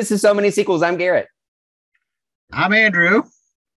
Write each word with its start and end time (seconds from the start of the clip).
this 0.00 0.10
is 0.10 0.22
so 0.22 0.32
many 0.32 0.50
sequels. 0.50 0.82
I'm 0.82 0.96
Garrett. 0.96 1.28
I'm 2.50 2.72
Andrew. 2.72 3.22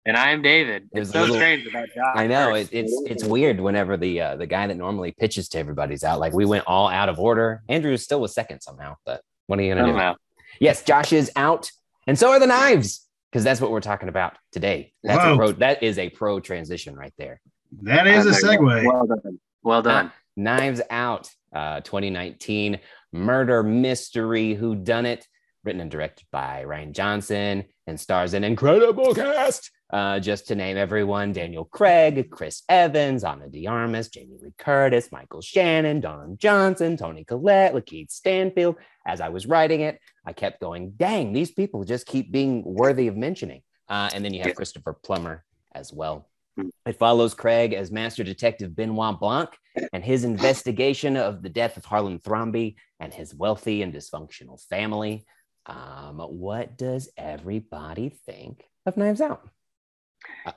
And 0.06 0.16
I'm 0.16 0.42
David. 0.42 0.90
It's 0.94 1.12
so 1.12 1.20
little, 1.20 1.36
strange 1.36 1.68
about 1.68 1.90
Josh. 1.94 2.16
I 2.16 2.28
know 2.28 2.56
it, 2.56 2.70
it's 2.72 2.94
it's 3.06 3.26
weird 3.26 3.60
whenever 3.60 3.98
the 3.98 4.22
uh, 4.22 4.36
the 4.38 4.48
guy 4.48 4.68
that 4.68 4.78
normally 4.78 5.12
pitches 5.12 5.50
to 5.50 5.60
everybody's 5.60 6.02
out. 6.02 6.22
Like 6.22 6.32
we 6.32 6.46
went 6.46 6.64
all 6.66 6.88
out 6.88 7.10
of 7.10 7.20
order. 7.20 7.62
Andrew 7.68 7.92
is 7.92 8.04
still 8.04 8.22
was 8.22 8.34
second 8.34 8.62
somehow, 8.62 8.96
but 9.06 9.22
what 9.48 9.60
are 9.60 9.64
you 9.64 9.76
gonna 9.76 9.88
somehow. 9.88 10.14
do? 10.14 10.20
Yes, 10.62 10.84
Josh 10.84 11.12
is 11.12 11.30
out, 11.36 11.70
and 12.08 12.18
so 12.18 12.32
are 12.32 12.40
the 12.40 12.48
knives 12.48 13.06
because 13.30 13.44
that's 13.44 13.60
what 13.60 13.72
we're 13.72 13.82
talking 13.82 14.08
about 14.08 14.38
today. 14.54 14.94
That's 15.04 15.24
Whoa. 15.26 15.34
a 15.34 15.38
pro. 15.38 15.52
That 15.52 15.84
is 15.84 15.98
a 15.98 16.10
pro 16.10 16.40
transition 16.40 16.96
right 16.96 17.14
there. 17.18 17.42
That 17.82 18.08
is 18.08 18.26
a 18.26 18.32
segue. 18.32 18.86
Well 18.86 19.08
done. 19.08 19.40
Well 19.62 19.82
done. 19.82 20.12
Knives 20.38 20.82
Out, 20.90 21.30
uh, 21.54 21.82
2019 21.82 22.80
murder 23.12 23.62
mystery 23.62 24.54
Who 24.54 24.76
Done 24.76 25.06
It, 25.06 25.28
written 25.64 25.82
and 25.82 25.92
directed 25.92 26.26
by 26.32 26.64
Rian 26.66 26.92
Johnson 26.92 27.66
and 27.88 28.00
stars 28.00 28.34
an 28.34 28.44
incredible 28.44 29.14
cast. 29.14 29.72
Uh, 29.92 30.20
just 30.20 30.48
to 30.48 30.56
name 30.56 30.76
everyone 30.76 31.32
Daniel 31.32 31.66
Craig, 31.66 32.32
Chris 32.32 32.64
Evans, 32.68 33.24
Ana 33.24 33.48
de 33.48 33.68
Armas, 33.68 34.08
Jamie 34.10 34.40
Lee 34.42 34.54
Curtis, 34.58 35.12
Michael 35.12 35.42
Shannon, 35.42 36.00
Don 36.00 36.36
Johnson, 36.38 36.98
Toni 36.98 37.24
Collette, 37.24 37.76
Lakeith 37.76 38.10
Stanfield. 38.10 38.78
As 39.06 39.22
I 39.22 39.30
was 39.30 39.46
writing 39.46 39.82
it, 39.82 40.00
I 40.26 40.34
kept 40.34 40.60
going, 40.60 40.94
dang, 40.98 41.32
these 41.32 41.52
people 41.52 41.84
just 41.84 42.08
keep 42.08 42.32
being 42.32 42.64
worthy 42.66 43.08
of 43.08 43.16
mentioning. 43.16 43.62
Uh, 43.88 44.10
and 44.16 44.26
then 44.26 44.34
you 44.34 44.42
have 44.42 44.56
Christopher 44.56 44.94
Plummer 44.94 45.44
as 45.76 45.94
well. 45.94 46.28
Hmm. 46.58 46.70
It 46.88 46.98
follows 46.98 47.36
Craig 47.36 47.74
as 47.74 47.92
Master 47.92 48.24
Detective 48.24 48.76
Benoit 48.76 49.20
Blanc 49.20 49.50
and 49.92 50.04
his 50.04 50.24
investigation 50.24 51.18
of 51.18 51.44
the 51.44 51.50
death 51.50 51.78
of 51.78 51.86
Harlan 51.86 52.20
Thrombey 52.20 52.76
and 53.00 53.14
his 53.14 53.36
wealthy 53.36 53.84
and 53.84 53.94
dysfunctional 53.94 54.60
family. 54.70 55.26
Um, 55.66 56.20
what 56.20 56.78
does 56.78 57.10
everybody 57.18 58.10
think 58.10 58.66
of 58.86 58.98
Knives 58.98 59.22
Out? 59.22 59.48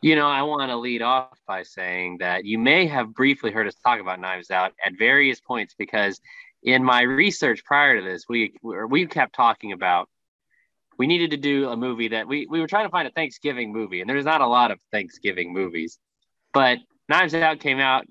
You 0.02 0.16
know, 0.16 0.26
I 0.26 0.42
want 0.42 0.70
to 0.70 0.76
lead 0.76 1.02
off 1.02 1.38
by 1.46 1.62
saying 1.62 2.18
that 2.18 2.44
you 2.44 2.58
may 2.58 2.86
have 2.86 3.14
briefly 3.14 3.50
heard 3.50 3.66
us 3.66 3.74
talk 3.74 4.00
about 4.00 4.20
Knives 4.20 4.50
Out 4.50 4.72
at 4.84 4.98
various 4.98 5.40
points 5.40 5.74
because 5.76 6.20
in 6.62 6.82
my 6.82 7.02
research 7.02 7.64
prior 7.64 8.00
to 8.00 8.04
this, 8.04 8.24
we 8.28 8.54
we 8.62 9.06
kept 9.06 9.34
talking 9.34 9.72
about 9.72 10.08
we 10.98 11.06
needed 11.06 11.30
to 11.30 11.36
do 11.36 11.68
a 11.68 11.76
movie 11.76 12.08
that 12.08 12.26
we 12.26 12.46
we 12.48 12.60
were 12.60 12.66
trying 12.66 12.86
to 12.86 12.90
find 12.90 13.06
a 13.06 13.12
Thanksgiving 13.12 13.72
movie, 13.72 14.00
and 14.00 14.10
there's 14.10 14.24
not 14.24 14.40
a 14.40 14.46
lot 14.46 14.70
of 14.70 14.80
Thanksgiving 14.92 15.52
movies, 15.52 15.98
but 16.52 16.78
Knives 17.08 17.34
Out 17.34 17.60
came 17.60 17.78
out 17.78 18.06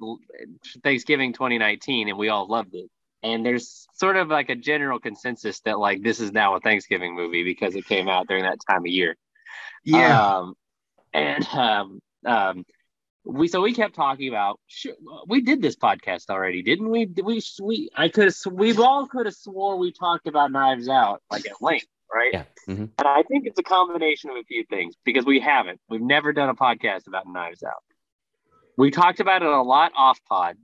Thanksgiving 0.83 1.33
2019, 1.33 2.09
and 2.09 2.17
we 2.17 2.29
all 2.29 2.47
loved 2.47 2.73
it. 2.73 2.89
And 3.25 3.43
there's 3.43 3.87
sort 3.95 4.17
of 4.17 4.27
like 4.27 4.49
a 4.49 4.55
general 4.55 4.99
consensus 4.99 5.59
that 5.61 5.79
like 5.79 6.03
this 6.03 6.19
is 6.19 6.31
now 6.31 6.55
a 6.55 6.59
Thanksgiving 6.59 7.15
movie 7.15 7.43
because 7.43 7.75
it 7.75 7.85
came 7.85 8.07
out 8.07 8.27
during 8.27 8.43
that 8.43 8.59
time 8.69 8.81
of 8.81 8.87
year. 8.87 9.15
Yeah. 9.83 10.37
Um, 10.37 10.53
and 11.11 11.47
um, 11.47 11.99
um, 12.25 12.65
we 13.23 13.47
so 13.47 13.61
we 13.61 13.73
kept 13.73 13.95
talking 13.95 14.29
about 14.29 14.59
we 15.27 15.41
did 15.41 15.59
this 15.59 15.75
podcast 15.75 16.29
already, 16.29 16.61
didn't 16.61 16.89
we? 16.89 17.07
We 17.07 17.41
we 17.61 17.89
I 17.95 18.09
could 18.09 18.31
we 18.51 18.77
all 18.77 19.07
could 19.07 19.25
have 19.25 19.35
swore 19.35 19.77
we 19.77 19.91
talked 19.91 20.27
about 20.27 20.51
Knives 20.51 20.87
Out 20.87 21.23
like 21.31 21.47
at 21.47 21.61
length, 21.61 21.87
right? 22.13 22.31
Yeah. 22.31 22.43
Mm-hmm. 22.69 22.83
And 22.83 23.07
I 23.07 23.23
think 23.23 23.47
it's 23.47 23.59
a 23.59 23.63
combination 23.63 24.29
of 24.29 24.37
a 24.37 24.43
few 24.43 24.65
things 24.65 24.93
because 25.03 25.25
we 25.25 25.39
haven't. 25.39 25.79
We've 25.89 26.01
never 26.01 26.31
done 26.31 26.49
a 26.49 26.55
podcast 26.55 27.07
about 27.07 27.25
Knives 27.27 27.63
Out. 27.63 27.83
We 28.77 28.91
talked 28.91 29.19
about 29.19 29.41
it 29.41 29.47
a 29.47 29.61
lot 29.61 29.93
off 29.97 30.19
pod, 30.29 30.57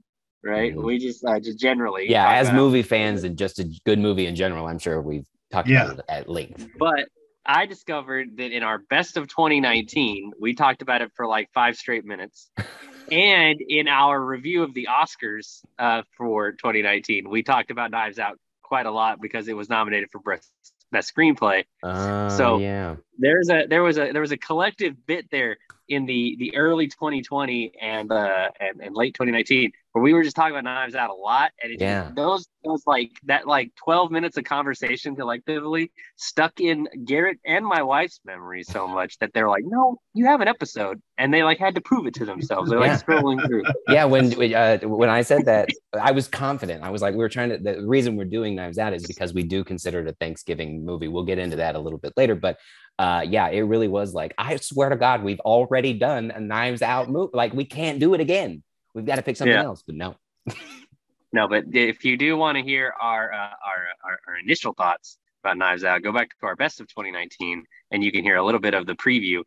right? 0.44 0.74
Mm-hmm. 0.74 0.84
We 0.84 0.98
just 0.98 1.24
uh, 1.24 1.40
just 1.40 1.58
generally. 1.58 2.10
Yeah, 2.10 2.30
as 2.32 2.52
movie 2.52 2.82
fans 2.82 3.24
and 3.24 3.36
just 3.36 3.58
a 3.58 3.64
good 3.84 3.98
movie 3.98 4.26
in 4.26 4.36
general, 4.36 4.66
I'm 4.66 4.78
sure 4.78 5.00
we've 5.00 5.26
talked 5.50 5.68
yeah. 5.68 5.84
about 5.84 5.98
it 5.98 6.04
at 6.08 6.28
length. 6.28 6.68
But 6.78 7.08
I 7.44 7.66
discovered 7.66 8.36
that 8.36 8.52
in 8.52 8.62
our 8.62 8.78
best 8.78 9.16
of 9.16 9.28
2019, 9.28 10.32
we 10.40 10.54
talked 10.54 10.82
about 10.82 11.02
it 11.02 11.12
for 11.14 11.26
like 11.26 11.50
five 11.52 11.76
straight 11.76 12.04
minutes. 12.04 12.50
and 13.10 13.60
in 13.60 13.88
our 13.88 14.20
review 14.20 14.62
of 14.62 14.74
the 14.74 14.88
Oscars 14.90 15.62
uh, 15.78 16.02
for 16.16 16.52
2019, 16.52 17.28
we 17.28 17.42
talked 17.42 17.70
about 17.70 17.90
Knives 17.90 18.18
Out 18.18 18.38
quite 18.62 18.86
a 18.86 18.90
lot 18.90 19.20
because 19.20 19.48
it 19.48 19.56
was 19.56 19.68
nominated 19.68 20.10
for 20.10 20.20
best, 20.20 20.50
best 20.92 21.14
screenplay. 21.14 21.64
Uh, 21.82 22.28
so 22.30 22.58
yeah, 22.58 22.96
there's 23.18 23.50
a 23.50 23.66
there 23.68 23.82
was 23.82 23.98
a 23.98 24.12
there 24.12 24.20
was 24.20 24.32
a 24.32 24.36
collective 24.36 24.94
bit 25.06 25.26
there 25.30 25.58
in 25.88 26.06
the 26.06 26.36
the 26.38 26.56
early 26.56 26.86
2020 26.86 27.72
and 27.80 28.10
uh 28.10 28.48
and, 28.60 28.80
and 28.80 28.94
late 28.94 29.14
2019 29.14 29.72
where 29.92 30.02
we 30.02 30.12
were 30.14 30.22
just 30.22 30.34
talking 30.34 30.52
about 30.52 30.64
knives 30.64 30.94
out 30.94 31.10
a 31.10 31.14
lot 31.14 31.50
and 31.62 31.72
it 31.72 31.80
yeah. 31.80 32.10
those 32.16 32.48
those 32.64 32.82
like 32.86 33.10
that 33.24 33.46
like 33.46 33.70
12 33.76 34.10
minutes 34.10 34.36
of 34.36 34.44
conversation 34.44 35.14
collectively 35.14 35.92
stuck 36.16 36.60
in 36.60 36.88
garrett 37.04 37.38
and 37.44 37.64
my 37.64 37.82
wife's 37.82 38.20
memory 38.24 38.62
so 38.62 38.86
much 38.98 39.18
that 39.18 39.32
they're 39.32 39.48
like 39.48 39.64
no 39.66 39.98
you 40.14 40.26
have 40.26 40.40
an 40.40 40.48
episode 40.48 41.00
and 41.18 41.32
they 41.32 41.42
like 41.42 41.58
had 41.58 41.74
to 41.74 41.80
prove 41.80 42.06
it 42.06 42.14
to 42.14 42.24
themselves. 42.24 42.68
They're 42.68 42.80
like 42.80 42.92
scrolling 42.92 43.44
through. 43.46 43.62
Yeah 43.88 44.04
when 44.04 44.54
uh, 44.54 44.78
when 44.78 45.08
i 45.08 45.22
said 45.22 45.44
that 45.44 45.68
i 46.00 46.10
was 46.10 46.26
confident. 46.26 46.82
I 46.82 46.90
was 46.90 47.02
like 47.02 47.12
we 47.14 47.18
were 47.18 47.28
trying 47.28 47.50
to 47.50 47.58
the 47.58 47.86
reason 47.86 48.16
we're 48.16 48.24
doing 48.24 48.54
knives 48.54 48.78
out 48.78 48.92
is 48.92 49.06
because 49.06 49.32
we 49.34 49.42
do 49.42 49.62
consider 49.62 50.00
it 50.00 50.08
a 50.08 50.12
thanksgiving 50.14 50.84
movie. 50.84 51.08
We'll 51.08 51.24
get 51.24 51.38
into 51.38 51.56
that 51.56 51.74
a 51.74 51.78
little 51.78 51.98
bit 51.98 52.12
later 52.16 52.34
but 52.34 52.58
uh, 52.98 53.24
yeah, 53.26 53.48
it 53.48 53.62
really 53.62 53.88
was 53.88 54.14
like, 54.14 54.34
I 54.38 54.56
swear 54.56 54.90
to 54.90 54.96
God, 54.96 55.22
we've 55.22 55.40
already 55.40 55.94
done 55.94 56.30
a 56.30 56.40
Knives 56.40 56.82
Out 56.82 57.10
movie. 57.10 57.30
Like, 57.32 57.52
we 57.52 57.64
can't 57.64 57.98
do 57.98 58.14
it 58.14 58.20
again. 58.20 58.62
We've 58.94 59.06
got 59.06 59.16
to 59.16 59.22
pick 59.22 59.36
something 59.36 59.52
yeah. 59.52 59.64
else. 59.64 59.82
But 59.84 59.94
no. 59.94 60.16
no, 61.32 61.48
but 61.48 61.64
if 61.72 62.04
you 62.04 62.16
do 62.16 62.36
want 62.36 62.58
to 62.58 62.64
hear 62.64 62.94
our, 63.00 63.32
uh, 63.32 63.36
our, 63.36 63.86
our 64.04 64.20
our 64.28 64.36
initial 64.42 64.72
thoughts 64.74 65.18
about 65.42 65.58
Knives 65.58 65.84
Out, 65.84 66.02
go 66.02 66.12
back 66.12 66.30
to 66.40 66.46
our 66.46 66.56
best 66.56 66.80
of 66.80 66.88
2019, 66.88 67.64
and 67.90 68.04
you 68.04 68.12
can 68.12 68.22
hear 68.22 68.36
a 68.36 68.44
little 68.44 68.60
bit 68.60 68.74
of 68.74 68.86
the 68.86 68.94
preview. 68.94 69.42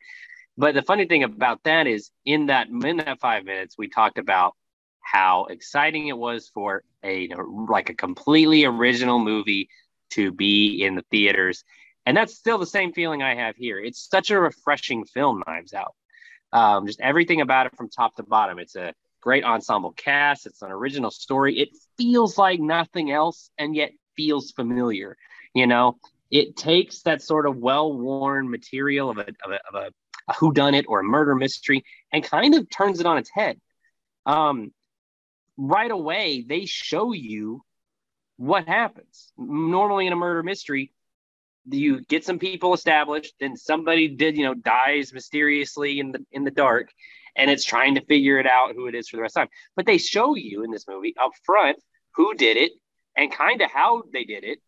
But 0.57 0.73
the 0.73 0.81
funny 0.81 1.05
thing 1.05 1.23
about 1.23 1.63
that 1.63 1.87
is, 1.87 2.11
in 2.25 2.47
that 2.47 2.67
in 2.67 2.97
that 2.97 3.19
five 3.19 3.45
minutes, 3.45 3.75
we 3.77 3.89
talked 3.89 4.17
about 4.17 4.55
how 5.01 5.45
exciting 5.45 6.07
it 6.07 6.17
was 6.17 6.49
for 6.49 6.83
a 7.03 7.29
like 7.69 7.89
a 7.89 7.93
completely 7.93 8.65
original 8.65 9.19
movie 9.19 9.69
to 10.11 10.31
be 10.31 10.83
in 10.83 10.95
the 10.95 11.03
theaters 11.11 11.63
and 12.05 12.15
that's 12.15 12.35
still 12.35 12.57
the 12.57 12.65
same 12.65 12.93
feeling 12.93 13.23
I 13.23 13.35
have 13.35 13.55
here. 13.55 13.79
It's 13.79 14.07
such 14.09 14.29
a 14.29 14.39
refreshing 14.39 15.05
film, 15.05 15.43
Knives 15.45 15.73
Out. 15.73 15.95
Um, 16.53 16.85
just 16.85 17.01
everything 17.01 17.41
about 17.41 17.65
it 17.65 17.75
from 17.75 17.89
top 17.89 18.15
to 18.15 18.23
bottom. 18.23 18.59
It's 18.59 18.75
a 18.75 18.93
great 19.25 19.43
ensemble 19.43 19.91
cast. 19.91 20.45
It's 20.45 20.61
an 20.61 20.71
original 20.71 21.09
story. 21.09 21.57
It 21.57 21.69
feels 21.97 22.37
like 22.37 22.59
nothing 22.59 23.11
else, 23.11 23.49
and 23.57 23.75
yet 23.75 23.91
feels 24.15 24.51
familiar. 24.51 25.17
You 25.53 25.67
know, 25.67 25.97
it 26.29 26.55
takes 26.55 27.01
that 27.01 27.21
sort 27.21 27.47
of 27.47 27.57
well-worn 27.57 28.49
material 28.49 29.09
of 29.09 29.17
a 29.17 29.27
of 29.43 29.51
a, 29.51 29.59
of 29.67 29.75
a, 29.75 29.91
a 30.29 30.33
whodunit 30.33 30.85
or 30.87 30.99
a 30.99 31.03
murder 31.03 31.35
mystery 31.35 31.83
and 32.13 32.23
kind 32.23 32.53
of 32.53 32.69
turns 32.69 32.99
it 32.99 33.05
on 33.07 33.17
its 33.17 33.31
head. 33.33 33.59
Um, 34.27 34.71
right 35.57 35.91
away, 35.91 36.45
they 36.47 36.65
show 36.65 37.11
you 37.11 37.63
what 38.37 38.67
happens. 38.67 39.31
Normally 39.37 40.07
in 40.07 40.13
a 40.13 40.17
murder 40.17 40.43
mystery, 40.43 40.91
you 41.69 42.01
get 42.01 42.25
some 42.25 42.37
people 42.37 42.73
established, 42.75 43.33
then 43.39 43.55
somebody 43.57 44.07
did, 44.07 44.37
you 44.37 44.45
know, 44.45 44.53
dies 44.53 45.11
mysteriously 45.13 45.99
in 45.99 46.11
the 46.11 46.23
in 46.31 46.43
the 46.43 46.51
dark, 46.51 46.91
and 47.35 47.49
it's 47.49 47.65
trying 47.65 47.95
to 47.95 48.05
figure 48.05 48.39
it 48.39 48.47
out 48.47 48.75
who 48.75 48.87
it 48.87 48.95
is 48.95 49.09
for 49.09 49.17
the 49.17 49.21
rest 49.21 49.37
of 49.37 49.41
time. 49.41 49.49
But 49.75 49.85
they 49.85 49.97
show 49.97 50.35
you 50.35 50.63
in 50.63 50.71
this 50.71 50.87
movie 50.87 51.15
up 51.21 51.31
front 51.43 51.77
who 52.15 52.33
did 52.33 52.57
it 52.57 52.71
and 53.17 53.31
kind 53.31 53.61
of 53.61 53.71
how 53.71 54.03
they 54.13 54.23
did 54.23 54.43
it. 54.43 54.59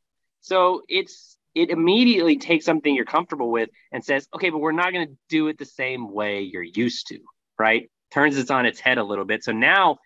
So 0.41 0.81
it's 0.87 1.37
it 1.55 1.69
immediately 1.69 2.37
takes 2.37 2.65
something 2.65 2.93
you're 2.93 3.05
comfortable 3.05 3.49
with 3.49 3.69
and 3.91 4.03
says, 4.03 4.27
okay, 4.33 4.51
but 4.51 4.59
we're 4.59 4.71
not 4.71 4.93
going 4.93 5.07
to 5.07 5.17
do 5.27 5.47
it 5.47 5.57
the 5.57 5.65
same 5.65 6.11
way 6.13 6.41
you're 6.41 6.61
used 6.61 7.07
to, 7.07 7.19
right? 7.57 7.89
Turns 8.11 8.37
it 8.37 8.51
on 8.51 8.67
its 8.67 8.79
head 8.79 8.99
a 8.99 9.03
little 9.03 9.25
bit. 9.25 9.43
So 9.43 9.53
now 9.53 9.97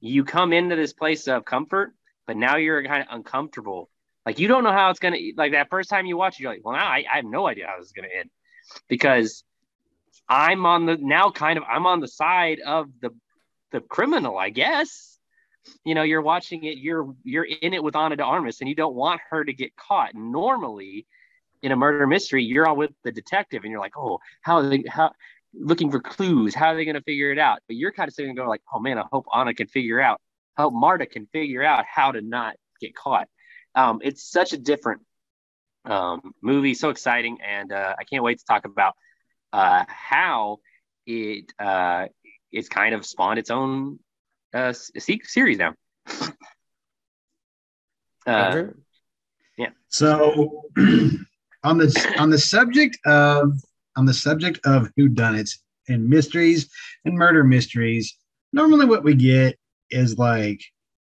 you 0.00 0.24
come 0.24 0.52
into 0.52 0.74
this 0.74 0.92
place 0.92 1.28
of 1.28 1.44
comfort, 1.44 1.92
but 2.26 2.36
now 2.36 2.56
you're 2.56 2.84
kind 2.84 3.02
of 3.02 3.08
uncomfortable 3.14 3.88
like 4.26 4.40
you 4.40 4.48
don't 4.48 4.64
know 4.64 4.72
how 4.72 4.90
it's 4.90 4.98
gonna 4.98 5.18
like 5.36 5.52
that 5.52 5.70
first 5.70 5.88
time 5.88 6.04
you 6.04 6.16
watch 6.16 6.34
it, 6.34 6.42
you're 6.42 6.52
like, 6.52 6.64
well, 6.64 6.74
now 6.74 6.84
I, 6.84 7.04
I 7.10 7.16
have 7.16 7.24
no 7.24 7.46
idea 7.46 7.68
how 7.68 7.78
this 7.78 7.86
is 7.86 7.92
gonna 7.92 8.08
end 8.18 8.28
because 8.88 9.44
I'm 10.28 10.66
on 10.66 10.86
the 10.86 10.96
now 10.96 11.30
kind 11.30 11.58
of 11.58 11.64
I'm 11.68 11.86
on 11.86 12.00
the 12.00 12.08
side 12.08 12.60
of 12.60 12.88
the 13.00 13.10
the 13.72 13.80
criminal, 13.80 14.38
I 14.38 14.50
guess. 14.50 15.18
You 15.84 15.94
know, 15.96 16.02
you're 16.02 16.22
watching 16.22 16.64
it, 16.64 16.78
you're 16.78 17.14
you're 17.24 17.44
in 17.44 17.74
it 17.74 17.82
with 17.82 17.96
Ana 17.96 18.16
de 18.16 18.22
Armas, 18.22 18.60
and 18.60 18.68
you 18.68 18.74
don't 18.74 18.94
want 18.94 19.20
her 19.30 19.44
to 19.44 19.52
get 19.52 19.76
caught. 19.76 20.14
Normally, 20.14 21.06
in 21.62 21.72
a 21.72 21.76
murder 21.76 22.06
mystery, 22.06 22.44
you're 22.44 22.68
on 22.68 22.76
with 22.76 22.92
the 23.04 23.12
detective, 23.12 23.62
and 23.64 23.70
you're 23.70 23.80
like, 23.80 23.96
oh, 23.96 24.18
how 24.42 24.58
are 24.58 24.68
they 24.68 24.84
how 24.88 25.12
looking 25.54 25.90
for 25.90 26.00
clues? 26.00 26.54
How 26.54 26.68
are 26.68 26.76
they 26.76 26.84
going 26.84 26.96
to 26.96 27.02
figure 27.02 27.32
it 27.32 27.38
out? 27.38 27.60
But 27.66 27.76
you're 27.76 27.92
kind 27.92 28.08
of 28.08 28.14
sitting 28.14 28.30
and 28.30 28.36
going 28.36 28.48
like, 28.48 28.62
oh 28.72 28.78
man, 28.78 28.98
I 28.98 29.04
hope 29.10 29.26
Ana 29.32 29.54
can 29.54 29.66
figure 29.66 30.00
out, 30.00 30.20
hope 30.56 30.72
Marta 30.72 31.06
can 31.06 31.26
figure 31.32 31.64
out 31.64 31.84
how 31.86 32.12
to 32.12 32.20
not 32.20 32.56
get 32.80 32.94
caught 32.94 33.28
um, 33.76 34.00
it's 34.02 34.28
such 34.28 34.54
a 34.54 34.56
different 34.56 35.02
um, 35.84 36.32
movie, 36.42 36.74
so 36.74 36.88
exciting, 36.88 37.38
and 37.46 37.70
uh, 37.70 37.94
I 37.96 38.04
can't 38.04 38.24
wait 38.24 38.38
to 38.38 38.44
talk 38.44 38.64
about 38.64 38.94
uh, 39.52 39.84
how 39.88 40.58
it 41.06 41.52
uh, 41.58 42.06
it's 42.52 42.68
kind 42.68 42.94
of 42.94 43.04
spawned 43.04 43.38
its 43.38 43.50
own 43.50 43.98
uh, 44.54 44.72
series 44.72 45.58
now. 45.58 45.74
uh, 48.26 48.62
yeah. 49.58 49.68
So 49.88 50.62
on 51.64 51.78
the 51.78 52.14
on 52.18 52.30
the 52.30 52.38
subject 52.38 52.98
of 53.06 53.52
on 53.96 54.06
the 54.06 54.14
subject 54.14 54.60
of 54.64 54.90
whodunits 54.98 55.58
and 55.88 56.08
mysteries 56.08 56.68
and 57.04 57.14
murder 57.14 57.44
mysteries, 57.44 58.16
normally 58.52 58.86
what 58.86 59.04
we 59.04 59.14
get 59.14 59.58
is 59.90 60.18
like 60.18 60.60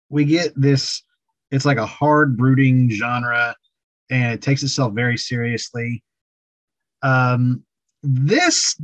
we 0.08 0.24
get 0.24 0.52
this. 0.56 1.02
It's 1.50 1.64
like 1.64 1.78
a 1.78 1.86
hard 1.86 2.36
brooding 2.36 2.90
genre, 2.90 3.54
and 4.10 4.32
it 4.32 4.42
takes 4.42 4.62
itself 4.62 4.94
very 4.94 5.16
seriously. 5.16 6.02
Um, 7.02 7.64
this, 8.06 8.80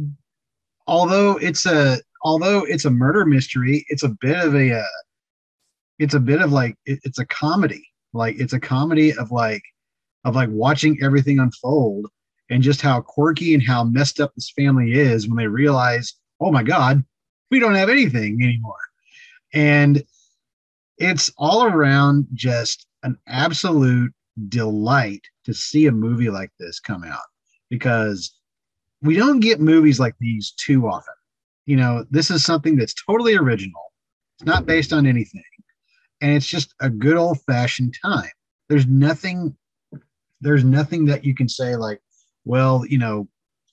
although 0.87 1.37
it's 1.37 1.67
a 1.67 1.99
although 2.23 2.65
it's 2.65 2.85
a 2.85 2.91
murder 2.91 3.25
mystery, 3.25 3.85
it's 3.89 4.03
a 4.03 4.09
bit 4.21 4.37
of 4.39 4.55
a 4.55 4.81
uh, 4.81 5.03
it's 5.99 6.15
a 6.15 6.21
bit 6.21 6.41
of 6.41 6.53
like 6.53 6.77
it, 6.87 7.01
it's 7.05 7.19
a 7.19 7.27
comedy. 7.27 7.85
Like 8.13 8.39
it's 8.39 8.53
a 8.53 8.61
comedy 8.61 9.13
of 9.17 9.31
like 9.31 9.63
of 10.25 10.35
like 10.35 10.49
watching 10.51 10.99
everything 11.03 11.39
unfold 11.39 12.07
and 12.51 12.63
just 12.63 12.83
how 12.83 13.01
quirky 13.01 13.55
and 13.55 13.63
how 13.63 13.85
messed 13.85 14.21
up 14.21 14.35
this 14.35 14.53
family 14.57 14.93
is 14.93 15.27
when 15.27 15.37
they 15.37 15.47
realize, 15.47 16.15
oh 16.41 16.53
my 16.53 16.63
God, 16.63 17.05
we 17.51 17.59
don't 17.59 17.75
have 17.75 17.89
anything 17.89 18.43
anymore. 18.43 18.75
And 19.55 20.03
it's 20.99 21.33
all 21.39 21.65
around 21.65 22.27
just 22.35 22.87
an 23.03 23.17
absolute 23.27 24.13
delight 24.49 25.23
to 25.45 25.55
see 25.55 25.87
a 25.87 25.93
movie 25.93 26.31
like 26.31 26.51
this 26.59 26.79
come 26.81 27.05
out 27.05 27.21
because 27.71 28.35
we 29.03 29.17
don't 29.17 29.41
get 29.41 29.61
movies 29.61 30.01
like 30.01 30.15
these 30.21 30.53
too 30.53 30.89
often. 30.89 31.15
You 31.67 31.77
know, 31.77 32.05
this 32.11 32.31
is 32.31 32.45
something 32.45 32.77
that's 32.77 32.95
totally 33.07 33.37
original. 33.37 33.93
It's 34.39 34.47
not 34.47 34.67
based 34.67 34.93
on 34.93 35.07
anything. 35.07 35.43
And 36.21 36.33
it's 36.33 36.47
just 36.47 36.75
a 36.81 36.89
good 36.89 37.17
old 37.17 37.41
fashioned 37.43 37.95
time. 38.03 38.31
There's 38.69 38.87
nothing 38.87 39.57
there's 40.41 40.65
nothing 40.65 41.05
that 41.07 41.25
you 41.25 41.35
can 41.37 41.49
say 41.49 41.77
like, 41.77 42.01
well, 42.45 42.85
you 42.89 42.99
know, 42.99 43.29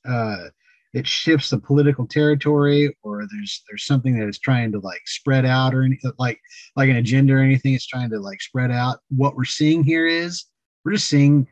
uh, 0.07 0.49
it 0.93 1.05
shifts 1.05 1.49
the 1.49 1.57
political 1.57 2.07
territory 2.07 2.95
or 3.03 3.27
there's 3.31 3.63
there's 3.69 3.85
something 3.85 4.17
that 4.17 4.27
is 4.27 4.39
trying 4.39 4.71
to 4.71 4.79
like 4.79 5.01
spread 5.05 5.45
out 5.45 5.75
or 5.75 5.83
any, 5.83 5.99
like 6.17 6.39
like 6.75 6.89
an 6.89 6.95
agenda 6.95 7.33
or 7.33 7.39
anything 7.39 7.73
it's 7.73 7.85
trying 7.85 8.09
to 8.09 8.19
like 8.19 8.41
spread 8.41 8.71
out 8.71 8.99
what 9.09 9.35
we're 9.35 9.45
seeing 9.45 9.83
here 9.83 10.07
is 10.07 10.45
we're 10.83 10.93
just 10.93 11.07
seeing 11.07 11.47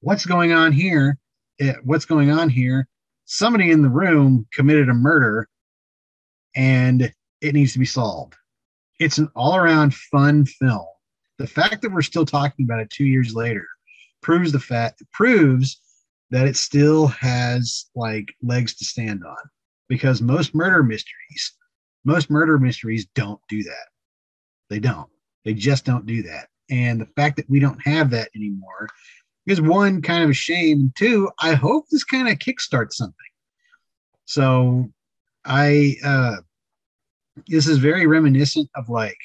what's 0.00 0.24
going 0.24 0.52
on 0.52 0.70
here 0.70 1.18
it, 1.58 1.76
what's 1.82 2.04
going 2.04 2.30
on 2.30 2.48
here 2.48 2.86
somebody 3.28 3.70
in 3.70 3.82
the 3.82 3.88
room 3.88 4.46
committed 4.52 4.88
a 4.88 4.94
murder 4.94 5.48
and 6.56 7.12
it 7.40 7.54
needs 7.54 7.74
to 7.74 7.78
be 7.78 7.84
solved. 7.84 8.34
It's 8.98 9.18
an 9.18 9.28
all-around 9.36 9.94
fun 9.94 10.46
film. 10.46 10.86
The 11.38 11.46
fact 11.46 11.82
that 11.82 11.92
we're 11.92 12.02
still 12.02 12.24
talking 12.24 12.64
about 12.64 12.80
it 12.80 12.90
two 12.90 13.04
years 13.04 13.34
later 13.34 13.66
proves 14.22 14.50
the 14.50 14.58
fact 14.58 15.02
proves 15.12 15.80
that 16.30 16.48
it 16.48 16.56
still 16.56 17.06
has 17.06 17.86
like 17.94 18.34
legs 18.42 18.74
to 18.76 18.84
stand 18.84 19.22
on 19.24 19.36
because 19.88 20.20
most 20.20 20.54
murder 20.54 20.82
mysteries 20.82 21.52
most 22.04 22.30
murder 22.30 22.58
mysteries 22.58 23.06
don't 23.14 23.40
do 23.48 23.62
that. 23.62 23.88
They 24.70 24.80
don't. 24.80 25.10
They 25.44 25.52
just 25.52 25.84
don't 25.84 26.06
do 26.06 26.22
that. 26.22 26.48
And 26.70 26.98
the 26.98 27.06
fact 27.06 27.36
that 27.36 27.48
we 27.50 27.60
don't 27.60 27.80
have 27.82 28.10
that 28.10 28.30
anymore 28.34 28.88
is 29.50 29.60
one 29.60 30.02
kind 30.02 30.22
of 30.22 30.30
a 30.30 30.34
shame 30.34 30.92
two 30.96 31.30
i 31.40 31.54
hope 31.54 31.84
this 31.90 32.04
kind 32.04 32.28
of 32.28 32.38
kickstarts 32.38 32.94
something 32.94 33.14
so 34.24 34.88
i 35.44 35.94
uh 36.04 36.36
this 37.46 37.66
is 37.66 37.78
very 37.78 38.06
reminiscent 38.06 38.68
of 38.74 38.88
like 38.88 39.18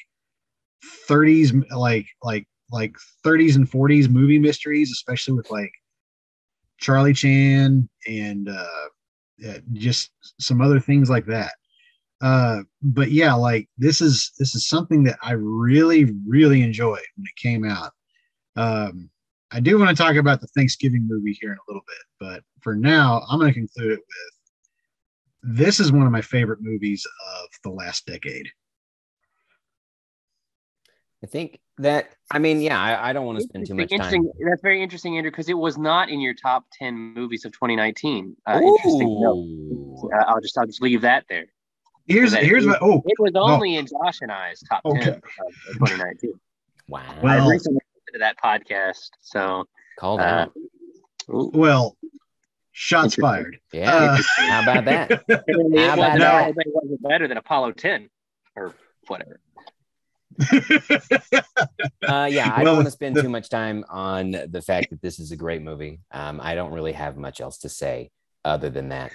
30s 1.08 1.52
like 1.76 2.06
like 2.22 2.46
like 2.70 2.94
30s 3.24 3.56
and 3.56 3.70
40s 3.70 4.08
movie 4.08 4.38
mysteries 4.38 4.90
especially 4.90 5.34
with 5.34 5.50
like 5.50 5.70
Charlie 6.78 7.14
Chan 7.14 7.88
and 8.06 8.48
uh, 8.48 8.88
just 9.72 10.10
some 10.40 10.60
other 10.60 10.80
things 10.80 11.10
like 11.10 11.26
that. 11.26 11.52
Uh, 12.20 12.60
but 12.82 13.10
yeah, 13.10 13.34
like 13.34 13.68
this 13.76 14.00
is 14.00 14.32
this 14.38 14.54
is 14.54 14.68
something 14.68 15.04
that 15.04 15.18
I 15.22 15.32
really 15.32 16.12
really 16.26 16.62
enjoyed 16.62 17.02
when 17.16 17.26
it 17.26 17.36
came 17.36 17.64
out. 17.64 17.92
Um, 18.56 19.10
I 19.54 19.60
do 19.60 19.78
want 19.78 19.96
to 19.96 20.02
talk 20.02 20.16
about 20.16 20.40
the 20.40 20.48
Thanksgiving 20.48 21.06
movie 21.08 21.38
here 21.40 21.52
in 21.52 21.58
a 21.58 21.62
little 21.68 21.84
bit, 21.86 21.96
but 22.18 22.42
for 22.60 22.74
now, 22.74 23.22
I'm 23.30 23.38
going 23.38 23.52
to 23.52 23.58
conclude 23.58 23.92
it 23.92 24.00
with 24.00 25.56
this 25.56 25.78
is 25.78 25.92
one 25.92 26.04
of 26.06 26.10
my 26.10 26.22
favorite 26.22 26.58
movies 26.60 27.06
of 27.36 27.48
the 27.62 27.70
last 27.70 28.04
decade. 28.04 28.48
I 31.22 31.28
think 31.28 31.60
that 31.78 32.10
I 32.32 32.40
mean, 32.40 32.60
yeah, 32.60 32.80
I, 32.80 33.10
I 33.10 33.12
don't 33.12 33.26
want 33.26 33.38
to 33.38 33.44
spend 33.44 33.66
too 33.66 33.74
much 33.74 33.90
time. 33.90 34.28
That's 34.44 34.60
very 34.60 34.82
interesting, 34.82 35.16
Andrew, 35.16 35.30
because 35.30 35.48
it 35.48 35.56
was 35.56 35.78
not 35.78 36.10
in 36.10 36.20
your 36.20 36.34
top 36.34 36.64
ten 36.76 37.14
movies 37.14 37.44
of 37.44 37.52
2019. 37.52 38.36
Uh, 38.46 38.60
interesting. 38.60 39.20
No, 39.20 40.10
I'll 40.26 40.40
just 40.40 40.58
I'll 40.58 40.66
just 40.66 40.82
leave 40.82 41.00
that 41.02 41.24
there. 41.28 41.46
Here's 42.06 42.32
so 42.32 42.40
here's 42.40 42.66
what. 42.66 42.78
Oh, 42.82 43.02
it 43.06 43.18
was 43.18 43.32
only 43.36 43.76
oh. 43.76 43.78
in 43.78 43.86
Josh 43.86 44.18
and 44.20 44.32
I's 44.32 44.60
top 44.68 44.82
okay. 44.84 45.04
ten 45.04 45.14
of 45.14 45.74
2019. 45.74 46.32
Wow. 46.88 47.02
Well, 47.22 47.32
I 47.32 47.48
recently 47.48 47.54
listened 47.54 47.80
to 47.80 47.93
that 48.18 48.36
podcast, 48.42 49.10
so 49.20 49.64
called 49.98 50.20
uh, 50.20 50.24
out. 50.24 50.52
Well, 51.28 51.96
shots 52.72 53.14
fired. 53.14 53.58
Yeah. 53.72 53.94
Uh, 53.94 54.22
how 54.36 54.62
about 54.62 54.84
that? 54.84 55.10
how 55.28 55.94
about 55.94 56.18
that? 56.18 56.54
was 56.54 56.98
better 57.00 57.26
than 57.28 57.38
Apollo 57.38 57.72
10 57.72 58.10
or 58.56 58.74
whatever. 59.06 59.40
uh, 62.08 62.28
yeah, 62.30 62.52
I 62.54 62.64
don't 62.64 62.74
want 62.74 62.86
to 62.86 62.90
spend 62.90 63.16
too 63.16 63.28
much 63.28 63.48
time 63.48 63.84
on 63.88 64.32
the 64.48 64.62
fact 64.62 64.90
that 64.90 65.00
this 65.00 65.20
is 65.20 65.30
a 65.30 65.36
great 65.36 65.62
movie. 65.62 66.00
Um, 66.10 66.40
I 66.42 66.56
don't 66.56 66.72
really 66.72 66.92
have 66.92 67.16
much 67.16 67.40
else 67.40 67.58
to 67.58 67.68
say 67.68 68.10
other 68.44 68.68
than 68.68 68.88
that. 68.88 69.12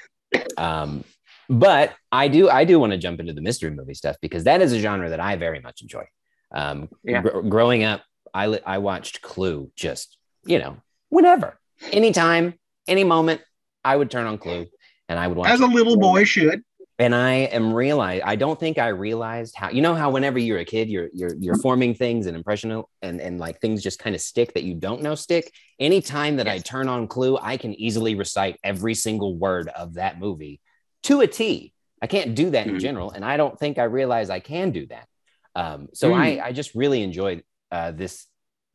Um, 0.58 1.03
but 1.50 1.94
I 2.12 2.29
do, 2.29 2.50
I 2.50 2.63
do 2.63 2.79
want 2.79 2.94
to 2.94 2.98
jump 2.98 3.20
into 3.20 3.34
the 3.34 3.41
mystery 3.41 3.72
movie 3.72 3.96
stuff 3.96 4.15
because 4.22 4.46
that 4.46 4.62
is 4.62 4.72
a 4.72 4.79
genre 4.79 5.10
that 5.10 5.20
I 5.20 5.36
very 5.36 5.60
much 5.60 5.82
enjoy. 5.82 6.06
Um, 6.53 6.89
yeah. 7.03 7.22
Gr- 7.22 7.41
growing 7.41 7.84
up, 7.84 8.03
I 8.33 8.48
li- 8.48 8.62
I 8.65 8.77
watched 8.79 9.21
Clue 9.21 9.71
just 9.75 10.17
you 10.45 10.59
know 10.59 10.77
whenever, 11.09 11.59
anytime, 11.91 12.55
any 12.88 13.03
moment, 13.03 13.41
I 13.83 13.95
would 13.95 14.12
turn 14.12 14.25
on 14.25 14.38
Clue 14.38 14.67
and 15.07 15.19
I 15.19 15.27
would 15.27 15.38
watch. 15.38 15.50
As 15.50 15.62
a 15.62 15.67
little 15.67 15.98
boy 15.98 16.24
should 16.24 16.63
and 17.00 17.15
I 17.15 17.31
am 17.31 17.74
realize 17.74 18.21
I 18.25 18.36
don't 18.36 18.59
think 18.59 18.77
I 18.77 18.89
realized 18.89 19.55
how 19.55 19.69
you 19.69 19.81
know 19.81 19.95
how 19.95 20.12
whenever 20.12 20.38
you're 20.38 20.59
a 20.59 20.65
kid 20.65 20.89
you're 20.89 21.09
you're 21.13 21.33
you're 21.39 21.57
forming 21.57 21.95
things 21.95 22.27
and 22.27 22.36
impression 22.36 22.83
and 23.01 23.21
and 23.21 23.39
like 23.39 23.62
things 23.62 23.81
just 23.81 24.00
kind 24.00 24.13
of 24.13 24.21
stick 24.21 24.53
that 24.53 24.63
you 24.63 24.75
don't 24.75 25.01
know 25.01 25.15
stick. 25.15 25.51
Anytime 25.79 26.36
that 26.36 26.45
yes. 26.45 26.55
I 26.55 26.59
turn 26.59 26.89
on 26.89 27.07
Clue, 27.07 27.39
I 27.41 27.55
can 27.55 27.74
easily 27.74 28.15
recite 28.15 28.59
every 28.63 28.93
single 28.93 29.36
word 29.36 29.69
of 29.69 29.93
that 29.93 30.19
movie 30.19 30.59
to 31.03 31.21
a 31.21 31.27
T. 31.27 31.74
I 32.01 32.07
can't 32.07 32.36
do 32.36 32.50
that 32.50 32.67
mm. 32.67 32.71
in 32.71 32.79
general, 32.79 33.12
and 33.12 33.24
I 33.24 33.38
don't 33.38 33.57
think 33.57 33.77
I 33.77 33.83
realize 33.83 34.29
I 34.29 34.41
can 34.41 34.71
do 34.71 34.86
that. 34.88 35.07
Um, 35.55 35.88
so 35.93 36.12
mm. 36.12 36.15
I 36.15 36.48
I 36.48 36.51
just 36.51 36.75
really 36.75 37.01
enjoy 37.01 37.41
uh, 37.72 37.92
this 37.92 38.28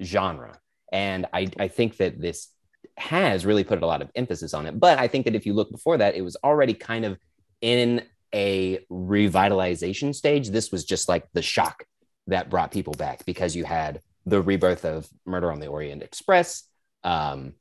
genre, 0.02 0.58
and 0.92 1.26
I 1.32 1.48
I 1.58 1.68
think 1.68 1.96
that 1.98 2.20
this 2.20 2.48
has 2.96 3.44
really 3.44 3.64
put 3.64 3.82
a 3.82 3.86
lot 3.86 4.02
of 4.02 4.10
emphasis 4.14 4.54
on 4.54 4.66
it. 4.66 4.78
But 4.78 4.98
I 4.98 5.08
think 5.08 5.24
that 5.24 5.34
if 5.34 5.46
you 5.46 5.54
look 5.54 5.70
before 5.70 5.98
that, 5.98 6.14
it 6.14 6.22
was 6.22 6.36
already 6.44 6.74
kind 6.74 7.04
of 7.04 7.18
in 7.60 8.02
a 8.34 8.78
revitalization 8.90 10.14
stage, 10.14 10.50
this 10.50 10.72
was 10.72 10.84
just 10.84 11.08
like 11.08 11.26
the 11.32 11.42
shock 11.42 11.84
that 12.26 12.50
brought 12.50 12.72
people 12.72 12.94
back 12.94 13.24
because 13.24 13.54
you 13.54 13.64
had 13.64 14.00
the 14.26 14.42
rebirth 14.42 14.84
of 14.84 15.08
Murder 15.24 15.52
on 15.52 15.60
the 15.60 15.66
Orient 15.66 16.02
Express. 16.02 16.64
Um, 17.04 17.54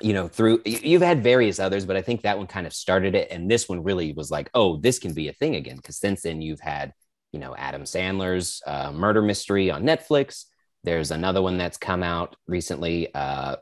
you 0.00 0.14
know, 0.14 0.28
through 0.28 0.62
you've 0.64 1.02
had 1.02 1.22
various 1.22 1.58
others, 1.58 1.84
but 1.84 1.96
I 1.96 2.02
think 2.02 2.22
that 2.22 2.38
one 2.38 2.46
kind 2.46 2.66
of 2.66 2.72
started 2.72 3.14
it. 3.14 3.30
And 3.30 3.50
this 3.50 3.68
one 3.68 3.82
really 3.82 4.12
was 4.12 4.30
like, 4.30 4.48
oh, 4.54 4.76
this 4.76 4.98
can 4.98 5.12
be 5.12 5.28
a 5.28 5.32
thing 5.32 5.56
again. 5.56 5.76
Because 5.76 5.98
since 5.98 6.22
then, 6.22 6.40
you've 6.40 6.60
had, 6.60 6.92
you 7.32 7.40
know, 7.40 7.54
Adam 7.56 7.82
Sandler's 7.82 8.62
uh, 8.66 8.90
Murder 8.92 9.22
Mystery 9.22 9.70
on 9.70 9.82
Netflix. 9.82 10.44
There's 10.84 11.10
another 11.10 11.42
one 11.42 11.58
that's 11.58 11.76
come 11.76 12.02
out 12.02 12.36
recently 12.46 13.14
uh, 13.14 13.56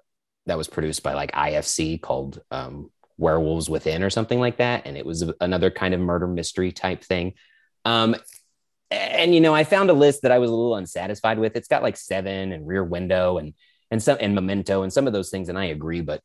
that 0.46 0.58
was 0.58 0.68
produced 0.68 1.02
by 1.02 1.14
like 1.14 1.32
IFC 1.32 2.00
called 2.00 2.40
um, 2.50 2.90
werewolves 3.18 3.68
within 3.68 4.02
or 4.02 4.10
something 4.10 4.40
like 4.40 4.56
that 4.56 4.86
and 4.86 4.96
it 4.96 5.04
was 5.04 5.30
another 5.40 5.70
kind 5.70 5.92
of 5.92 6.00
murder 6.00 6.26
mystery 6.26 6.72
type 6.72 7.04
thing. 7.04 7.34
Um, 7.84 8.16
and 8.90 9.34
you 9.34 9.40
know 9.40 9.54
i 9.54 9.64
found 9.64 9.88
a 9.88 9.94
list 9.94 10.22
that 10.22 10.32
i 10.32 10.38
was 10.38 10.50
a 10.50 10.54
little 10.54 10.76
unsatisfied 10.76 11.38
with. 11.38 11.56
It's 11.56 11.68
got 11.68 11.82
like 11.82 11.96
seven 11.96 12.52
and 12.52 12.66
rear 12.66 12.84
window 12.84 13.38
and 13.38 13.54
and 13.90 14.02
some 14.02 14.18
and 14.20 14.34
memento 14.34 14.82
and 14.82 14.92
some 14.92 15.06
of 15.06 15.12
those 15.12 15.30
things 15.30 15.48
and 15.48 15.58
i 15.58 15.66
agree 15.66 16.00
but 16.00 16.22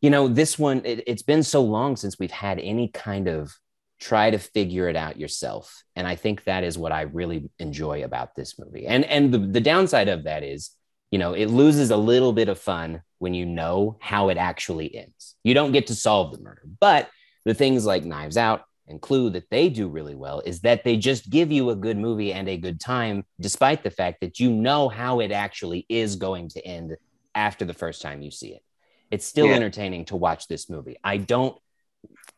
you 0.00 0.10
know 0.10 0.28
this 0.28 0.58
one 0.58 0.82
it, 0.84 1.04
it's 1.06 1.22
been 1.22 1.42
so 1.42 1.62
long 1.62 1.96
since 1.96 2.18
we've 2.18 2.30
had 2.30 2.58
any 2.58 2.88
kind 2.88 3.28
of 3.28 3.52
try 4.02 4.30
to 4.30 4.38
figure 4.38 4.88
it 4.88 4.96
out 4.96 5.16
yourself 5.18 5.84
and 5.96 6.06
i 6.06 6.16
think 6.16 6.44
that 6.44 6.64
is 6.64 6.76
what 6.76 6.92
i 6.92 7.02
really 7.02 7.48
enjoy 7.58 8.02
about 8.02 8.34
this 8.34 8.58
movie 8.58 8.86
and 8.86 9.04
and 9.04 9.32
the, 9.32 9.38
the 9.38 9.60
downside 9.60 10.08
of 10.08 10.24
that 10.24 10.42
is 10.42 10.76
you 11.12 11.18
know, 11.18 11.34
it 11.34 11.50
loses 11.50 11.90
a 11.90 11.96
little 11.96 12.32
bit 12.32 12.48
of 12.48 12.58
fun 12.58 13.02
when 13.18 13.34
you 13.34 13.44
know 13.44 13.98
how 14.00 14.30
it 14.30 14.38
actually 14.38 14.96
ends. 14.96 15.36
You 15.44 15.52
don't 15.52 15.72
get 15.72 15.88
to 15.88 15.94
solve 15.94 16.32
the 16.32 16.42
murder. 16.42 16.62
But 16.80 17.10
the 17.44 17.52
things 17.52 17.84
like 17.84 18.02
Knives 18.02 18.38
Out 18.38 18.62
and 18.88 18.98
Clue 18.98 19.28
that 19.30 19.50
they 19.50 19.68
do 19.68 19.88
really 19.88 20.14
well 20.14 20.40
is 20.40 20.60
that 20.60 20.84
they 20.84 20.96
just 20.96 21.28
give 21.28 21.52
you 21.52 21.68
a 21.68 21.76
good 21.76 21.98
movie 21.98 22.32
and 22.32 22.48
a 22.48 22.56
good 22.56 22.80
time, 22.80 23.26
despite 23.38 23.84
the 23.84 23.90
fact 23.90 24.22
that 24.22 24.40
you 24.40 24.50
know 24.50 24.88
how 24.88 25.20
it 25.20 25.32
actually 25.32 25.84
is 25.90 26.16
going 26.16 26.48
to 26.48 26.66
end 26.66 26.96
after 27.34 27.66
the 27.66 27.74
first 27.74 28.00
time 28.00 28.22
you 28.22 28.30
see 28.30 28.54
it. 28.54 28.62
It's 29.10 29.26
still 29.26 29.48
Yeah. 29.48 29.56
entertaining 29.56 30.06
to 30.06 30.16
watch 30.16 30.48
this 30.48 30.70
movie. 30.70 30.96
I 31.04 31.18
don't 31.18 31.58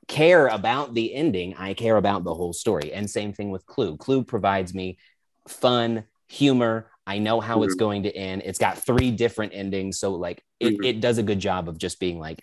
care 0.08 0.48
about 0.48 0.94
the 0.94 1.14
ending. 1.14 1.54
I 1.56 1.74
care 1.74 1.96
about 1.96 2.24
the 2.24 2.34
whole 2.34 2.52
story. 2.52 2.92
And 2.92 3.08
same 3.08 3.32
thing 3.32 3.50
with 3.50 3.66
Clue. 3.66 3.96
Clue 3.96 4.24
provides 4.24 4.74
me 4.74 4.98
fun, 5.48 6.04
humor. 6.28 6.90
I 7.06 7.18
know 7.18 7.40
how 7.40 7.62
it's 7.62 7.74
going 7.74 8.04
to 8.04 8.16
end. 8.16 8.42
It's 8.44 8.58
got 8.58 8.78
three 8.78 9.10
different 9.10 9.52
endings. 9.54 9.98
So, 9.98 10.14
like, 10.14 10.42
it, 10.58 10.78
Mhm. 10.78 10.84
it 10.86 11.00
does 11.00 11.18
a 11.18 11.22
good 11.22 11.38
job 11.38 11.68
of 11.68 11.78
just 11.78 12.00
being 12.00 12.18
like 12.18 12.40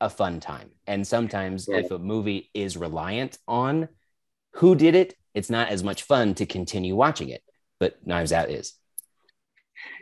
a 0.00 0.08
fun 0.08 0.40
time. 0.40 0.70
And 0.86 1.06
sometimes, 1.06 1.68
Yeah. 1.68 1.78
if 1.78 1.90
a 1.90 1.98
movie 1.98 2.50
is 2.54 2.76
reliant 2.76 3.38
on 3.46 3.88
who 4.54 4.74
did 4.74 4.94
it, 4.94 5.14
it's 5.34 5.50
not 5.50 5.68
as 5.68 5.84
much 5.84 6.04
fun 6.04 6.34
to 6.36 6.46
continue 6.46 6.96
watching 6.96 7.28
it. 7.28 7.42
But 7.78 8.06
Knives 8.06 8.32
Out 8.32 8.50
is. 8.50 8.74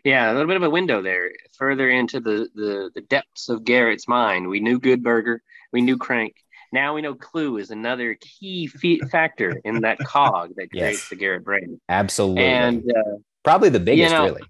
Yeah, 0.04 0.30
a 0.30 0.32
little 0.32 0.46
bit 0.46 0.56
of 0.56 0.62
a 0.62 0.70
window 0.70 1.02
there, 1.02 1.32
further 1.58 1.90
into 1.90 2.20
the 2.20 2.48
the, 2.54 2.90
the 2.94 3.00
depths 3.02 3.48
of 3.48 3.64
Garrett's 3.64 4.08
mind. 4.08 4.48
We 4.48 4.60
knew 4.60 4.78
Good 4.78 5.02
Burger, 5.02 5.42
we 5.72 5.82
knew 5.82 5.98
Crank. 5.98 6.36
Now 6.72 6.94
we 6.94 7.02
know 7.02 7.14
Clue 7.14 7.58
is 7.58 7.70
another 7.70 8.16
key 8.20 8.66
factor 9.10 9.60
in 9.64 9.82
that 9.82 9.98
cog 9.98 10.54
that 10.56 10.68
Yes. 10.72 10.82
creates 10.82 11.08
the 11.08 11.16
Garrett 11.16 11.44
brain. 11.44 11.80
Absolutely. 11.88 12.44
And 12.44 12.90
uh, 12.90 13.18
Probably 13.44 13.68
the 13.68 13.80
biggest, 13.80 14.12
know, 14.12 14.24
really. 14.24 14.42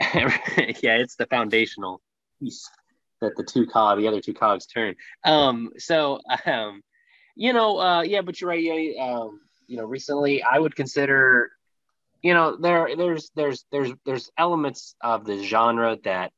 yeah, 0.80 0.96
it's 0.96 1.16
the 1.16 1.26
foundational 1.26 2.00
piece 2.40 2.68
that 3.20 3.36
the 3.36 3.42
two 3.44 3.66
cog, 3.66 3.98
the 3.98 4.08
other 4.08 4.20
two 4.20 4.34
cogs 4.34 4.66
turn. 4.66 4.94
Um, 5.24 5.72
so 5.78 6.20
um, 6.46 6.82
you 7.34 7.52
know, 7.52 7.78
uh, 7.80 8.02
yeah, 8.02 8.20
but 8.20 8.40
you're 8.40 8.50
right. 8.50 8.62
Yeah, 8.62 9.02
um, 9.04 9.40
you 9.66 9.76
know, 9.76 9.84
recently 9.84 10.42
I 10.42 10.58
would 10.58 10.76
consider, 10.76 11.50
you 12.22 12.34
know, 12.34 12.56
there 12.56 12.94
there's 12.96 13.30
there's 13.34 13.64
there's 13.72 13.92
there's 14.04 14.30
elements 14.36 14.94
of 15.00 15.24
the 15.24 15.42
genre 15.42 15.96
that 16.04 16.32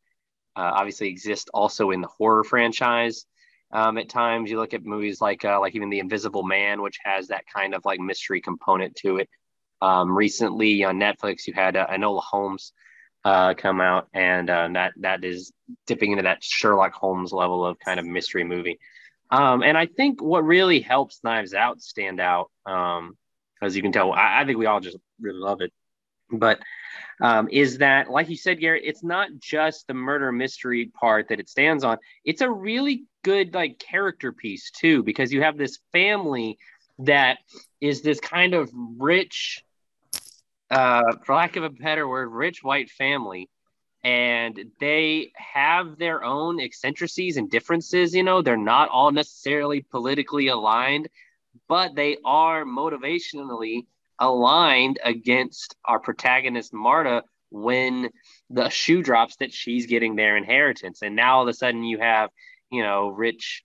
uh, 0.57 0.73
obviously 0.75 1.09
exist 1.09 1.51
also 1.53 1.91
in 1.91 2.01
the 2.01 2.09
horror 2.09 2.45
franchise. 2.45 3.27
Um, 3.75 3.99
at 3.99 4.09
times, 4.09 4.51
you 4.51 4.59
look 4.59 4.73
at 4.73 4.85
movies 4.85 5.21
like 5.21 5.45
uh, 5.45 5.61
like 5.61 5.75
even 5.75 5.91
The 5.91 5.99
Invisible 5.99 6.45
Man, 6.45 6.81
which 6.81 6.99
has 7.05 7.27
that 7.29 7.45
kind 7.53 7.75
of 7.75 7.85
like 7.85 7.99
mystery 7.99 8.41
component 8.41 8.95
to 8.97 9.17
it. 9.17 9.29
Um, 9.83 10.17
recently 10.17 10.85
on 10.85 11.01
Netflix, 11.01 11.47
you 11.47 11.53
had 11.53 11.77
uh, 11.77 11.89
Enola 11.89 12.23
Holmes 12.23 12.73
uh, 13.25 13.55
come 13.55 13.81
out, 13.81 14.07
and 14.15 14.49
uh, 14.49 14.69
that 14.75 14.93
that 14.99 15.25
is 15.25 15.53
dipping 15.87 16.13
into 16.13 16.23
that 16.23 16.45
Sherlock 16.45 16.95
Holmes 16.95 17.33
level 17.33 17.67
of 17.67 17.79
kind 17.81 17.99
of 17.99 18.07
mystery 18.07 18.45
movie. 18.45 18.79
Um, 19.31 19.63
and 19.65 19.77
I 19.77 19.87
think 19.87 20.23
what 20.23 20.45
really 20.45 20.81
helps 20.81 21.21
Knives 21.25 21.53
Out 21.53 21.81
stand 21.83 22.21
out, 22.21 22.53
um, 22.67 23.17
as 23.61 23.75
you 23.75 23.83
can 23.83 23.91
tell, 23.91 24.13
I, 24.13 24.43
I 24.43 24.45
think 24.45 24.59
we 24.59 24.67
all 24.67 24.81
just 24.81 24.99
really 25.21 25.41
love 25.41 25.61
it. 25.61 25.73
But 26.39 26.61
um, 27.21 27.49
is 27.51 27.79
that, 27.79 28.11
like 28.11 28.29
you 28.29 28.37
said, 28.37 28.61
Garrett, 28.61 28.83
it's 28.85 29.03
not 29.03 29.29
just 29.39 29.87
the 29.87 29.95
murder 29.95 30.33
mystery 30.33 30.91
part 31.01 31.29
that 31.29 31.41
it 31.41 31.49
stands 31.49 31.85
on. 31.85 31.99
It's 32.25 32.41
a 32.41 32.51
really 32.51 33.05
good 33.23 33.55
like 33.55 33.79
character 33.79 34.33
piece 34.33 34.71
too, 34.71 35.03
because 35.03 35.33
you 35.33 35.43
have 35.43 35.57
this 35.57 35.79
family 35.93 36.59
that 37.01 37.39
is 37.81 38.03
this 38.03 38.21
kind 38.21 38.55
of 38.55 38.71
rich, 38.99 39.65
uh, 40.71 41.17
for 41.25 41.35
lack 41.35 41.57
of 41.57 41.65
a 41.65 41.71
better 41.71 42.07
word, 42.07 42.29
rich 42.29 42.63
white 42.63 42.91
family. 42.91 43.49
And 44.03 44.73
they 44.81 45.33
have 45.35 45.97
their 45.97 46.23
own 46.23 46.61
eccentricities 46.61 47.39
and 47.39 47.51
differences. 47.51 48.15
You 48.15 48.23
know, 48.23 48.43
they're 48.43 48.57
not 48.57 48.91
all 48.91 49.11
necessarily 49.11 49.81
politically 49.81 50.49
aligned, 50.49 51.09
but 51.69 51.95
they 51.95 52.19
are 52.23 52.65
motivationally 52.65 53.87
aligned 54.19 54.99
against 55.05 55.77
our 55.85 55.99
protagonist, 55.99 56.73
Marta, 56.73 57.23
when 57.51 58.11
the 58.51 58.69
shoe 58.69 59.03
drops 59.03 59.37
that 59.37 59.53
she's 59.53 59.87
getting 59.87 60.17
their 60.17 60.37
inheritance. 60.37 61.03
And 61.03 61.15
now 61.17 61.37
all 61.37 61.43
of 61.43 61.49
a 61.49 61.55
sudden 61.55 61.85
you 61.85 61.99
have, 61.99 62.31
you 62.71 62.83
know, 62.83 63.09
rich 63.09 63.63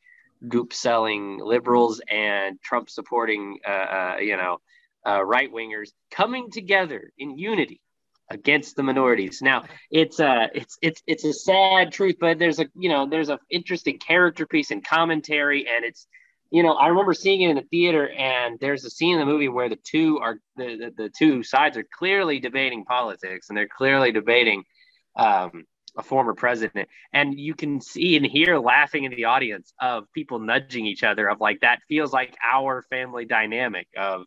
goop 0.48 0.74
selling 0.74 1.40
liberals 1.40 2.02
and 2.10 2.62
Trump 2.62 2.90
supporting, 2.90 3.60
uh, 3.68 3.72
uh, 3.72 4.18
you 4.22 4.38
know, 4.38 4.60
uh, 5.06 5.24
right 5.24 5.52
wingers 5.52 5.90
coming 6.12 6.52
together 6.52 7.12
in 7.18 7.38
unity 7.38 7.82
against 8.30 8.76
the 8.76 8.84
minorities. 8.84 9.42
Now 9.42 9.66
it's 9.90 10.20
a 10.20 10.50
it's 10.54 10.78
it's 10.82 11.02
it's 11.08 11.26
a 11.26 11.34
sad 11.34 11.92
truth, 11.92 12.18
but 12.20 12.38
there's 12.38 12.60
a 12.60 12.68
you 12.76 12.90
know 12.90 13.08
there's 13.08 13.30
an 13.30 13.40
interesting 13.50 13.98
character 13.98 14.46
piece 14.46 14.72
and 14.72 14.86
commentary, 14.86 15.68
and 15.68 15.84
it's 15.84 16.08
you 16.52 16.64
know 16.64 16.74
I 16.74 16.88
remember 16.88 17.14
seeing 17.14 17.42
it 17.42 17.50
in 17.50 17.56
the 17.56 17.64
theater, 17.64 18.10
and 18.10 18.60
there's 18.60 18.86
a 18.86 18.90
scene 18.90 19.14
in 19.14 19.20
the 19.20 19.26
movie 19.26 19.50
where 19.50 19.70
the 19.70 19.78
two 19.78 20.20
are 20.20 20.40
the 20.56 20.78
the, 20.78 21.04
the 21.04 21.10
two 21.10 21.44
sides 21.44 21.78
are 21.78 21.86
clearly 21.98 22.40
debating 22.40 22.86
politics, 22.86 23.50
and 23.50 23.58
they're 23.58 23.68
clearly 23.68 24.12
debating 24.12 24.64
um, 25.16 25.66
a 25.98 26.04
former 26.04 26.34
president, 26.34 26.90
and 27.14 27.40
you 27.40 27.54
can 27.54 27.82
see 27.82 28.16
and 28.16 28.26
hear 28.26 28.58
laughing 28.60 29.04
in 29.04 29.12
the 29.12 29.26
audience 29.26 29.74
of 29.80 30.06
people 30.14 30.40
nudging 30.40 30.86
each 30.86 31.04
other 31.04 31.30
of 31.30 31.40
like 31.40 31.62
that 31.62 31.80
feels 31.88 32.14
like 32.14 32.36
our 32.52 32.84
family 32.90 33.26
dynamic 33.26 33.88
of 33.98 34.26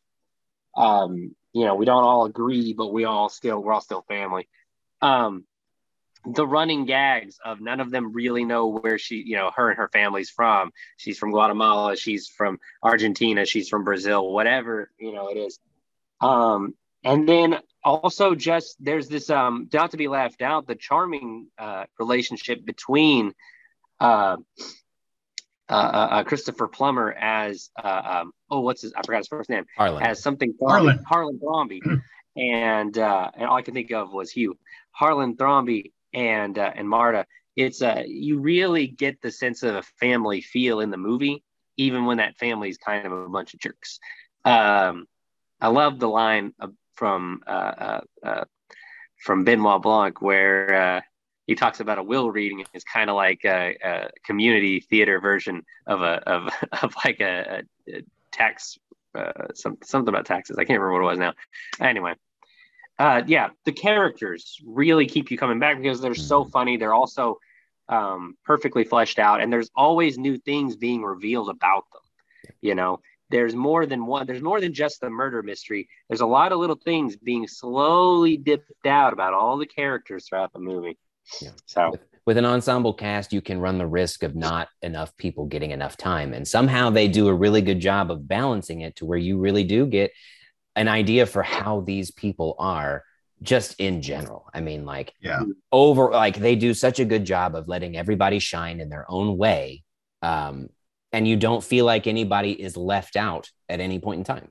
um 0.76 1.34
you 1.52 1.66
know 1.66 1.74
we 1.74 1.84
don't 1.84 2.04
all 2.04 2.24
agree 2.24 2.72
but 2.72 2.92
we 2.92 3.04
all 3.04 3.28
still 3.28 3.62
we're 3.62 3.72
all 3.72 3.80
still 3.80 4.04
family. 4.08 4.48
Um 5.00 5.44
the 6.24 6.46
running 6.46 6.84
gags 6.84 7.38
of 7.44 7.60
none 7.60 7.80
of 7.80 7.90
them 7.90 8.12
really 8.12 8.44
know 8.44 8.68
where 8.68 8.98
she 8.98 9.16
you 9.16 9.36
know 9.36 9.50
her 9.54 9.70
and 9.70 9.78
her 9.78 9.88
family's 9.88 10.30
from 10.30 10.70
she's 10.96 11.18
from 11.18 11.32
guatemala 11.32 11.96
she's 11.96 12.28
from 12.28 12.58
argentina 12.82 13.44
she's 13.44 13.68
from 13.68 13.84
brazil 13.84 14.32
whatever 14.32 14.90
you 14.98 15.12
know 15.12 15.28
it 15.28 15.36
is 15.36 15.58
um 16.20 16.74
and 17.04 17.28
then 17.28 17.58
also 17.82 18.34
just 18.34 18.76
there's 18.78 19.08
this 19.08 19.30
um 19.30 19.68
not 19.72 19.90
to 19.90 19.96
be 19.96 20.06
left 20.06 20.42
out 20.42 20.66
the 20.66 20.76
charming 20.76 21.48
uh 21.58 21.84
relationship 21.98 22.64
between 22.64 23.34
uh 24.00 24.36
uh, 25.68 25.74
uh, 25.74 26.08
uh, 26.10 26.24
Christopher 26.24 26.68
Plummer 26.68 27.12
as 27.12 27.70
uh, 27.82 28.20
um, 28.20 28.32
oh 28.50 28.60
what's 28.60 28.82
his 28.82 28.92
I 28.92 29.00
forgot 29.06 29.18
his 29.18 29.28
first 29.28 29.48
name 29.48 29.64
Harlan. 29.78 30.02
as 30.02 30.22
something 30.22 30.54
Harlan. 30.60 30.98
Harlan 31.06 31.38
Thrombey, 31.38 31.80
and 32.36 32.98
uh, 32.98 33.30
and 33.34 33.44
all 33.44 33.56
I 33.56 33.62
can 33.62 33.72
think 33.72 33.90
of 33.90 34.12
was 34.12 34.30
Hugh 34.30 34.58
Harlan 34.90 35.34
Thrombey 35.36 35.92
and 36.12 36.58
uh, 36.58 36.72
and 36.74 36.88
Marta. 36.88 37.26
It's 37.54 37.82
uh 37.82 38.04
you 38.06 38.38
really 38.38 38.86
get 38.86 39.20
the 39.20 39.30
sense 39.30 39.62
of 39.62 39.74
a 39.74 39.82
family 39.82 40.40
feel 40.40 40.80
in 40.80 40.90
the 40.90 40.96
movie, 40.96 41.42
even 41.76 42.06
when 42.06 42.16
that 42.18 42.36
family 42.38 42.70
is 42.70 42.78
kind 42.78 43.06
of 43.06 43.12
a 43.12 43.28
bunch 43.28 43.54
of 43.54 43.60
jerks. 43.60 44.00
Um, 44.44 45.06
I 45.60 45.68
love 45.68 45.98
the 45.98 46.08
line 46.08 46.54
from 46.94 47.42
uh, 47.46 47.50
uh, 47.50 48.00
uh, 48.22 48.44
from 49.18 49.44
Benoit 49.44 49.82
Blanc 49.82 50.20
where 50.20 50.74
uh, 50.74 51.00
he 51.46 51.54
talks 51.54 51.80
about 51.80 51.98
a 51.98 52.02
will 52.02 52.30
reading 52.30 52.64
is 52.72 52.84
kind 52.84 53.10
of 53.10 53.16
like 53.16 53.40
a, 53.44 53.76
a 53.82 54.08
community 54.24 54.80
theater 54.80 55.20
version 55.20 55.62
of 55.86 56.02
a 56.02 56.28
of, 56.28 56.48
of 56.82 56.94
like 57.04 57.20
a, 57.20 57.62
a, 57.88 58.02
tax 58.32 58.78
uh, 59.14 59.32
some, 59.54 59.76
something 59.84 60.08
about 60.08 60.26
taxes. 60.26 60.56
I 60.58 60.64
can't 60.64 60.80
remember 60.80 61.02
what 61.02 61.08
it 61.08 61.10
was 61.10 61.18
now. 61.18 61.34
Anyway, 61.80 62.14
uh, 63.02 63.20
yeah, 63.26 63.48
the 63.64 63.72
characters 63.72 64.60
really 64.64 65.06
keep 65.06 65.32
you 65.32 65.36
coming 65.36 65.58
back 65.58 65.76
because 65.76 66.00
they're 66.00 66.14
so 66.14 66.44
funny. 66.44 66.76
They're 66.76 66.94
also 66.94 67.40
um, 67.88 68.36
perfectly 68.44 68.84
fleshed 68.84 69.18
out, 69.18 69.40
and 69.40 69.52
there's 69.52 69.70
always 69.74 70.18
new 70.18 70.38
things 70.38 70.76
being 70.76 71.02
revealed 71.02 71.48
about 71.48 71.84
them. 71.92 72.54
You 72.60 72.76
know, 72.76 73.00
there's 73.28 73.56
more 73.56 73.86
than 73.86 74.06
one. 74.06 74.28
There's 74.28 74.40
more 74.40 74.60
than 74.60 74.72
just 74.72 75.00
the 75.00 75.10
murder 75.10 75.42
mystery. 75.42 75.88
There's 76.08 76.20
a 76.20 76.26
lot 76.26 76.52
of 76.52 76.60
little 76.60 76.76
things 76.76 77.16
being 77.16 77.48
slowly 77.48 78.36
dipped 78.36 78.86
out 78.86 79.12
about 79.12 79.34
all 79.34 79.58
the 79.58 79.66
characters 79.66 80.28
throughout 80.28 80.52
the 80.52 80.60
movie. 80.60 80.96
Yeah. 81.40 81.50
So 81.66 81.96
with 82.24 82.36
an 82.36 82.44
ensemble 82.44 82.94
cast, 82.94 83.32
you 83.32 83.40
can 83.40 83.58
run 83.58 83.78
the 83.78 83.86
risk 83.86 84.22
of 84.22 84.36
not 84.36 84.68
enough 84.80 85.16
people 85.16 85.46
getting 85.46 85.72
enough 85.72 85.96
time. 85.96 86.34
And 86.34 86.46
somehow 86.46 86.90
they 86.90 87.08
do 87.08 87.26
a 87.26 87.34
really 87.34 87.62
good 87.62 87.80
job 87.80 88.12
of 88.12 88.28
balancing 88.28 88.82
it 88.82 88.94
to 88.96 89.06
where 89.06 89.18
you 89.18 89.38
really 89.38 89.64
do 89.64 89.86
get 89.86 90.12
an 90.76 90.88
idea 90.88 91.26
for 91.26 91.42
how 91.42 91.80
these 91.80 92.10
people 92.10 92.54
are 92.58 93.04
just 93.42 93.74
in 93.80 94.02
general. 94.02 94.46
I 94.54 94.60
mean, 94.60 94.84
like 94.84 95.12
Yeah. 95.20 95.42
over, 95.70 96.10
like 96.10 96.36
they 96.36 96.56
do 96.56 96.74
such 96.74 97.00
a 97.00 97.04
good 97.04 97.24
job 97.24 97.54
of 97.54 97.68
letting 97.68 97.96
everybody 97.96 98.38
shine 98.38 98.80
in 98.80 98.88
their 98.88 99.04
own 99.10 99.36
way. 99.36 99.82
Um, 100.22 100.68
and 101.12 101.26
you 101.26 101.36
don't 101.36 101.62
feel 101.62 101.84
like 101.84 102.06
anybody 102.06 102.52
is 102.52 102.76
left 102.76 103.16
out 103.16 103.50
at 103.68 103.80
any 103.80 103.98
point 103.98 104.18
in 104.18 104.24
time. 104.24 104.48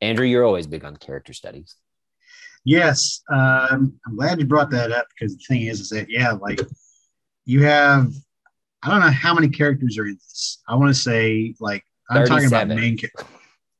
Andrew, 0.00 0.26
you're 0.26 0.44
always 0.44 0.66
big 0.66 0.84
on 0.84 0.96
character 0.96 1.32
studies. 1.32 1.76
Yes, 2.64 3.22
um, 3.30 3.98
I'm 4.06 4.16
glad 4.16 4.38
you 4.40 4.46
brought 4.46 4.70
that 4.70 4.92
up 4.92 5.06
because 5.10 5.36
the 5.36 5.42
thing 5.48 5.62
is, 5.62 5.80
is 5.80 5.88
that 5.90 6.10
yeah, 6.10 6.32
like 6.32 6.60
you 7.44 7.62
have, 7.64 8.12
I 8.82 8.90
don't 8.90 9.00
know 9.00 9.10
how 9.10 9.34
many 9.34 9.48
characters 9.48 9.96
are 9.98 10.06
in 10.06 10.14
this. 10.14 10.62
I 10.68 10.74
want 10.74 10.94
to 10.94 11.00
say 11.00 11.54
like 11.60 11.84
I'm 12.08 12.26
talking 12.26 12.46
about 12.46 12.68
main. 12.68 12.98
Ca- 12.98 13.24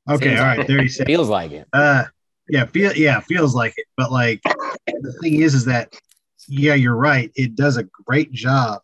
okay, 0.08 0.36
Seems 0.36 0.40
all 0.40 0.46
right. 0.46 0.90
Feels 1.06 1.28
like 1.28 1.52
it. 1.52 1.68
Uh, 1.72 2.04
yeah, 2.50 2.66
feel 2.66 2.92
yeah, 2.94 3.20
feels 3.20 3.54
like 3.54 3.74
it. 3.76 3.86
But 3.96 4.10
like 4.10 4.42
the 4.42 5.12
thing 5.22 5.40
is, 5.40 5.54
is 5.54 5.64
that 5.66 5.94
yeah, 6.48 6.74
you're 6.74 6.96
right. 6.96 7.30
It 7.36 7.54
does 7.54 7.76
a 7.76 7.84
great 7.84 8.32
job 8.32 8.82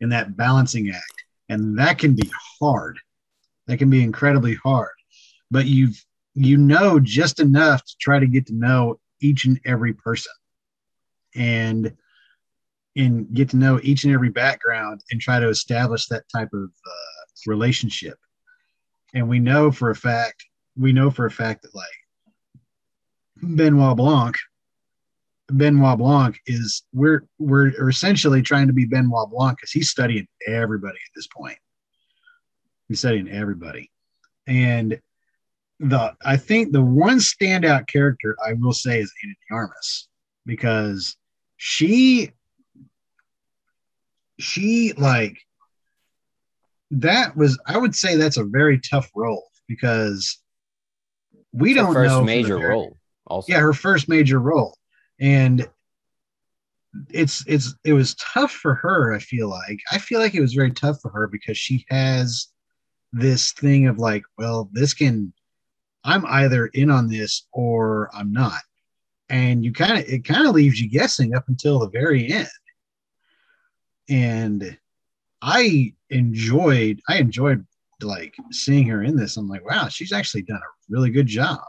in 0.00 0.08
that 0.10 0.36
balancing 0.36 0.90
act, 0.90 1.24
and 1.48 1.78
that 1.78 1.98
can 1.98 2.14
be 2.14 2.30
hard. 2.60 2.98
That 3.66 3.78
can 3.78 3.90
be 3.90 4.02
incredibly 4.02 4.54
hard. 4.54 4.92
But 5.50 5.66
you've 5.66 6.02
you 6.34 6.56
know 6.56 7.00
just 7.00 7.40
enough 7.40 7.84
to 7.84 7.96
try 8.00 8.18
to 8.20 8.26
get 8.26 8.46
to 8.46 8.54
know 8.54 9.00
each 9.20 9.44
and 9.44 9.60
every 9.66 9.92
person, 9.92 10.32
and 11.34 11.96
and 12.96 13.32
get 13.34 13.50
to 13.50 13.56
know 13.56 13.80
each 13.82 14.04
and 14.04 14.14
every 14.14 14.30
background 14.30 15.00
and 15.10 15.20
try 15.20 15.40
to 15.40 15.48
establish 15.48 16.06
that 16.06 16.24
type 16.34 16.50
of 16.52 16.64
uh, 16.64 17.26
relationship. 17.46 18.18
And 19.14 19.28
we 19.28 19.38
know 19.38 19.70
for 19.72 19.90
a 19.90 19.96
fact, 19.96 20.44
we 20.80 20.92
know 20.92 21.10
for 21.10 21.26
a 21.26 21.30
fact 21.30 21.62
that 21.62 21.74
like 21.74 21.86
Benoit 23.56 23.96
Blanc, 23.96 24.36
Benoit 25.48 25.98
Blanc 25.98 26.38
is 26.46 26.82
we're 26.92 27.22
we're 27.38 27.88
essentially 27.88 28.42
trying 28.42 28.66
to 28.66 28.72
be 28.72 28.86
Benoit 28.86 29.30
Blanc 29.30 29.58
because 29.58 29.72
he's 29.72 29.90
studying 29.90 30.26
everybody 30.48 30.96
at 30.96 31.12
this 31.14 31.26
point. 31.26 31.58
He's 32.88 33.00
studying 33.00 33.28
everybody, 33.28 33.90
and 34.46 34.98
the 35.78 36.14
I 36.24 36.36
think 36.36 36.72
the 36.72 36.82
one 36.82 37.18
standout 37.18 37.86
character 37.86 38.36
I 38.44 38.54
will 38.54 38.72
say 38.72 39.00
is 39.00 39.12
de 39.22 39.54
Armas 39.54 40.08
because 40.46 41.16
she 41.56 42.30
she 44.38 44.94
like 44.94 45.36
that 46.90 47.36
was 47.36 47.58
I 47.66 47.76
would 47.78 47.94
say 47.94 48.16
that's 48.16 48.38
a 48.38 48.44
very 48.44 48.80
tough 48.80 49.10
role 49.14 49.48
because 49.68 50.39
we 51.52 51.70
It's 51.70 51.80
don't 51.80 51.92
first 51.94 52.08
know 52.10 52.22
major 52.24 52.58
the- 52.58 52.66
role. 52.66 52.96
Also, 53.26 53.52
Yeah, 53.52 53.60
her 53.60 53.72
first 53.72 54.08
major 54.08 54.40
role, 54.40 54.76
and 55.20 55.68
it's 57.10 57.44
it's 57.46 57.74
it 57.84 57.92
was 57.92 58.14
tough 58.16 58.50
for 58.50 58.74
her. 58.74 59.12
I 59.12 59.20
feel 59.20 59.48
like 59.48 59.78
I 59.92 59.98
feel 59.98 60.18
like 60.18 60.34
it 60.34 60.40
was 60.40 60.54
very 60.54 60.72
tough 60.72 61.00
for 61.00 61.10
her 61.12 61.28
because 61.28 61.56
she 61.56 61.86
has 61.90 62.48
this 63.12 63.52
thing 63.52 63.86
of 63.86 63.98
like, 63.98 64.22
well, 64.38 64.68
this 64.72 64.94
can 64.94 65.32
I'm 66.02 66.24
either 66.26 66.66
in 66.68 66.90
on 66.90 67.08
this 67.08 67.46
or 67.52 68.10
I'm 68.12 68.32
not, 68.32 68.62
and 69.28 69.64
you 69.64 69.72
kind 69.72 69.98
of 69.98 70.08
it 70.08 70.24
kind 70.24 70.48
of 70.48 70.54
leaves 70.54 70.80
you 70.80 70.88
guessing 70.88 71.34
up 71.34 71.44
until 71.48 71.78
the 71.78 71.90
very 71.90 72.32
end. 72.32 72.48
And 74.08 74.76
I 75.42 75.94
enjoyed 76.10 77.00
I 77.08 77.18
enjoyed 77.18 77.64
like 78.02 78.34
seeing 78.50 78.86
her 78.88 79.02
in 79.02 79.16
this. 79.16 79.36
I'm 79.36 79.48
like, 79.48 79.64
wow, 79.64 79.88
she's 79.88 80.12
actually 80.12 80.42
done 80.42 80.56
a 80.58 80.70
really 80.88 81.10
good 81.10 81.26
job. 81.26 81.60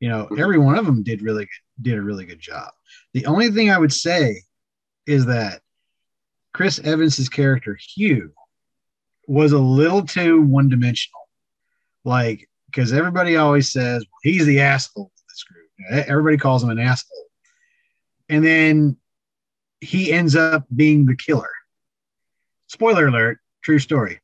You 0.00 0.08
know, 0.08 0.26
Mhm. 0.30 0.40
every 0.40 0.58
one 0.58 0.78
of 0.78 0.86
them 0.86 1.02
did 1.02 1.22
really 1.22 1.48
did 1.82 1.98
a 1.98 2.02
really 2.02 2.26
good 2.26 2.40
job. 2.40 2.72
The 3.12 3.26
only 3.26 3.50
thing 3.50 3.70
I 3.70 3.78
would 3.78 3.92
say 3.92 4.42
is 5.06 5.26
that 5.26 5.62
Chris 6.52 6.78
Evans's 6.80 7.28
character 7.28 7.76
Hugh 7.80 8.32
was 9.26 9.52
a 9.52 9.58
little 9.58 10.04
too 10.04 10.40
one 10.42 10.68
dimensional. 10.68 11.28
Like, 12.04 12.48
because 12.66 12.92
everybody 12.92 13.36
always 13.36 13.70
says 13.70 14.02
well, 14.04 14.20
he's 14.22 14.46
the 14.46 14.60
asshole 14.60 15.12
of 15.14 15.22
this 15.28 15.42
group. 15.44 15.68
Everybody 16.08 16.36
calls 16.36 16.62
him 16.62 16.70
an 16.70 16.78
asshole. 16.78 17.26
And 18.28 18.44
then 18.44 18.96
he 19.80 20.12
ends 20.12 20.36
up 20.36 20.66
being 20.74 21.06
the 21.06 21.16
killer. 21.16 21.50
Spoiler 22.68 23.08
alert, 23.08 23.40
true 23.62 23.78
story. 23.78 24.20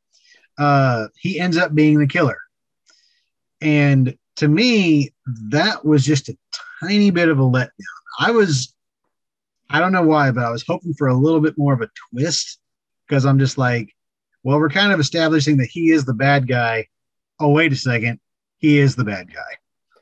Uh, 0.58 1.08
he 1.18 1.38
ends 1.38 1.56
up 1.56 1.74
being 1.74 1.98
the 1.98 2.06
killer. 2.06 2.38
And 3.60 4.16
to 4.36 4.48
me, 4.48 5.12
that 5.50 5.84
was 5.84 6.04
just 6.04 6.28
a 6.28 6.36
tiny 6.80 7.10
bit 7.10 7.28
of 7.28 7.38
a 7.38 7.42
letdown. 7.42 7.70
I 8.18 8.30
was, 8.30 8.74
I 9.70 9.80
don't 9.80 9.92
know 9.92 10.02
why, 10.02 10.30
but 10.30 10.44
I 10.44 10.50
was 10.50 10.64
hoping 10.66 10.94
for 10.94 11.08
a 11.08 11.14
little 11.14 11.40
bit 11.40 11.58
more 11.58 11.72
of 11.72 11.80
a 11.80 11.90
twist 12.10 12.58
because 13.06 13.24
I'm 13.24 13.38
just 13.38 13.58
like, 13.58 13.94
well, 14.42 14.58
we're 14.58 14.68
kind 14.68 14.92
of 14.92 15.00
establishing 15.00 15.56
that 15.58 15.66
he 15.66 15.90
is 15.90 16.04
the 16.04 16.14
bad 16.14 16.46
guy. 16.46 16.86
Oh, 17.40 17.50
wait 17.50 17.72
a 17.72 17.76
second. 17.76 18.20
He 18.58 18.78
is 18.78 18.96
the 18.96 19.04
bad 19.04 19.32
guy. 19.32 19.56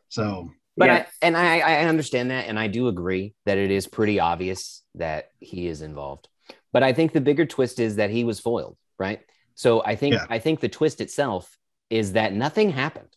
So, 0.08 0.50
But 0.76 0.86
Yeah. 0.86 0.94
I, 0.94 1.06
and 1.22 1.36
I, 1.36 1.58
I 1.60 1.84
understand 1.86 2.30
that, 2.30 2.46
and 2.46 2.58
I 2.58 2.68
do 2.68 2.88
agree 2.88 3.34
that 3.46 3.58
it 3.58 3.70
is 3.70 3.86
pretty 3.86 4.20
obvious 4.20 4.82
that 4.96 5.30
he 5.40 5.66
is 5.66 5.82
involved. 5.82 6.28
But 6.72 6.82
I 6.82 6.92
think 6.92 7.12
the 7.12 7.20
bigger 7.20 7.46
twist 7.46 7.80
is 7.80 7.96
that 7.96 8.10
he 8.10 8.24
was 8.24 8.38
foiled, 8.40 8.76
right? 8.98 9.20
So 9.54 9.82
I 9.84 9.96
think 9.96 10.14
Yeah. 10.14 10.26
I 10.28 10.38
think 10.38 10.60
the 10.60 10.68
twist 10.68 11.00
itself 11.00 11.58
is 11.90 12.12
that 12.12 12.32
nothing 12.32 12.70
happened, 12.70 13.14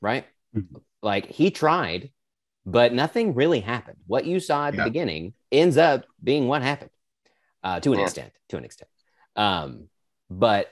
right? 0.00 0.26
Mhm. 0.54 0.82
Like 1.02 1.26
he 1.26 1.50
tried, 1.50 2.12
but 2.66 2.92
nothing 2.92 3.34
really 3.34 3.60
happened. 3.60 3.98
What 4.06 4.24
you 4.26 4.40
saw 4.40 4.68
at 4.68 4.76
the 4.76 4.84
beginning 4.84 5.34
ends 5.52 5.76
up 5.76 6.04
being 6.22 6.48
what 6.48 6.62
happened, 6.62 6.90
uh, 7.62 7.80
to 7.80 7.92
an 7.92 7.98
Yeah. 7.98 8.04
extent. 8.04 8.32
To 8.48 8.56
an 8.56 8.64
extent. 8.64 8.90
Um, 9.36 9.88
but 10.28 10.68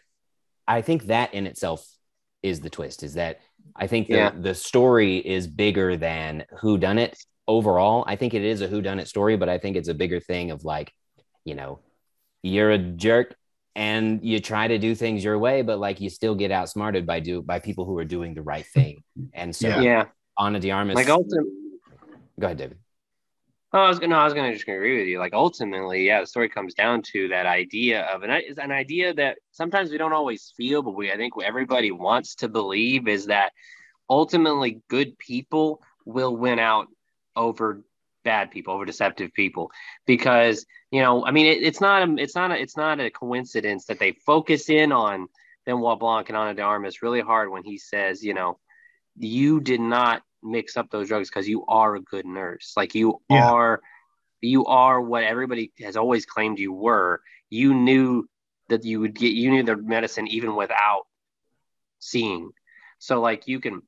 I 0.67 0.83
think 0.83 1.05
that 1.05 1.33
in 1.35 1.47
itself 1.47 1.87
is 2.43 2.61
the 2.61 2.71
twist. 2.71 3.03
Is 3.03 3.15
that 3.15 3.41
I 3.75 3.87
think 3.87 4.09
the, 4.09 4.15
Yeah. 4.15 4.31
the 4.31 4.55
story 4.55 5.19
is 5.19 5.47
bigger 5.47 5.97
than 5.97 6.47
who 6.61 6.79
done 6.79 6.99
it 6.99 7.17
overall. 7.47 8.05
I 8.07 8.17
think 8.17 8.35
it 8.35 8.43
is 8.43 8.61
a 8.61 8.67
who 8.69 8.81
done 8.81 8.99
it 8.99 9.07
story, 9.07 9.37
but 9.37 9.49
I 9.49 9.59
think 9.59 9.77
it's 9.77 9.89
a 9.89 9.95
bigger 9.95 10.19
thing 10.19 10.51
of 10.51 10.65
like, 10.65 10.93
you 11.45 11.55
know, 11.55 11.81
you're 12.43 12.71
a 12.71 12.79
jerk 12.79 13.37
and 13.77 14.25
you 14.25 14.41
try 14.41 14.67
to 14.67 14.79
do 14.79 14.95
things 14.95 15.23
your 15.23 15.39
way, 15.39 15.61
but 15.61 15.79
like 15.79 16.01
you 16.01 16.09
still 16.09 16.35
get 16.35 16.51
outsmarted 16.51 17.07
by 17.07 17.21
do 17.21 17.43
by 17.43 17.61
people 17.61 17.85
who 17.85 17.97
are 17.99 18.07
doing 18.07 18.33
the 18.35 18.43
right 18.43 18.67
thing. 18.67 19.05
And 19.35 19.55
so 19.55 19.69
Yeah. 19.69 19.81
Yeah. 19.81 20.05
Ana 20.39 20.59
de 20.59 20.73
Like 20.73 21.09
ultimately, 21.09 21.53
go 22.41 22.47
ahead, 22.47 22.59
David. 22.59 22.79
Oh, 23.73 23.81
I 23.81 23.89
was 23.89 23.99
gonna, 23.99 24.15
no, 24.15 24.21
I 24.21 24.25
was 24.25 24.33
gonna 24.33 24.53
just 24.53 24.67
agree 24.67 24.99
with 24.99 25.07
you. 25.07 25.19
Like 25.19 25.35
ultimately, 25.35 26.07
yeah, 26.07 26.21
the 26.21 26.27
story 26.27 26.49
comes 26.49 26.73
down 26.73 27.03
to 27.13 27.29
that 27.29 27.45
idea 27.47 28.03
of 28.07 28.23
an 28.23 28.31
is 28.31 28.59
an 28.59 28.73
idea 28.73 29.13
that 29.15 29.39
sometimes 29.51 29.91
we 29.91 29.99
don't 29.99 30.13
always 30.15 30.53
feel, 30.57 30.83
but 30.83 30.93
we 30.93 31.13
I 31.13 31.17
think 31.17 31.35
everybody 31.45 31.91
wants 31.91 32.35
to 32.37 32.49
believe 32.49 33.09
is 33.09 33.27
that 33.27 33.53
ultimately 34.09 34.81
good 34.89 35.19
people 35.19 35.83
will 36.07 36.35
win 36.35 36.59
out 36.59 36.87
over 37.35 37.83
bad 38.27 38.51
people, 38.51 38.75
over 38.75 38.85
deceptive 38.85 39.33
people, 39.33 39.71
because 40.07 40.67
you 40.91 41.03
know, 41.03 41.25
I 41.25 41.31
mean, 41.31 41.47
it, 41.47 41.63
it's 41.63 41.81
not 41.81 42.09
a, 42.09 42.15
it's 42.19 42.35
not 42.35 42.51
a, 42.53 42.61
it's 42.61 42.77
not 42.77 43.01
a 43.01 43.11
coincidence 43.11 43.87
that 43.87 43.99
they 43.99 44.13
focus 44.27 44.69
in 44.69 44.93
on 44.93 45.29
Benoit 45.65 45.99
Blanc 45.99 46.29
and 46.29 46.37
Ana 46.37 46.55
de 46.55 46.63
Armas 46.63 47.03
really 47.03 47.21
hard 47.21 47.51
when 47.51 47.65
he 47.65 47.79
says, 47.79 48.23
you 48.23 48.35
know, 48.35 48.59
you 49.19 49.61
did 49.61 49.81
not 49.81 50.23
mix 50.43 50.77
up 50.77 50.91
those 50.91 51.09
drugs 51.09 51.29
because 51.31 51.49
you 51.49 51.65
are 51.67 51.97
a 51.97 52.01
good 52.03 52.27
nurse. 52.27 52.75
Like 52.77 52.95
you 52.95 53.21
Yeah. 53.29 53.51
are, 53.51 53.81
you 54.41 54.67
are 54.67 55.01
what 55.01 55.25
everybody 55.25 55.73
has 55.81 55.97
always 55.97 56.27
claimed 56.27 56.59
you 56.59 56.73
were. 56.73 57.21
You 57.51 57.75
knew 57.75 58.29
that 58.69 58.85
you 58.85 59.01
would 59.01 59.15
get, 59.15 59.33
you 59.33 59.51
knew 59.51 59.63
the 59.65 59.77
medicine 59.77 60.29
even 60.29 60.55
without 60.55 61.05
seeing. 61.99 62.51
So 62.99 63.21
like 63.21 63.49
you 63.49 63.61
can, 63.61 63.83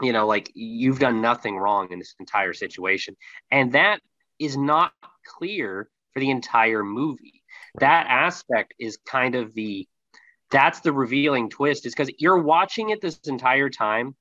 you 0.00 0.12
know, 0.12 0.26
like 0.26 0.50
you've 0.54 0.98
done 0.98 1.20
nothing 1.20 1.56
wrong 1.56 1.88
in 1.90 1.98
this 1.98 2.14
entire 2.18 2.52
situation, 2.52 3.16
and 3.50 3.72
that 3.72 4.00
is 4.38 4.56
not 4.56 4.92
clear 5.26 5.88
for 6.12 6.20
the 6.20 6.30
entire 6.30 6.82
movie. 6.82 7.42
That 7.78 8.06
aspect 8.08 8.74
is 8.78 8.98
kind 9.06 9.34
of 9.34 9.54
the 9.54 9.86
that's 10.50 10.80
the 10.80 10.92
revealing 10.92 11.48
twist 11.48 11.86
is 11.86 11.94
because 11.94 12.12
you're 12.18 12.42
watching 12.42 12.90
it 12.90 13.00
this 13.00 13.18
entire 13.26 13.70
time. 13.70 14.16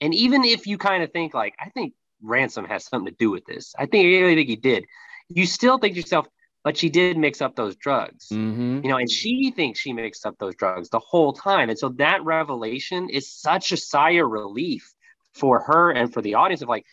And 0.00 0.14
even 0.14 0.44
if 0.44 0.66
you 0.66 0.78
kind 0.78 1.02
of 1.02 1.12
think 1.12 1.34
like 1.34 1.54
i 1.58 1.70
think 1.70 1.94
ransom 2.22 2.64
has 2.64 2.84
something 2.86 3.12
to 3.12 3.16
do 3.18 3.30
with 3.30 3.44
this. 3.46 3.74
I 3.78 3.86
think 3.86 4.04
i 4.04 4.20
really 4.20 4.36
think 4.36 4.48
he 4.48 4.56
did. 4.56 4.84
You 5.28 5.46
still 5.46 5.78
think 5.78 5.94
to 5.94 6.00
yourself 6.00 6.26
but 6.64 6.76
she 6.76 6.88
did 6.88 7.18
mix 7.18 7.42
up 7.42 7.56
those 7.56 7.74
drugs. 7.74 8.28
Mm-hmm. 8.32 8.80
you 8.84 8.90
know 8.90 8.96
and 8.96 9.10
she 9.10 9.52
thinks 9.54 9.80
she 9.80 9.92
mixed 9.92 10.24
up 10.24 10.36
those 10.38 10.54
drugs 10.54 10.88
the 10.90 11.00
whole 11.00 11.32
time. 11.32 11.68
And 11.68 11.78
so 11.78 11.88
that 11.90 12.24
revelation 12.24 13.08
is 13.08 13.28
such 13.32 13.72
a 13.72 13.76
sigh 13.76 14.12
of 14.12 14.30
relief 14.30 14.94
for 15.34 15.60
her 15.60 15.90
and 15.90 16.12
for 16.12 16.22
the 16.22 16.34
audience 16.34 16.62
of 16.62 16.68
like 16.68 16.84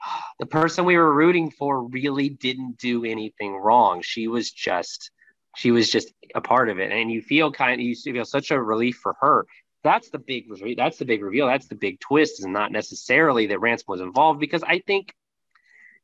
the 0.40 0.46
person 0.46 0.84
we 0.84 0.96
were 0.96 1.12
rooting 1.12 1.50
for 1.50 1.84
really 1.88 2.28
didn't 2.28 2.78
do 2.78 3.04
anything 3.04 3.56
wrong. 3.56 4.02
She 4.02 4.28
was 4.28 4.50
just 4.50 5.10
she 5.56 5.70
was 5.70 5.90
just 5.90 6.12
a 6.34 6.40
part 6.40 6.68
of 6.68 6.78
it. 6.78 6.92
And 6.92 7.10
you 7.10 7.22
feel 7.22 7.50
kind 7.50 7.74
of 7.74 7.80
you 7.80 7.94
feel 7.94 8.24
such 8.24 8.50
a 8.50 8.62
relief 8.62 8.98
for 9.02 9.16
her. 9.20 9.46
That's 9.82 10.10
the 10.10 10.18
big 10.18 10.46
that's 10.76 10.98
the 10.98 11.04
big 11.04 11.22
reveal. 11.22 11.46
That's 11.46 11.68
the 11.68 11.74
big 11.74 12.00
twist 12.00 12.40
is 12.40 12.46
not 12.46 12.72
necessarily 12.72 13.46
that 13.46 13.60
ransom 13.60 13.86
was 13.88 14.00
involved 14.00 14.40
because 14.40 14.62
i 14.62 14.78
think 14.78 15.14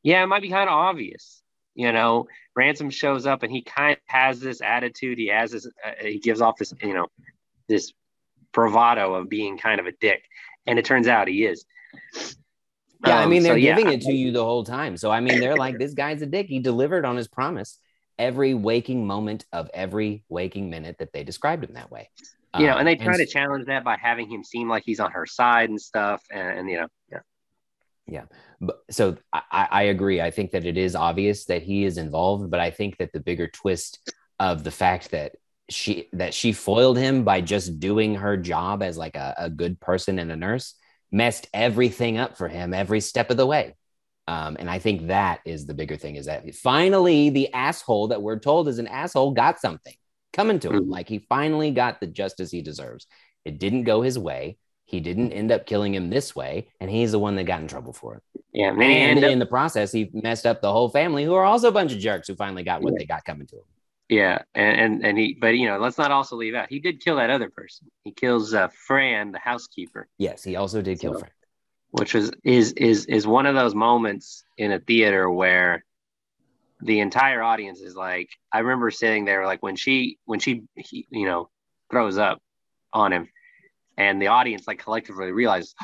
yeah 0.03 0.23
it 0.23 0.27
might 0.27 0.41
be 0.41 0.49
kind 0.49 0.69
of 0.69 0.73
obvious 0.73 1.41
you 1.77 1.91
know? 1.93 2.27
Ransom 2.55 2.89
shows 2.89 3.25
up 3.27 3.43
and 3.43 3.51
he 3.51 3.61
kind 3.61 3.93
of 3.93 3.99
has 4.07 4.39
this 4.39 4.61
attitude. 4.61 5.19
He 5.19 5.27
has 5.27 5.51
this 5.51 5.67
uh, 5.67 5.91
he 6.01 6.17
gives 6.17 6.41
off 6.41 6.57
this 6.57 6.73
you 6.81 6.95
know 6.95 7.05
this 7.69 7.93
bravado 8.53 9.15
of 9.15 9.29
being 9.29 9.57
kind 9.57 9.79
of 9.79 9.85
a 9.85 9.91
dick 9.99 10.23
and 10.65 10.79
it 10.79 10.85
turns 10.85 11.07
out 11.07 11.27
he 11.27 11.45
is 11.45 11.65
Yeah, 13.05 13.17
I 13.19 13.25
Um, 13.25 13.31
mean 13.31 13.43
they're 13.43 13.57
yeah, 13.57 13.75
giving 13.75 13.89
it 13.89 14.01
to 14.01 14.13
you 14.13 14.31
the 14.31 14.43
whole 14.43 14.63
time. 14.63 14.97
So 14.97 15.11
I 15.11 15.19
mean 15.21 15.39
they're 15.39 15.55
like 15.55 15.77
this 15.77 15.93
guy's 15.93 16.21
a 16.21 16.25
dick. 16.25 16.47
He 16.47 16.59
delivered 16.59 17.05
on 17.05 17.15
his 17.15 17.27
promise 17.27 17.79
every 18.17 18.53
waking 18.53 19.05
moment 19.05 19.45
of 19.53 19.69
every 19.73 20.23
waking 20.29 20.69
minute 20.69 20.97
that 20.99 21.13
they 21.13 21.23
described 21.23 21.63
him 21.63 21.73
that 21.75 21.91
way. 21.91 22.09
you 22.57 22.67
know 22.67 22.73
Um, 22.73 22.77
and 22.77 22.87
they 22.87 22.95
try 22.95 23.17
to 23.17 23.25
challenge 23.25 23.65
that 23.67 23.83
by 23.83 23.97
having 24.01 24.29
him 24.29 24.43
seem 24.43 24.69
like 24.69 24.83
he's 24.85 24.99
on 24.99 25.11
her 25.11 25.25
side 25.25 25.69
and 25.69 25.79
stuff 25.81 26.23
and, 26.31 26.59
and 26.59 26.69
you 26.69 26.77
know 26.77 26.87
yeah 27.11 27.19
Yeah. 28.07 28.25
but, 28.61 28.79
so 28.89 29.17
I, 29.33 29.41
I 29.51 29.67
I 29.71 29.81
agree. 29.83 30.21
I 30.21 30.31
think 30.31 30.51
that 30.51 30.65
it 30.65 30.77
is 30.77 30.95
obvious 30.95 31.45
that 31.45 31.63
he 31.63 31.83
is 31.85 31.97
involved, 31.97 32.49
but 32.49 32.59
I 32.59 32.71
think 32.71 32.97
that 32.97 33.11
the 33.13 33.19
bigger 33.19 33.47
twist 33.47 33.99
of 34.39 34.63
the 34.63 34.71
fact 34.71 35.11
that 35.11 35.33
she 35.69 36.09
that 36.13 36.33
she 36.33 36.53
foiled 36.53 36.97
him 36.97 37.23
by 37.23 37.41
just 37.41 37.79
doing 37.79 38.15
her 38.15 38.37
job 38.37 38.81
as 38.81 38.97
like 38.97 39.15
a, 39.15 39.35
a 39.37 39.49
good 39.49 39.79
person 39.79 40.19
and 40.19 40.31
a 40.31 40.35
nurse 40.35 40.75
messed 41.11 41.47
everything 41.53 42.17
up 42.17 42.37
for 42.37 42.47
him 42.47 42.73
every 42.73 43.01
step 43.01 43.29
of 43.29 43.37
the 43.37 43.45
way. 43.45 43.75
Um, 44.27 44.57
and 44.59 44.69
I 44.69 44.79
think 44.79 45.07
that 45.07 45.39
is 45.45 45.65
the 45.65 45.73
bigger 45.73 45.95
thing 45.95 46.15
is 46.15 46.25
that 46.25 46.53
finally 46.55 47.29
the 47.29 47.53
asshole 47.53 48.09
that 48.09 48.21
we're 48.21 48.39
told 48.39 48.67
is 48.67 48.79
an 48.79 48.87
asshole 48.87 49.31
got 49.31 49.59
something 49.59 49.95
coming 50.33 50.59
to 50.59 50.69
him. 50.69 50.85
Mhm. 50.85 50.89
Like 50.91 51.07
he 51.07 51.19
finally 51.19 51.71
got 51.71 51.99
the 51.99 52.07
justice 52.07 52.51
he 52.51 52.61
deserves. 52.61 53.07
It 53.45 53.59
didn't 53.59 53.83
go 53.83 54.01
his 54.01 54.19
way. 54.19 54.57
He 54.85 54.99
didn't 55.01 55.33
end 55.33 55.51
up 55.51 55.65
killing 55.65 55.93
him 55.93 56.09
this 56.09 56.33
way, 56.33 56.69
and 56.79 56.89
he's 56.89 57.11
the 57.11 57.19
one 57.19 57.35
that 57.35 57.43
got 57.43 57.61
in 57.61 57.67
trouble 57.67 57.91
for 57.91 58.15
it. 58.15 58.23
Yeah, 58.53 58.71
and 58.71 58.81
And 58.81 59.23
up 59.23 59.31
in 59.31 59.39
the 59.39 59.45
process, 59.45 59.91
he 59.91 60.09
messed 60.13 60.45
up 60.45 60.61
the 60.61 60.71
whole 60.71 60.89
family, 60.89 61.25
who 61.25 61.33
are 61.33 61.43
also 61.43 61.67
a 61.67 61.73
bunch 61.73 61.91
of 61.91 61.99
jerks 61.99 62.27
who 62.29 62.35
finally 62.35 62.63
got 62.63 62.81
what 62.81 62.93
they 62.97 63.05
got 63.05 63.25
coming 63.25 63.47
to 63.47 63.55
them. 63.57 63.65
Yeah, 64.09 64.43
and, 64.55 64.79
and 64.79 65.05
and 65.05 65.17
he, 65.17 65.37
but 65.39 65.57
you 65.57 65.67
know, 65.67 65.79
let's 65.79 65.97
not 65.97 66.11
also 66.11 66.37
leave 66.37 66.55
out 66.55 66.69
he 66.69 66.79
did 66.79 67.01
kill 67.03 67.17
that 67.17 67.29
other 67.29 67.49
person. 67.49 67.87
He 68.05 68.11
kills 68.11 68.53
uh, 68.53 68.69
Fran, 68.87 69.31
the 69.33 69.39
housekeeper, 69.39 70.07
Yes, 70.17 70.43
he 70.43 70.55
also 70.55 70.81
did 70.81 70.99
kill 70.99 71.13
So- 71.13 71.19
Frank. 71.19 71.33
which 71.91 72.13
was 72.13 72.31
is 72.43 72.71
is 72.73 73.05
is 73.07 73.27
one 73.27 73.45
of 73.45 73.55
those 73.55 73.75
moments 73.75 74.43
in 74.57 74.71
a 74.71 74.79
theater 74.79 75.29
where 75.29 75.83
the 76.79 76.99
entire 77.01 77.41
audience 77.41 77.81
is 77.81 77.95
like. 77.95 78.29
I 78.53 78.59
remember 78.59 78.91
sitting 78.91 79.25
there 79.25 79.45
like 79.45 79.61
when 79.61 79.75
she 79.75 80.19
when 80.25 80.39
she 80.39 80.63
he, 80.75 81.05
you 81.09 81.25
know 81.25 81.49
throws 81.91 82.17
up 82.17 82.39
on 82.93 83.11
him, 83.11 83.27
and 83.97 84.21
the 84.21 84.27
audience 84.27 84.67
like 84.67 84.79
collectively 84.79 85.31
realizes 85.33 85.75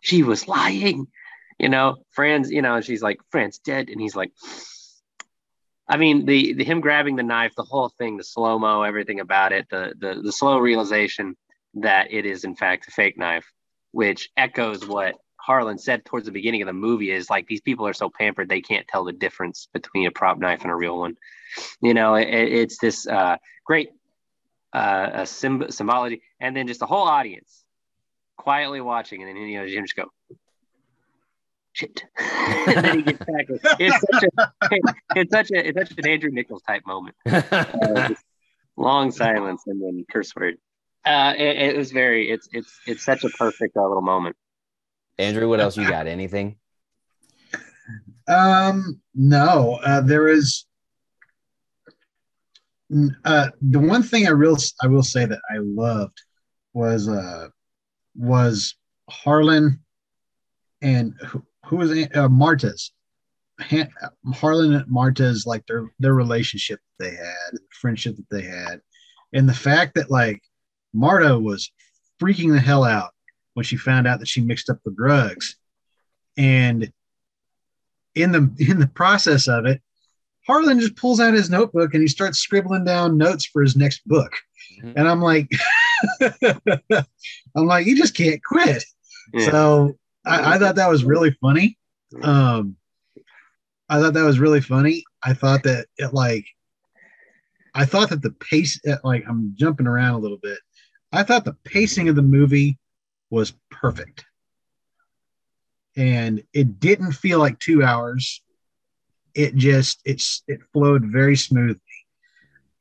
she 0.00 0.22
was 0.22 0.46
lying. 0.48 1.06
You 1.58 1.68
know, 1.70 1.96
Fran's 2.12 2.50
you 2.50 2.60
know, 2.60 2.74
and 2.76 2.84
she's 2.84 3.02
like 3.02 3.18
Fran's 3.30 3.58
dead, 3.60 3.88
and 3.88 3.98
he's 3.98 4.14
like. 4.14 4.30
I 5.90 5.96
mean, 5.96 6.24
the, 6.24 6.52
the 6.52 6.62
him 6.62 6.80
grabbing 6.80 7.16
the 7.16 7.24
knife, 7.24 7.52
the 7.56 7.64
whole 7.64 7.88
thing, 7.88 8.16
the 8.16 8.22
slow 8.22 8.60
mo, 8.60 8.82
everything 8.82 9.18
about 9.18 9.52
it, 9.52 9.66
the, 9.70 9.92
the 9.98 10.22
the 10.22 10.32
slow 10.32 10.58
realization 10.58 11.36
that 11.74 12.12
it 12.12 12.24
is 12.24 12.44
in 12.44 12.54
fact 12.54 12.86
a 12.86 12.92
fake 12.92 13.18
knife, 13.18 13.44
which 13.90 14.30
echoes 14.36 14.86
what 14.86 15.16
Harlan 15.36 15.78
said 15.78 16.04
towards 16.04 16.26
the 16.26 16.32
beginning 16.32 16.62
of 16.62 16.66
the 16.66 16.72
movie. 16.72 17.10
Is 17.10 17.28
like 17.28 17.48
these 17.48 17.60
people 17.60 17.88
are 17.88 17.92
so 17.92 18.08
pampered 18.08 18.48
they 18.48 18.60
can't 18.60 18.86
tell 18.86 19.04
the 19.04 19.12
difference 19.12 19.66
between 19.74 20.06
a 20.06 20.12
prop 20.12 20.38
knife 20.38 20.62
and 20.62 20.70
a 20.70 20.76
real 20.76 20.96
one. 20.96 21.16
You 21.82 21.92
know, 21.92 22.14
it, 22.14 22.28
it's 22.28 22.78
this 22.78 23.08
uh, 23.08 23.36
great 23.66 23.90
uh, 24.72 25.10
a 25.12 25.22
symb- 25.22 25.72
symbology, 25.72 26.22
and 26.38 26.56
then 26.56 26.68
just 26.68 26.78
the 26.78 26.86
whole 26.86 27.08
audience 27.08 27.64
quietly 28.36 28.80
watching, 28.80 29.22
and 29.22 29.28
then 29.28 29.36
you 29.36 29.58
know 29.58 29.66
Jim 29.66 29.82
just 29.82 29.96
go. 29.96 30.04
Shit. 31.72 32.04
and 32.18 32.84
then 32.84 32.96
he 32.98 33.02
gets 33.02 33.18
back. 33.18 33.46
It's 33.78 34.04
such 34.12 34.24
a, 34.24 34.50
it's 35.16 35.30
such 35.30 35.50
a, 35.52 35.68
it's 35.68 35.78
such 35.90 35.98
an 35.98 36.08
Andrew 36.08 36.30
Nichols 36.30 36.62
type 36.62 36.82
moment. 36.86 37.16
Uh, 37.30 38.10
long 38.76 39.10
silence 39.10 39.62
and 39.66 39.82
then 39.82 40.04
curse 40.10 40.34
word. 40.34 40.56
Uh, 41.04 41.34
it, 41.36 41.56
it 41.56 41.76
was 41.76 41.92
very. 41.92 42.30
It's 42.30 42.48
it's 42.52 42.80
it's 42.86 43.04
such 43.04 43.24
a 43.24 43.28
perfect 43.30 43.76
uh, 43.76 43.86
little 43.86 44.02
moment. 44.02 44.36
Andrew, 45.18 45.48
what 45.48 45.60
else 45.60 45.76
you 45.76 45.88
got? 45.88 46.06
Anything? 46.06 46.56
Um, 48.28 49.00
no, 49.14 49.78
uh, 49.84 50.00
there 50.00 50.28
is. 50.28 50.64
Uh, 53.24 53.48
the 53.62 53.78
one 53.78 54.02
thing 54.02 54.26
I 54.26 54.30
real 54.30 54.56
I 54.82 54.88
will 54.88 55.02
say 55.02 55.24
that 55.24 55.40
I 55.50 55.58
loved 55.58 56.20
was 56.72 57.08
uh 57.08 57.48
was 58.16 58.74
Harlan 59.08 59.80
and 60.82 61.14
who, 61.70 61.76
was 61.76 61.92
uh, 62.14 62.28
Marta's 62.28 62.92
Han, 63.60 63.88
Harlan 64.34 64.74
and 64.74 64.90
Marta's 64.90 65.46
like 65.46 65.64
their 65.66 65.90
their 65.98 66.14
relationship 66.14 66.80
that 66.98 67.04
they 67.04 67.16
had, 67.16 67.58
friendship 67.80 68.16
that 68.16 68.28
they 68.30 68.42
had, 68.42 68.80
and 69.32 69.48
the 69.48 69.54
fact 69.54 69.94
that 69.94 70.10
like 70.10 70.42
Marta 70.92 71.38
was 71.38 71.70
freaking 72.20 72.52
the 72.52 72.60
hell 72.60 72.84
out 72.84 73.10
when 73.54 73.64
she 73.64 73.76
found 73.76 74.06
out 74.06 74.18
that 74.18 74.28
she 74.28 74.40
mixed 74.40 74.68
up 74.68 74.78
the 74.84 74.90
drugs, 74.90 75.56
and 76.36 76.92
in 78.14 78.32
the 78.32 78.50
in 78.58 78.80
the 78.80 78.88
process 78.88 79.46
of 79.46 79.66
it, 79.66 79.80
Harlan 80.46 80.80
just 80.80 80.96
pulls 80.96 81.20
out 81.20 81.34
his 81.34 81.50
notebook 81.50 81.94
and 81.94 82.02
he 82.02 82.08
starts 82.08 82.38
scribbling 82.38 82.84
down 82.84 83.16
notes 83.16 83.44
for 83.44 83.62
his 83.62 83.76
next 83.76 84.00
book. 84.06 84.32
Mhm. 84.82 84.94
And 84.96 85.08
I'm 85.08 85.20
like, 85.20 85.50
I'm 87.56 87.66
like, 87.66 87.86
you 87.86 87.96
just 87.96 88.16
can't 88.16 88.42
quit. 88.42 88.84
Yeah. 89.32 89.50
So 89.50 89.98
I, 90.24 90.54
I 90.54 90.58
thought 90.58 90.76
that 90.76 90.90
was 90.90 91.04
really 91.04 91.30
funny. 91.40 91.78
Um, 92.22 92.76
I 93.88 94.00
thought 94.00 94.14
that 94.14 94.24
was 94.24 94.38
really 94.38 94.60
funny. 94.60 95.04
I 95.22 95.34
thought 95.34 95.62
that 95.64 95.86
it 95.96 96.14
like, 96.14 96.44
I 97.74 97.84
thought 97.84 98.10
that 98.10 98.22
the 98.22 98.32
pace, 98.32 98.80
uh, 98.86 98.96
like 99.04 99.24
I'm 99.28 99.54
jumping 99.56 99.86
around 99.86 100.14
a 100.14 100.18
little 100.18 100.38
bit. 100.42 100.58
I 101.12 101.22
thought 101.22 101.44
the 101.44 101.56
pacing 101.64 102.08
of 102.08 102.16
the 102.16 102.22
movie 102.22 102.78
was 103.30 103.52
perfect, 103.70 104.24
and 105.96 106.42
it 106.52 106.78
didn't 106.80 107.12
feel 107.12 107.38
like 107.38 107.58
two 107.58 107.82
hours. 107.82 108.42
It 109.34 109.54
just 109.54 110.00
it's 110.04 110.42
it 110.46 110.60
flowed 110.72 111.04
very 111.04 111.36
smoothly. 111.36 111.80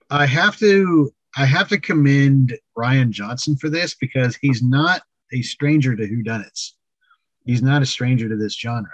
I 0.10 0.26
have 0.26 0.58
to 0.58 1.12
I 1.36 1.46
have 1.46 1.70
to 1.70 1.80
commend 1.80 2.58
Rian 2.78 3.12
Johnson 3.12 3.56
for 3.56 3.70
this 3.70 3.96
because 3.96 4.36
he's 4.36 4.62
not 4.62 5.02
a 5.32 5.42
stranger 5.42 5.96
to 5.96 6.04
whodunits. 6.04 6.74
He's 7.50 7.64
not 7.64 7.82
a 7.82 7.86
stranger 7.88 8.30
to 8.30 8.36
this 8.36 8.54
genre. 8.56 8.92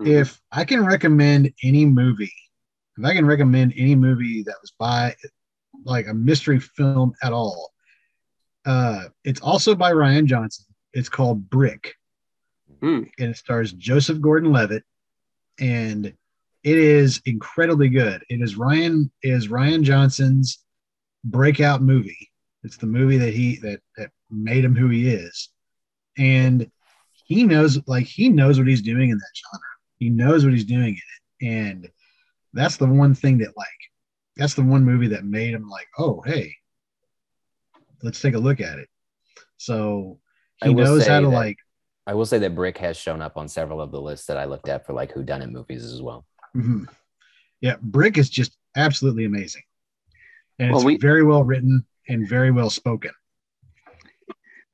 Mhm. 0.00 0.06
If 0.06 0.40
I 0.52 0.64
can 0.64 0.84
recommend 0.86 1.52
any 1.64 1.84
movie, 1.84 2.32
if 2.96 3.04
I 3.04 3.12
can 3.14 3.26
recommend 3.26 3.74
any 3.76 3.96
movie 3.96 4.44
that 4.44 4.54
was 4.62 4.70
by 4.78 5.16
like 5.84 6.06
a 6.06 6.14
mystery 6.14 6.60
film 6.60 7.14
at 7.20 7.32
all, 7.32 7.72
uh, 8.64 9.08
it's 9.24 9.40
also 9.40 9.74
by 9.74 9.90
Rian 9.90 10.26
Johnson. 10.26 10.66
It's 10.92 11.08
called 11.08 11.50
Brick, 11.50 11.94
Hmm. 12.80 13.02
and 13.18 13.30
it 13.30 13.36
stars 13.36 13.72
Joseph 13.72 14.20
Gordon-Levitt, 14.20 14.84
and 15.58 16.06
it 16.06 16.78
is 16.78 17.20
incredibly 17.26 17.88
good. 17.88 18.22
It 18.28 18.40
is 18.40 18.54
Ryan 18.54 19.10
it 19.20 19.30
is 19.30 19.48
Rian 19.48 19.82
Johnson's 19.82 20.64
breakout 21.24 21.82
movie. 21.82 22.30
It's 22.62 22.76
the 22.76 22.86
movie 22.86 23.18
that 23.18 23.34
he 23.34 23.56
that 23.56 23.80
that 23.96 24.12
made 24.30 24.64
him 24.64 24.76
who 24.76 24.90
he 24.90 25.08
is, 25.08 25.50
and 26.16 26.70
he 27.24 27.42
knows 27.44 27.80
like 27.86 28.06
he 28.06 28.28
knows 28.28 28.58
what 28.58 28.68
he's 28.68 28.82
doing 28.82 29.10
in 29.10 29.18
that 29.18 29.32
genre. 29.34 29.66
He 29.98 30.08
knows 30.10 30.44
what 30.44 30.52
he's 30.54 30.64
doing 30.64 30.96
in 31.40 31.46
it, 31.48 31.54
and 31.54 31.90
that's 32.52 32.76
the 32.76 32.86
one 32.86 33.14
thing 33.14 33.38
that 33.38 33.56
like 33.56 33.68
that's 34.36 34.54
the 34.54 34.62
one 34.62 34.84
movie 34.84 35.08
that 35.08 35.24
made 35.24 35.54
him 35.54 35.68
like, 35.68 35.88
oh 35.98 36.22
hey, 36.24 36.54
let's 38.02 38.20
take 38.20 38.34
a 38.34 38.38
look 38.38 38.60
at 38.60 38.78
it. 38.78 38.88
So 39.56 40.18
I 40.62 40.68
he 40.68 40.74
will 40.74 40.84
knows 40.84 41.04
say 41.04 41.10
how 41.10 41.20
to 41.20 41.26
that- 41.26 41.32
like 41.32 41.58
I 42.06 42.12
will 42.14 42.26
say 42.26 42.38
that 42.38 42.54
Brick 42.54 42.76
has 42.78 42.98
shown 42.98 43.22
up 43.22 43.38
on 43.38 43.48
several 43.48 43.80
of 43.80 43.90
the 43.90 44.00
lists 44.00 44.26
that 44.26 44.36
I 44.36 44.44
looked 44.44 44.68
at 44.68 44.84
for 44.84 44.92
like 44.92 45.10
who 45.12 45.22
done 45.22 45.40
it 45.40 45.50
movies 45.50 45.84
as 45.84 46.02
well. 46.02 46.26
Mhm. 46.54 46.86
Yeah, 47.62 47.76
Brick 47.80 48.18
is 48.18 48.28
just 48.28 48.58
absolutely 48.76 49.24
amazing, 49.24 49.62
and 50.58 50.70
Well, 50.70 50.80
it's 50.80 50.84
we- 50.84 50.98
very 50.98 51.24
well 51.24 51.44
written 51.44 51.84
and 52.08 52.28
very 52.28 52.50
well 52.50 52.68
spoken. 52.68 53.12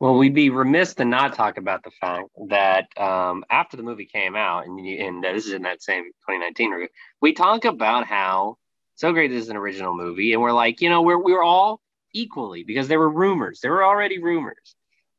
Well, 0.01 0.17
we'd 0.17 0.35
be 0.35 0.49
remiss 0.49 0.95
to 0.95 1.05
not 1.05 1.35
talk 1.35 1.59
about 1.59 1.85
the 1.85 1.91
fact 1.91 2.31
that 2.49 2.89
um, 2.99 3.45
after 3.51 3.77
the 3.77 3.83
movie 3.83 4.07
came 4.07 4.35
out, 4.35 4.67
and, 4.67 4.79
and 4.81 5.23
this 5.23 5.47
is 5.47 5.53
in 5.53 5.63
that 5.63 5.83
same 5.83 6.05
2019 6.05 6.71
review, 6.71 6.89
we 7.21 7.35
talk 7.35 7.67
about 7.67 8.07
how 8.07 8.57
so 8.95 9.13
great 9.13 9.31
this 9.31 9.45
is 9.45 9.51
an 9.51 9.59
original 9.59 9.95
movie, 9.95 10.33
and 10.33 10.41
we're 10.41 10.53
like, 10.53 10.81
you 10.81 10.89
know, 10.89 11.03
we're 11.03 11.23
we're 11.23 11.43
all 11.43 11.83
equally 12.15 12.65
because 12.65 12.89
there 12.89 12.99
were 12.99 13.11
rumors, 13.11 13.61
there 13.61 13.73
were 13.73 13.85
already 13.85 14.19
rumors 14.23 14.75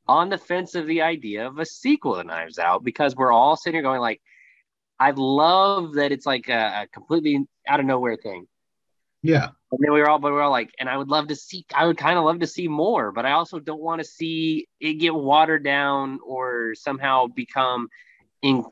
on 0.08 0.30
the 0.30 0.38
fence 0.40 0.74
of 0.74 0.88
the 0.88 1.04
idea 1.04 1.46
of 1.46 1.60
a 1.60 1.66
sequel 1.66 2.16
to 2.16 2.24
Knives 2.24 2.58
Out 2.58 2.84
because 2.84 3.16
we're 3.16 3.32
all 3.32 3.56
sitting 3.56 3.76
here 3.76 3.84
going 3.84 4.02
like, 4.02 4.20
I 5.00 5.12
love 5.16 5.94
that 5.94 6.12
it's 6.12 6.26
like 6.26 6.50
a, 6.50 6.84
a 6.84 6.88
completely 6.92 7.46
out 7.68 7.80
of 7.80 7.86
nowhere 7.86 8.18
thing. 8.18 8.48
Yeah, 9.24 9.50
And 9.72 9.80
then 9.80 9.92
we 9.94 10.00
were 10.00 10.10
all, 10.10 10.20
but 10.20 10.30
we 10.30 10.34
were 10.34 10.42
all 10.42 10.52
like, 10.52 10.72
and 10.80 10.90
I 10.90 10.98
would 10.98 11.08
love 11.10 11.28
to 11.28 11.36
see, 11.36 11.66
I 11.76 11.86
would 11.86 11.98
kind 11.98 12.18
of 12.18 12.26
love 12.26 12.40
to 12.40 12.48
see 12.48 12.68
more, 12.68 13.12
but 13.12 13.26
I 13.26 13.32
also 13.34 13.60
don't 13.60 13.82
want 13.82 14.02
to 14.02 14.08
see 14.08 14.68
it 14.80 14.96
get 14.96 15.14
watered 15.14 15.64
down 15.64 16.20
or 16.26 16.74
somehow 16.76 17.28
become 17.28 17.88
in, 18.42 18.66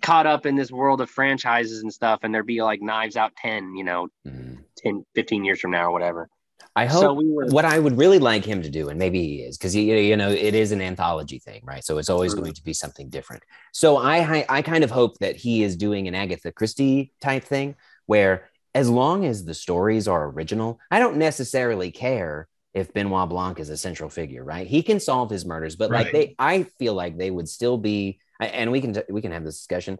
caught 0.00 0.26
up 0.26 0.46
in 0.46 0.56
this 0.56 0.70
world 0.70 1.00
of 1.00 1.10
franchises 1.10 1.82
and 1.82 1.92
stuff. 1.92 2.20
And 2.22 2.34
there 2.34 2.42
be 2.42 2.62
like 2.62 2.80
Knives 2.80 3.16
Out 3.16 3.32
10, 3.36 3.74
you 3.74 3.84
know, 3.84 4.08
Mhm. 4.26 4.64
10, 4.78 5.04
15 5.14 5.44
years 5.44 5.60
from 5.60 5.72
now 5.72 5.86
or 5.86 5.90
whatever. 5.90 6.28
I 6.76 6.86
hope 6.86 7.02
So 7.02 7.12
we 7.14 7.30
were, 7.32 7.46
what 7.46 7.64
I 7.64 7.78
would 7.78 7.98
really 7.98 8.18
like 8.18 8.44
him 8.44 8.62
to 8.62 8.70
do, 8.70 8.88
and 8.90 8.98
maybe 8.98 9.22
he 9.26 9.42
is, 9.42 9.58
because 9.58 9.74
you, 9.74 9.82
you 9.96 10.16
know 10.16 10.30
it 10.30 10.54
is 10.54 10.72
an 10.72 10.80
anthology 10.80 11.38
thing, 11.38 11.62
right? 11.64 11.84
So 11.84 11.98
it's 11.98 12.08
always 12.10 12.34
going 12.34 12.54
to 12.54 12.62
be 12.64 12.72
something 12.72 13.08
different. 13.08 13.42
So 13.72 13.96
I 13.96 14.38
I 14.38 14.46
I 14.48 14.62
kind 14.62 14.84
of 14.84 14.90
hope 14.90 15.18
that 15.18 15.36
he 15.36 15.62
is 15.62 15.76
doing 15.76 16.06
an 16.06 16.14
Agatha 16.14 16.52
Christie 16.52 17.12
type 17.20 17.44
thing, 17.44 17.74
where 18.06 18.49
as 18.74 18.88
long 18.88 19.24
as 19.24 19.44
the 19.44 19.54
stories 19.54 20.08
are 20.08 20.28
original, 20.30 20.78
I 20.90 20.98
don't 20.98 21.16
necessarily 21.16 21.90
care 21.90 22.48
if 22.72 22.92
Benoit 22.92 23.28
Blanc 23.28 23.58
is 23.58 23.68
a 23.68 23.76
central 23.76 24.08
figure, 24.08 24.44
right? 24.44 24.66
He 24.66 24.82
can 24.82 25.00
solve 25.00 25.30
his 25.30 25.44
murders, 25.44 25.74
but 25.74 25.90
like 25.90 26.12
they, 26.12 26.34
I 26.38 26.64
feel 26.78 26.94
like 26.94 27.18
they 27.18 27.30
would 27.30 27.48
still 27.48 27.78
be, 27.78 28.20
and 28.38 28.70
we 28.70 28.80
can 28.80 28.96
we 29.08 29.20
can 29.20 29.32
have 29.32 29.44
this 29.44 29.56
discussion, 29.56 29.98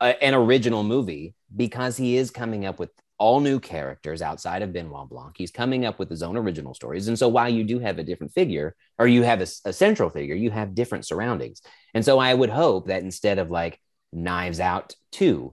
uh, 0.00 0.14
an 0.22 0.34
original 0.34 0.82
movie 0.82 1.34
because 1.54 1.96
he 1.96 2.16
is 2.16 2.30
coming 2.30 2.64
up 2.64 2.78
with 2.78 2.90
all 3.18 3.40
new 3.40 3.58
characters 3.58 4.22
outside 4.22 4.62
of 4.62 4.72
Benoit 4.72 5.08
Blanc. 5.08 5.34
He's 5.36 5.50
coming 5.50 5.84
up 5.84 5.98
with 5.98 6.08
his 6.08 6.22
own 6.22 6.36
original 6.36 6.72
stories. 6.72 7.08
And 7.08 7.18
so 7.18 7.28
while 7.28 7.48
you 7.48 7.64
do 7.64 7.80
have 7.80 7.98
a 7.98 8.04
different 8.04 8.32
figure 8.32 8.76
or 8.96 9.08
you 9.08 9.24
have 9.24 9.40
a, 9.40 9.46
a 9.64 9.72
central 9.72 10.08
figure, 10.08 10.36
you 10.36 10.52
have 10.52 10.74
different 10.74 11.04
surroundings. 11.04 11.60
And 11.94 12.04
so 12.04 12.20
I 12.20 12.32
would 12.32 12.50
hope 12.50 12.86
that 12.86 13.02
instead 13.02 13.38
of 13.38 13.50
like 13.50 13.80
Knives 14.12 14.60
Out 14.60 14.94
2. 15.12 15.52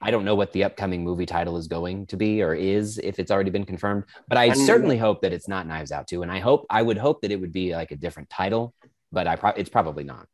I 0.00 0.10
don't 0.10 0.24
know 0.24 0.34
what 0.34 0.52
the 0.52 0.64
upcoming 0.64 1.02
movie 1.04 1.26
title 1.26 1.56
is 1.56 1.68
going 1.68 2.06
to 2.06 2.16
be 2.16 2.42
or 2.42 2.54
is 2.54 2.98
if 2.98 3.18
it's 3.18 3.30
already 3.30 3.50
been 3.50 3.64
confirmed, 3.64 4.04
but 4.28 4.38
I, 4.38 4.52
certainly 4.52 4.96
hope 4.96 5.22
that 5.22 5.32
it's 5.32 5.48
not 5.48 5.66
Knives 5.66 5.92
Out 5.92 6.06
2. 6.06 6.22
And 6.22 6.30
I 6.30 6.40
hope, 6.40 6.66
I 6.70 6.82
would 6.82 6.98
hope 6.98 7.22
that 7.22 7.30
it 7.30 7.40
would 7.40 7.52
be 7.52 7.74
like 7.74 7.90
a 7.90 7.96
different 7.96 8.30
title, 8.30 8.74
but 9.12 9.26
I 9.26 9.36
pro- 9.36 9.50
it's 9.50 9.70
probably 9.70 10.04
not. 10.04 10.26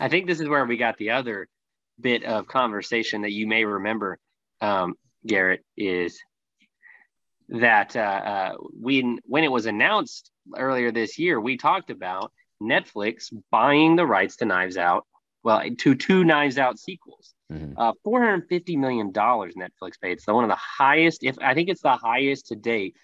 I 0.00 0.08
think 0.08 0.26
this 0.26 0.40
is 0.40 0.48
where 0.48 0.64
we 0.64 0.76
got 0.76 0.96
the 0.98 1.10
other 1.10 1.48
bit 2.00 2.24
of 2.24 2.46
conversation 2.46 3.22
that 3.22 3.32
you 3.32 3.46
may 3.46 3.64
remember, 3.64 4.18
um, 4.60 4.94
Garrett, 5.26 5.64
is 5.76 6.18
that 7.48 7.94
uh, 7.96 8.00
uh, 8.00 8.52
when 8.58 9.20
when 9.24 9.44
it 9.44 9.52
was 9.52 9.66
announced 9.66 10.30
earlier 10.56 10.90
this 10.90 11.18
year, 11.18 11.40
we 11.40 11.56
talked 11.56 11.90
about 11.90 12.32
Netflix 12.62 13.32
buying 13.50 13.96
the 13.96 14.06
rights 14.06 14.36
to 14.36 14.44
Knives 14.44 14.76
Out, 14.76 15.06
well, 15.42 15.62
to 15.78 15.94
two 15.94 16.24
Knives 16.24 16.58
Out 16.58 16.78
sequels. 16.78 17.34
Mhm. 17.52 17.74
Uh, 17.76 17.92
four 18.02 18.20
hundred 18.22 18.48
fifty 18.48 18.76
million 18.76 19.12
dollars 19.12 19.54
Netflix 19.54 20.00
paid. 20.00 20.20
So 20.20 20.34
one 20.34 20.44
of 20.44 20.50
the 20.50 20.56
highest, 20.56 21.22
if 21.22 21.36
I 21.40 21.54
think 21.54 21.68
it's 21.68 21.82
the 21.82 21.96
highest 21.96 22.46
to 22.48 22.56
date 22.56 22.96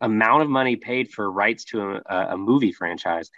amount 0.00 0.42
of 0.42 0.48
money 0.48 0.76
paid 0.76 1.10
for 1.10 1.30
rights 1.30 1.64
to 1.64 2.00
a, 2.06 2.16
a 2.30 2.36
movie 2.36 2.72
franchise. 2.72 3.30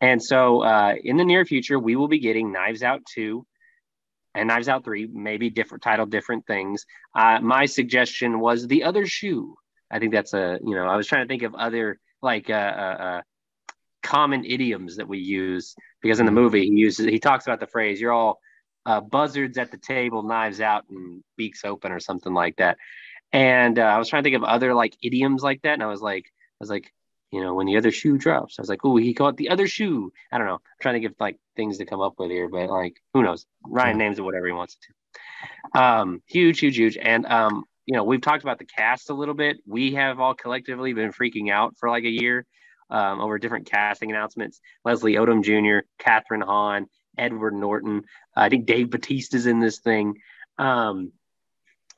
And 0.00 0.22
so 0.22 0.62
uh, 0.62 0.94
in 1.02 1.16
the 1.16 1.24
near 1.24 1.44
future, 1.44 1.78
we 1.78 1.96
will 1.96 2.08
be 2.08 2.18
getting 2.18 2.52
Knives 2.52 2.82
Out 2.82 3.02
2 3.14 3.44
and 4.34 4.48
Knives 4.48 4.68
Out 4.68 4.84
3, 4.84 5.08
maybe 5.12 5.50
different 5.50 5.82
title, 5.82 6.06
different 6.06 6.46
things. 6.46 6.84
Uh, 7.14 7.40
my 7.40 7.66
suggestion 7.66 8.40
was 8.40 8.66
The 8.66 8.84
Other 8.84 9.06
Shoe. 9.06 9.56
I 9.90 9.98
think 9.98 10.12
that's 10.12 10.34
a, 10.34 10.58
you 10.64 10.74
know, 10.74 10.86
I 10.86 10.96
was 10.96 11.06
trying 11.06 11.26
to 11.26 11.28
think 11.28 11.42
of 11.42 11.54
other 11.54 11.98
like 12.22 12.50
uh, 12.50 12.52
uh, 12.52 12.96
uh, 13.00 13.20
common 14.02 14.44
idioms 14.44 14.96
that 14.96 15.08
we 15.08 15.18
use 15.18 15.74
because 16.02 16.20
in 16.20 16.26
the 16.26 16.32
movie 16.32 16.62
he 16.62 16.72
uses, 16.72 17.06
he 17.06 17.18
talks 17.18 17.46
about 17.46 17.60
the 17.60 17.66
phrase, 17.66 18.00
you're 18.00 18.12
all 18.12 18.40
uh, 18.86 19.00
buzzards 19.00 19.58
at 19.58 19.70
the 19.70 19.78
table, 19.78 20.22
knives 20.22 20.60
out 20.60 20.84
and 20.90 21.22
beaks 21.36 21.64
open 21.64 21.92
or 21.92 22.00
something 22.00 22.34
like 22.34 22.56
that. 22.56 22.76
And 23.32 23.78
uh, 23.78 23.82
I 23.82 23.98
was 23.98 24.08
trying 24.08 24.22
to 24.22 24.26
think 24.30 24.36
of 24.36 24.44
other 24.44 24.74
like 24.74 24.96
idioms 25.02 25.42
like 25.42 25.62
that. 25.62 25.74
And 25.74 25.82
I 25.82 25.86
was 25.86 26.00
like, 26.00 26.26
I 26.26 26.60
was 26.60 26.70
like, 26.70 26.92
you 27.30 27.42
know, 27.42 27.54
when 27.54 27.66
the 27.66 27.76
other 27.76 27.90
shoe 27.90 28.16
drops, 28.16 28.58
I 28.58 28.62
was 28.62 28.68
like, 28.68 28.84
oh, 28.84 28.96
he 28.96 29.12
called 29.12 29.34
it 29.34 29.38
the 29.38 29.48
other 29.48 29.66
shoe. 29.66 30.12
I 30.30 30.38
don't 30.38 30.46
know. 30.46 30.54
I'm 30.54 30.80
trying 30.80 30.94
to 30.94 31.00
give 31.00 31.14
like 31.18 31.36
things 31.56 31.78
to 31.78 31.84
come 31.84 32.00
up 32.00 32.14
with 32.18 32.30
here, 32.30 32.48
but 32.48 32.70
like, 32.70 32.96
who 33.12 33.22
knows? 33.22 33.44
Rian 33.66 33.96
names 33.96 34.18
it 34.18 34.22
whatever 34.22 34.46
he 34.46 34.52
wants 34.52 34.76
it 34.76 34.86
to. 35.74 35.82
Um, 35.82 36.22
huge, 36.26 36.60
huge, 36.60 36.76
huge. 36.76 36.96
And, 36.96 37.26
um, 37.26 37.64
you 37.86 37.96
know, 37.96 38.04
we've 38.04 38.20
talked 38.20 38.44
about 38.44 38.58
the 38.58 38.64
cast 38.64 39.10
a 39.10 39.14
little 39.14 39.34
bit. 39.34 39.58
We 39.66 39.94
have 39.94 40.20
all 40.20 40.34
collectively 40.34 40.92
been 40.92 41.12
freaking 41.12 41.50
out 41.50 41.76
for 41.76 41.90
like 41.90 42.04
a 42.04 42.08
year 42.08 42.46
um, 42.88 43.20
over 43.20 43.38
different 43.38 43.68
casting 43.68 44.10
announcements. 44.10 44.60
Leslie 44.84 45.14
Odom 45.14 45.42
Jr., 45.42 45.86
Kathryn 46.00 46.42
Hahn, 46.42 46.86
Edward 47.18 47.54
Norton. 47.54 48.02
I 48.36 48.48
think 48.48 48.66
Dave 48.66 48.90
Bautista's 48.90 49.46
in 49.46 49.60
this 49.60 49.78
thing. 49.78 50.14
Um, 50.58 51.12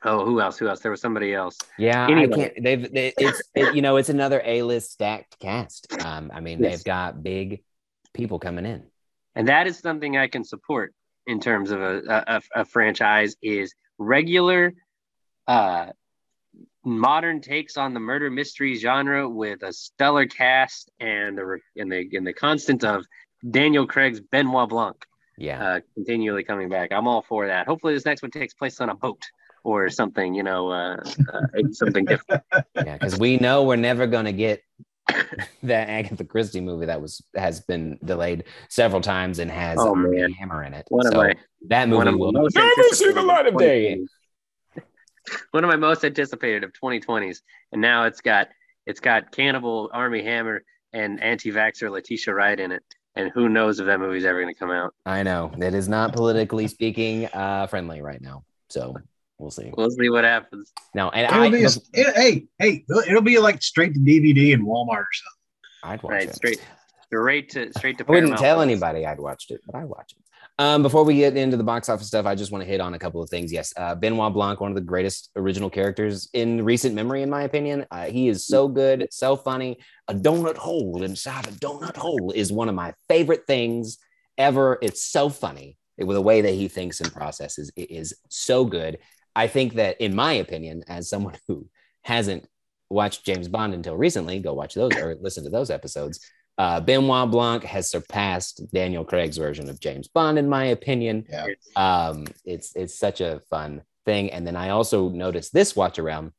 oh, 0.03 0.25
who 0.25 0.41
else? 0.41 0.57
Who 0.57 0.67
else? 0.67 0.79
There 0.79 0.91
was 0.91 1.01
somebody 1.01 1.33
else. 1.33 1.57
Yeah, 1.77 2.07
Anyway. 2.09 2.53
They've 2.59 2.91
they, 2.91 3.13
it's 3.17 3.41
it, 3.55 3.75
you 3.75 3.81
know 3.81 3.97
it's 3.97 4.09
another 4.09 4.41
A 4.43 4.63
list 4.63 4.91
stacked 4.91 5.39
cast. 5.39 5.87
Um, 6.03 6.31
I 6.33 6.39
mean 6.39 6.61
Yes. 6.61 6.71
they've 6.77 6.83
got 6.85 7.23
big 7.23 7.63
people 8.13 8.39
coming 8.39 8.65
in. 8.65 8.83
and 9.35 9.47
that 9.47 9.67
is 9.67 9.77
something 9.79 10.17
I 10.17 10.27
can 10.27 10.43
support 10.43 10.93
in 11.27 11.39
terms 11.39 11.71
of 11.71 11.81
a, 11.81 12.23
a, 12.55 12.61
a 12.61 12.65
franchise 12.65 13.35
is 13.41 13.73
regular 13.99 14.73
uh, 15.47 15.87
modern 16.83 17.41
takes 17.41 17.77
on 17.77 17.93
the 17.93 17.99
murder 17.99 18.29
mystery 18.31 18.75
genre 18.75 19.27
with 19.27 19.61
a 19.63 19.73
stellar 19.73 20.25
cast 20.25 20.89
and 20.99 21.37
the 21.37 21.59
and 21.75 21.91
the 21.91 22.07
and 22.13 22.25
the 22.25 22.33
constant 22.33 22.83
of 22.83 23.05
Daniel 23.49 23.85
Craig's 23.87 24.19
Benoit 24.19 24.69
Blanc 24.69 24.95
Yeah, 25.37 25.63
uh, 25.63 25.79
continually 25.95 26.43
coming 26.43 26.69
back. 26.69 26.91
I'm 26.91 27.07
all 27.07 27.21
for 27.21 27.47
that. 27.47 27.67
Hopefully, 27.67 27.93
this 27.93 28.05
next 28.05 28.21
one 28.21 28.31
takes 28.31 28.53
place 28.53 28.79
on 28.81 28.89
a 28.89 28.95
boat 28.95 29.21
or 29.63 29.89
something. 29.89 30.33
You 30.33 30.43
know, 30.43 30.69
uh, 30.69 30.97
uh, 31.33 31.41
something 31.71 32.05
different. 32.05 32.43
yeah, 32.75 32.93
because 32.97 33.17
we 33.19 33.37
know 33.37 33.63
we're 33.63 33.75
never 33.75 34.07
gonna 34.07 34.31
get 34.31 34.61
that 35.63 35.89
Agatha 35.89 36.23
Christie 36.25 36.61
movie 36.61 36.87
that 36.87 37.01
was 37.01 37.21
has 37.35 37.61
been 37.61 37.97
delayed 38.03 38.43
several 38.69 39.01
times 39.01 39.39
and 39.39 39.49
has 39.51 39.77
Oh, 39.79 39.89
Armie 39.89 40.17
man. 40.17 40.31
Hammer 40.33 40.63
in 40.63 40.73
it. 40.73 40.85
One 40.89 41.05
of 41.05 41.13
so 41.13 41.17
my 41.19 41.35
that 41.69 41.87
movie 41.89 42.11
will 42.11 42.31
most 42.31 42.55
never 42.55 42.69
see 42.91 43.11
the 43.11 43.19
anticipated 43.19 43.23
light 43.23 43.47
of 43.47 43.57
day. 43.57 43.95
2020s. 44.75 44.83
one 45.51 45.63
of 45.63 45.69
my 45.69 45.75
most 45.75 46.03
anticipated 46.03 46.63
of 46.63 46.71
2020s, 46.73 47.41
and 47.71 47.81
now 47.81 48.03
it's 48.05 48.21
got 48.21 48.49
it's 48.85 48.99
got 48.99 49.31
Cannibal 49.31 49.89
Armie 49.93 50.23
Hammer 50.23 50.63
and 50.93 51.21
anti-vaxxer 51.21 51.89
Letitia 51.91 52.33
Wright 52.33 52.57
in 52.59 52.71
it, 52.71 52.83
and 53.17 53.31
who 53.33 53.49
knows 53.49 53.79
if 53.79 53.85
that 53.87 53.99
movie's 53.99 54.25
ever 54.25 54.41
going 54.41 54.53
to 54.53 54.59
come 54.59 54.71
out. 54.71 54.93
I 55.05 55.23
know 55.23 55.51
it 55.59 55.73
is 55.73 55.87
not 55.89 56.13
politically 56.13 56.67
speaking 56.67 57.25
uh, 57.27 57.67
friendly 57.67 58.01
right 58.01 58.21
now, 58.21 58.43
so 58.69 58.95
we'll 59.37 59.51
see. 59.51 59.71
We'll 59.75 59.89
see 59.91 60.09
what 60.09 60.23
happens. 60.23 60.71
No, 60.93 61.09
and 61.09 61.25
It'll 61.29 61.43
I, 61.43 61.49
be 61.49 61.63
a, 61.63 61.67
it- 61.93 62.15
hey, 62.15 62.45
hey, 62.59 62.85
it'll 63.07 63.21
be 63.21 63.39
like 63.39 63.61
straight 63.61 63.93
to 63.93 63.99
DVD 63.99 64.53
in 64.53 64.65
Walmart 64.65 64.89
or 65.03 65.07
something. 65.13 65.83
I'd 65.83 66.03
watch 66.03 66.11
Right, 66.11 66.29
it. 66.29 66.35
straight 66.35 66.61
straight 67.07 67.49
to 67.51 67.71
straight 67.77 67.97
to. 67.99 68.05
I 68.07 68.11
wouldn't 68.11 68.37
tell 68.37 68.55
Plus. 68.57 68.63
anybody 68.65 69.05
I'd 69.05 69.19
watched 69.19 69.51
it, 69.51 69.61
but 69.65 69.75
I 69.75 69.85
watched 69.85 70.13
it. 70.17 70.23
Um, 70.59 70.81
before 70.81 71.03
we 71.03 71.17
get 71.17 71.37
into 71.37 71.55
the 71.55 71.63
box 71.63 71.87
office 71.87 72.07
stuff, 72.07 72.25
I 72.25 72.33
just 72.33 72.51
want 72.51 72.63
to 72.63 72.67
hit 72.67 72.81
on 72.81 72.95
a 72.95 72.99
couple 72.99 73.21
of 73.21 73.29
things. 73.29 73.53
Yes, 73.53 73.71
uh, 73.77 73.93
Benoit 73.93 74.33
Blanc, 74.33 74.59
one 74.59 74.71
of 74.71 74.75
the 74.75 74.81
greatest 74.81 75.29
original 75.35 75.69
characters 75.69 76.29
in 76.33 76.65
recent 76.65 76.95
memory, 76.95 77.21
in 77.21 77.29
my 77.29 77.43
opinion. 77.43 77.85
Uh, 77.91 78.05
he 78.05 78.27
is 78.27 78.47
so 78.47 78.67
good, 78.67 79.07
so 79.11 79.35
funny. 79.35 79.77
A 80.07 80.15
donut 80.15 80.57
hole 80.57 81.03
inside 81.03 81.47
a 81.47 81.51
donut 81.51 81.95
hole 81.95 82.31
is 82.31 82.51
one 82.51 82.69
of 82.69 82.75
my 82.75 82.93
favorite 83.07 83.45
things 83.45 83.99
ever. 84.35 84.79
It's 84.81 85.03
so 85.03 85.29
funny 85.29 85.77
with 85.99 86.15
the 86.15 86.21
way 86.21 86.41
that 86.41 86.53
he 86.53 86.67
thinks 86.67 87.01
and 87.01 87.13
processes. 87.13 87.71
It 87.75 87.91
is 87.91 88.15
so 88.29 88.65
good. 88.65 88.97
I 89.35 89.45
think 89.45 89.75
that, 89.75 90.01
in 90.01 90.15
my 90.15 90.33
opinion, 90.33 90.83
as 90.87 91.07
someone 91.07 91.35
who 91.47 91.67
hasn't 92.01 92.47
watched 92.89 93.25
James 93.25 93.47
Bond 93.47 93.75
until 93.75 93.95
recently, 93.95 94.39
go 94.39 94.55
watch 94.55 94.73
those 94.73 94.95
or 94.95 95.15
listen 95.21 95.43
to 95.43 95.51
those 95.51 95.69
episodes. 95.69 96.19
Uh, 96.57 96.79
Benoit 96.79 97.29
Blanc 97.29 97.63
has 97.63 97.89
surpassed 97.89 98.63
Daniel 98.73 99.05
Craig's 99.05 99.37
version 99.37 99.69
of 99.69 99.79
James 99.79 100.07
Bond, 100.07 100.39
in 100.39 100.49
my 100.49 100.65
opinion. 100.65 101.25
Yeah. 101.29 101.45
It's- 101.45 101.67
Um, 101.75 102.25
it's 102.45 102.75
it's 102.75 102.95
such 102.95 103.21
a 103.21 103.41
fun 103.49 103.83
thing. 104.05 104.31
And 104.31 104.45
then 104.47 104.55
I 104.55 104.69
also 104.69 105.09
noticed 105.09 105.53
this 105.53 105.75
watch 105.75 105.99
around 105.99 106.31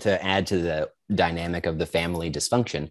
to 0.00 0.24
add 0.24 0.46
to 0.46 0.58
the 0.58 0.90
dynamic 1.14 1.66
of 1.66 1.78
the 1.78 1.86
family 1.86 2.30
dysfunction. 2.30 2.90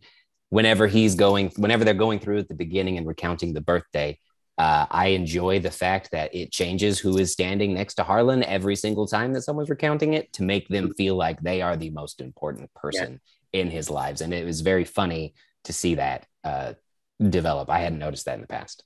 Whenever 0.49 0.87
he's 0.87 1.15
going, 1.15 1.51
whenever 1.57 1.83
they're 1.85 1.93
going 1.93 2.19
through 2.19 2.39
at 2.39 2.47
the 2.49 2.55
beginning 2.55 2.97
and 2.97 3.07
recounting 3.07 3.53
the 3.53 3.61
birthday, 3.61 4.19
uh, 4.57 4.85
I 4.91 5.07
enjoy 5.09 5.59
the 5.59 5.71
fact 5.71 6.11
that 6.11 6.35
it 6.35 6.51
changes 6.51 6.99
who 6.99 7.17
is 7.17 7.31
standing 7.31 7.73
next 7.73 7.93
to 7.95 8.03
Harlan 8.03 8.43
every 8.43 8.75
single 8.75 9.07
time 9.07 9.31
that 9.33 9.43
someone's 9.43 9.69
recounting 9.69 10.13
it 10.15 10.33
to 10.33 10.43
make 10.43 10.67
them 10.67 10.93
feel 10.95 11.15
like 11.15 11.39
they 11.41 11.61
are 11.61 11.77
the 11.77 11.91
most 11.91 12.19
important 12.19 12.71
person 12.73 13.21
in 13.53 13.69
his 13.71 13.89
lives. 13.89 14.21
And 14.21 14.33
it 14.33 14.43
was 14.45 14.59
very 14.61 14.83
funny 14.83 15.33
to 15.69 15.73
see 15.73 15.95
that 15.95 16.25
uh, 16.43 16.73
develop. 17.21 17.69
I 17.69 17.77
hadn't 17.77 17.99
noticed 17.99 18.25
that 18.25 18.33
in 18.33 18.41
the 18.41 18.47
past. 18.47 18.83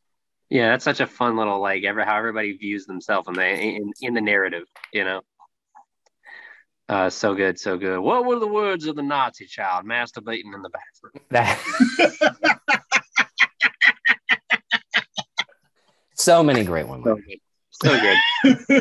Yeah, 0.49 0.71
that's 0.71 0.83
such 0.83 0.99
a 0.99 1.07
fun 1.07 1.37
little 1.37 1.61
like 1.61 1.85
ever 1.85 2.03
how 2.03 2.17
everybody 2.17 2.57
views 2.57 2.85
themselves 2.85 3.29
in 3.29 3.35
the 3.35 3.47
in, 3.47 3.93
in 4.01 4.13
the 4.13 4.19
narrative, 4.19 4.65
you 4.91 5.05
know. 5.05 5.21
Uh, 6.89 7.09
so 7.09 7.33
good, 7.33 7.57
so 7.57 7.77
good. 7.77 7.99
What 7.99 8.25
were 8.25 8.37
the 8.37 8.47
words 8.47 8.85
of 8.85 8.97
the 8.97 9.01
Nazi 9.01 9.45
child 9.45 9.85
masturbating 9.85 10.53
in 10.53 10.61
the 10.61 10.69
bathroom? 10.69 11.23
That 11.31 11.57
so 16.15 16.43
many 16.43 16.65
great 16.65 16.89
ones. 16.89 17.05
So 17.05 17.15
good, 17.15 17.39
so 17.81 17.99
good. 17.99 18.17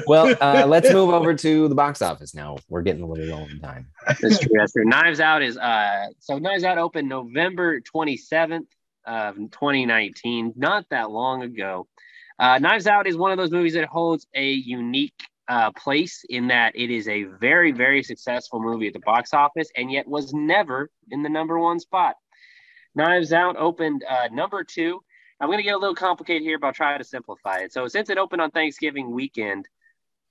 Well, 0.07 0.35
uh, 0.41 0.67
let's 0.67 0.93
move 0.93 1.11
over 1.11 1.35
to 1.35 1.69
the 1.69 1.75
box 1.75 2.03
office 2.03 2.35
now. 2.35 2.57
We're 2.69 2.83
getting 2.83 3.03
a 3.03 3.07
little 3.07 3.27
low 3.27 3.43
on 3.43 3.61
time. 3.61 3.87
That's 4.07 4.39
true. 4.39 4.51
That's 4.57 4.73
true. 4.73 4.85
Knives 4.85 5.21
Out 5.21 5.43
is 5.43 5.57
uh 5.57 6.07
so 6.19 6.39
Knives 6.39 6.65
Out 6.65 6.79
opened 6.79 7.09
November 7.09 7.81
27th 7.81 8.67
of 9.07 9.37
2019, 9.37 10.55
not 10.57 10.87
that 10.91 11.11
long 11.11 11.43
ago. 11.43 11.87
Uh, 12.39 12.59
Knives 12.59 12.87
Out 12.87 13.07
is 13.07 13.17
one 13.17 13.31
of 13.31 13.39
those 13.39 13.51
movies 13.51 13.75
that 13.75 13.87
holds 13.87 14.27
a 14.35 14.51
unique 14.51 15.15
uh, 15.49 15.71
place 15.73 16.25
in 16.29 16.49
that 16.49 16.75
it 16.75 16.91
is 16.91 17.09
a 17.09 17.25
very, 17.25 17.73
very 17.73 18.03
successful 18.03 18.61
movie 18.61 18.87
at 18.87 18.93
the 18.93 19.01
box 19.01 19.35
office 19.35 19.69
and 19.77 19.91
yet 19.91 20.07
was 20.09 20.33
never 20.33 20.91
in 21.11 21.23
the 21.23 21.29
number 21.29 21.59
one 21.59 21.79
spot. 21.79 22.17
Knives 22.95 23.33
Out 23.33 23.57
opened 23.57 24.05
uh, 24.09 24.29
number 24.33 24.65
two. 24.65 25.03
I'm 25.43 25.49
going 25.49 25.59
to 25.59 25.65
get 25.65 25.75
a 25.75 25.79
little 25.79 25.97
complicated 25.97 26.43
here, 26.43 26.57
but 26.59 26.69
I'll 26.69 26.73
try 26.73 26.97
to 26.97 27.03
simplify 27.05 27.59
it. 27.59 27.73
So, 27.73 27.89
since 27.89 28.11
it 28.11 28.17
opened 28.17 28.41
on 28.41 28.53
Thanksgiving 28.53 29.11
weekend, 29.11 29.67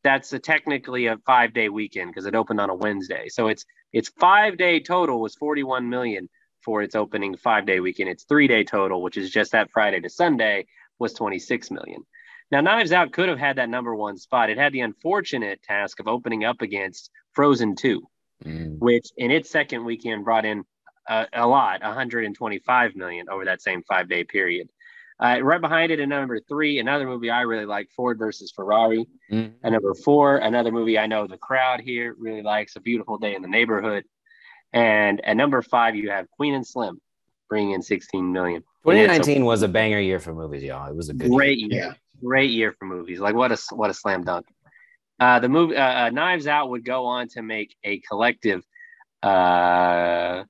that's 0.03 0.31
a, 0.31 0.39
technically 0.39 1.07
a 1.07 1.17
five 1.25 1.53
day 1.53 1.67
weekend 1.67 2.11
because 2.11 2.25
it 2.25 2.33
opened 2.33 2.61
on 2.61 2.69
a 2.69 2.75
Wednesday. 2.75 3.27
So 3.27 3.47
it's 3.47 3.65
its 3.93 4.09
five 4.19 4.57
day 4.57 4.79
total 4.79 5.19
was 5.21 5.35
41 5.35 5.89
million 5.89 6.29
for 6.63 6.81
its 6.81 6.95
opening 6.95 7.35
five 7.35 7.65
day 7.65 7.81
weekend. 7.81 8.09
Its 8.09 8.23
three 8.23 8.47
day 8.47 8.63
total, 8.63 9.01
which 9.01 9.17
is 9.17 9.29
just 9.29 9.51
that 9.51 9.69
Friday 9.71 9.99
to 9.99 10.09
Sunday, 10.09 10.65
was 10.97 11.13
26 11.13 11.71
million. 11.71 12.03
Now, 12.51 12.61
Knives 12.61 12.91
Out 12.91 13.11
could 13.11 13.29
have 13.29 13.39
had 13.39 13.57
that 13.57 13.69
number 13.69 13.95
one 13.95 14.17
spot. 14.17 14.49
It 14.49 14.57
had 14.57 14.73
the 14.73 14.81
unfortunate 14.81 15.61
task 15.61 15.99
of 15.99 16.07
opening 16.07 16.43
up 16.43 16.61
against 16.61 17.09
Frozen 17.33 17.75
2, 17.75 18.01
Mm. 18.43 18.79
which 18.79 19.05
in 19.17 19.29
its 19.29 19.51
second 19.51 19.85
weekend 19.85 20.25
brought 20.25 20.45
in 20.45 20.63
a, 21.07 21.27
a 21.31 21.47
lot, 21.47 21.83
125 21.83 22.95
million 22.95 23.29
over 23.29 23.45
that 23.45 23.61
same 23.61 23.83
five 23.83 24.09
day 24.09 24.23
period. 24.23 24.67
Uh, 25.21 25.39
right 25.41 25.61
behind 25.61 25.91
it, 25.91 25.99
at 25.99 26.09
number 26.09 26.39
three, 26.39 26.79
another 26.79 27.05
movie 27.05 27.29
I 27.29 27.41
really 27.41 27.65
like, 27.65 27.89
Ford 27.95 28.17
versus 28.17 28.51
Ferrari. 28.55 29.05
Mm. 29.31 29.53
At 29.63 29.71
number 29.71 29.93
four, 29.93 30.37
another 30.37 30.71
movie 30.71 30.97
I 30.97 31.05
know 31.05 31.27
the 31.27 31.37
crowd 31.37 31.79
here 31.79 32.15
really 32.17 32.41
likes, 32.41 32.75
A 32.75 32.79
Beautiful 32.79 33.19
Day 33.19 33.35
in 33.35 33.43
the 33.43 33.47
Neighborhood. 33.47 34.03
And 34.73 35.23
at 35.23 35.37
number 35.37 35.61
five, 35.61 35.95
you 35.95 36.09
have 36.09 36.29
Queen 36.31 36.55
and 36.55 36.65
Slim, 36.65 36.99
bringing 37.49 37.73
in 37.73 37.83
16 37.83 38.31
million. 38.31 38.63
And 38.83 38.97
it's 38.97 39.11
a 39.11 39.17
2019 39.19 39.45
was 39.45 39.61
a 39.61 39.67
banger 39.67 39.99
year 39.99 40.19
for 40.19 40.33
movies, 40.33 40.63
y'all. 40.63 40.89
It 40.89 40.95
was 40.95 41.09
a 41.09 41.13
good 41.13 41.29
great 41.29 41.59
year. 41.59 41.69
year. 41.69 41.83
Yeah. 41.83 41.93
Great 42.23 42.49
year 42.49 42.75
for 42.77 42.85
movies. 42.85 43.19
Like 43.19 43.35
what 43.35 43.51
a 43.51 43.57
what 43.75 43.89
a 43.89 43.93
slam 43.93 44.23
dunk. 44.23 44.47
Uh, 45.19 45.39
the 45.39 45.49
movie 45.49 45.75
uh, 45.75 46.07
uh, 46.07 46.09
Knives 46.09 46.47
Out 46.47 46.69
would 46.69 46.83
go 46.83 47.05
on 47.05 47.27
to 47.29 47.43
make 47.43 47.75
a 47.83 47.99
collective. 47.99 48.63
Uh, 49.21 50.43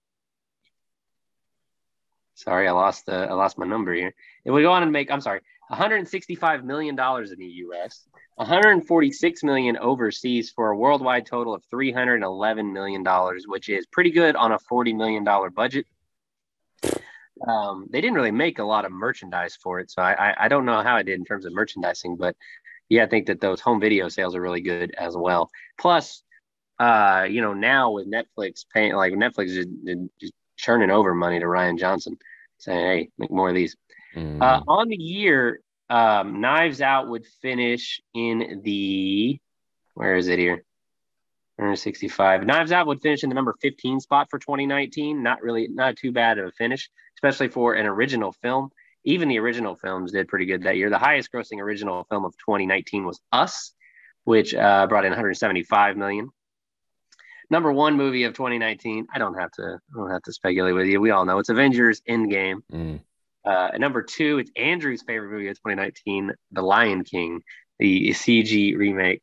sorry, 2.36 2.68
I 2.68 2.72
lost 2.72 3.06
the 3.06 3.14
I 3.14 3.34
lost 3.34 3.58
my 3.58 3.66
number 3.66 3.94
here. 3.94 4.14
It 4.46 4.52
would 4.52 4.62
go 4.62 4.72
on 4.72 4.84
and 4.84 4.92
make. 4.92 5.12
I'm 5.12 5.22
sorry, 5.22 5.42
165 5.68 6.64
million 6.64 6.96
dollars 6.96 7.32
in 7.32 7.40
the 7.40 7.46
U.S. 7.46 8.06
146 8.36 9.44
million 9.44 9.78
overseas 9.78 10.50
for 10.50 10.72
a 10.72 10.78
worldwide 10.78 11.26
total 11.26 11.54
of 11.54 11.64
311 11.70 12.74
million 12.74 13.04
dollars, 13.04 13.46
which 13.48 13.70
is 13.70 13.86
pretty 13.86 14.10
good 14.12 14.36
on 14.36 14.52
a 14.52 14.60
40 14.60 14.94
million 14.94 15.24
dollar 15.24 15.50
budget. 15.50 15.86
Um, 17.48 17.88
they 17.90 18.02
didn't 18.02 18.16
really 18.16 18.32
make 18.32 18.60
a 18.60 18.64
lot 18.64 18.86
of 18.86 18.92
merchandise 18.92 19.56
for 19.56 19.80
it, 19.80 19.90
so 19.92 20.02
I, 20.02 20.14
I 20.14 20.46
I 20.46 20.48
don't 20.48 20.66
know 20.66 20.82
how 20.82 20.98
it 20.98 21.06
did 21.06 21.20
in 21.20 21.26
terms 21.26 21.46
of 21.46 21.54
merchandising, 21.54 22.18
but 22.18 22.36
yeah, 22.90 23.04
I 23.04 23.08
think 23.08 23.28
that 23.28 23.40
those 23.40 23.62
home 23.62 23.80
video 23.80 24.10
sales 24.10 24.36
are 24.36 24.42
really 24.42 24.62
good 24.62 24.94
as 24.98 25.16
well. 25.16 25.50
Plus, 25.80 26.24
uh, 26.78 27.26
you 27.30 27.42
know, 27.42 27.54
now 27.54 27.92
with 27.92 28.12
Netflix 28.12 28.66
paying 28.74 28.94
like 28.96 29.14
Netflix 29.14 29.56
is 29.56 29.66
just 30.20 30.34
churning 30.58 30.92
over 30.92 31.16
money 31.16 31.40
to 31.40 31.46
Rian 31.46 31.80
Johnson, 31.80 32.18
saying, 32.58 32.80
"Hey, 32.80 33.10
make 33.18 33.32
more 33.32 33.50
of 33.50 33.56
these." 33.56 33.76
Mm. 34.16 34.42
Uh, 34.42 34.62
on 34.68 34.90
the 34.90 34.96
year, 34.96 35.62
um, 35.90 36.42
Knives 36.42 36.82
Out 36.82 37.08
would 37.10 37.26
finish 37.42 38.02
in 38.14 38.62
the 38.64 39.40
where 39.94 40.16
is 40.16 40.28
it 40.28 40.40
here? 40.40 40.64
165. 41.58 42.46
Knives 42.46 42.72
Out 42.72 42.88
would 42.88 43.02
finish 43.02 43.24
in 43.24 43.30
the 43.30 43.36
number 43.36 43.56
15 43.62 44.00
spot 44.00 44.28
for 44.30 44.40
2019. 44.40 45.22
Not 45.22 45.42
really, 45.44 45.68
not 45.68 45.96
too 45.96 46.12
bad 46.12 46.40
of 46.40 46.48
a 46.48 46.52
finish, 46.52 46.90
especially 47.18 47.50
for 47.50 47.74
an 47.74 47.86
original 47.86 48.32
film. 48.32 48.72
Even 49.04 49.28
the 49.28 49.40
original 49.40 49.76
films 49.76 50.12
did 50.12 50.28
pretty 50.28 50.46
good 50.46 50.64
that 50.64 50.78
year. 50.78 50.90
The 50.90 50.98
highest 50.98 51.32
grossing 51.32 51.60
original 51.60 52.06
film 52.06 52.26
of 52.26 52.34
2019 52.38 53.06
was 53.06 53.20
Us, 53.32 53.74
which 54.24 54.56
uh, 54.56 54.88
brought 54.88 55.06
in 55.06 55.12
175 55.12 55.98
million. 55.98 56.30
Number 57.50 57.72
one 57.72 57.98
movie 57.98 58.24
of 58.24 58.34
2019. 58.34 59.08
I 59.14 59.20
don't 59.20 59.38
have 59.38 59.52
to. 59.52 59.80
I 59.94 59.98
don't 59.98 60.10
have 60.10 60.24
to 60.24 60.34
speculate 60.34 60.74
with 60.74 60.88
you. 60.88 61.02
We 61.02 61.12
all 61.12 61.26
know 61.26 61.38
it's 61.38 61.50
Avengers 61.50 62.02
Endgame. 62.10 62.62
Mm. 62.72 63.02
Uh, 63.44 63.70
number 63.78 64.04
two, 64.04 64.38
it's 64.40 64.52
Andrew's 64.56 65.02
favorite 65.02 65.32
movie 65.32 65.48
of 65.48 65.58
2019, 65.58 66.32
The 66.52 66.62
Lion 66.62 67.04
King, 67.04 67.42
the 67.80 68.10
CG 68.10 68.78
remake 68.78 69.22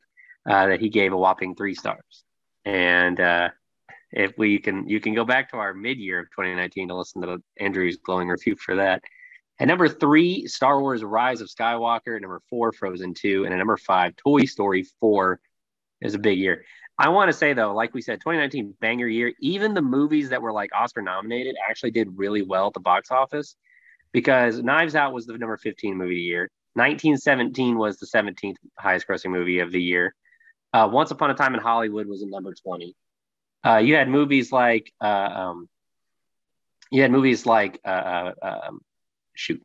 uh, 0.49 0.67
that 0.67 0.81
he 0.81 0.89
gave 0.89 1.13
a 1.13 1.17
whopping 1.17 1.55
three 1.55 1.75
stars. 1.75 2.25
And 2.65 3.21
uh, 3.21 3.51
if 4.11 4.33
we 4.37 4.59
can, 4.59 4.89
you 4.89 5.01
can 5.01 5.15
go 5.15 5.25
back 5.25 5.51
to 5.51 5.57
our 5.57 5.73
mid-year 5.73 6.21
of 6.21 6.27
2019 6.31 6.89
to 6.89 6.97
listen 6.97 7.23
to 7.23 7.39
Andrew's 7.59 7.99
glowing 7.99 8.29
review 8.29 8.57
for 8.57 8.77
that. 8.77 9.03
And 9.61 9.69
number 9.69 9.89
three, 9.89 10.47
Star 10.47 10.81
Wars: 10.81 11.03
Rise 11.03 11.41
of 11.41 11.49
Skywalker. 11.49 12.21
Number 12.21 12.41
four, 12.49 12.73
Frozen 12.73 13.15
Two, 13.15 13.45
and 13.45 13.53
at 13.53 13.57
number 13.57 13.77
five, 13.77 14.15
Toy 14.17 14.45
Story 14.45 14.85
Four 15.01 15.41
is 16.01 16.15
a 16.15 16.19
big 16.19 16.39
year. 16.39 16.65
I 16.97 17.09
want 17.09 17.29
to 17.29 17.37
say 17.37 17.55
though, 17.55 17.75
like 17.75 17.93
we 17.93 18.01
said, 18.01 18.21
2019 18.21 18.75
banger 18.81 19.09
year. 19.09 19.33
Even 19.41 19.75
the 19.75 19.83
movies 19.83 20.31
that 20.31 20.43
were 20.43 20.53
like 20.53 20.71
Oscar 20.75 21.03
nominated 21.03 21.57
actually 21.69 21.91
did 21.91 22.09
really 22.17 22.43
well 22.43 22.69
at 22.69 22.73
the 22.73 22.81
box 22.81 23.11
office 23.11 23.57
because 24.13 24.63
Knives 24.63 24.95
Out 24.95 25.13
was 25.13 25.27
the 25.27 25.37
number 25.37 25.57
15 25.57 25.97
movie 25.97 26.13
of 26.13 26.17
the 26.17 26.23
year. 26.23 26.51
1917 26.75 27.77
was 27.77 27.99
the 27.99 28.07
17th 28.07 28.57
highest 28.79 29.07
grossing 29.09 29.31
movie 29.31 29.59
of 29.61 29.73
the 29.73 29.83
year. 29.83 30.15
Uh, 30.73 30.89
Once 30.91 31.11
Upon 31.11 31.31
a 31.31 31.35
Time 31.35 31.55
in 31.55 31.61
Hollywood 31.61 32.07
was 32.07 32.23
at 32.23 32.29
number 32.29 32.55
20. 32.55 32.95
Uh, 33.67 33.77
you 33.79 33.97
had 33.97 34.09
movies 34.09 34.53
like, 34.53 34.93
uh, 35.01 35.05
um, 35.07 35.69
you 36.91 37.03
had 37.03 37.11
movies 37.11 37.47
like, 37.47 37.81
uh, 37.85 37.89
uh, 37.89 38.61
um, 38.69 38.81
shoot, 39.35 39.63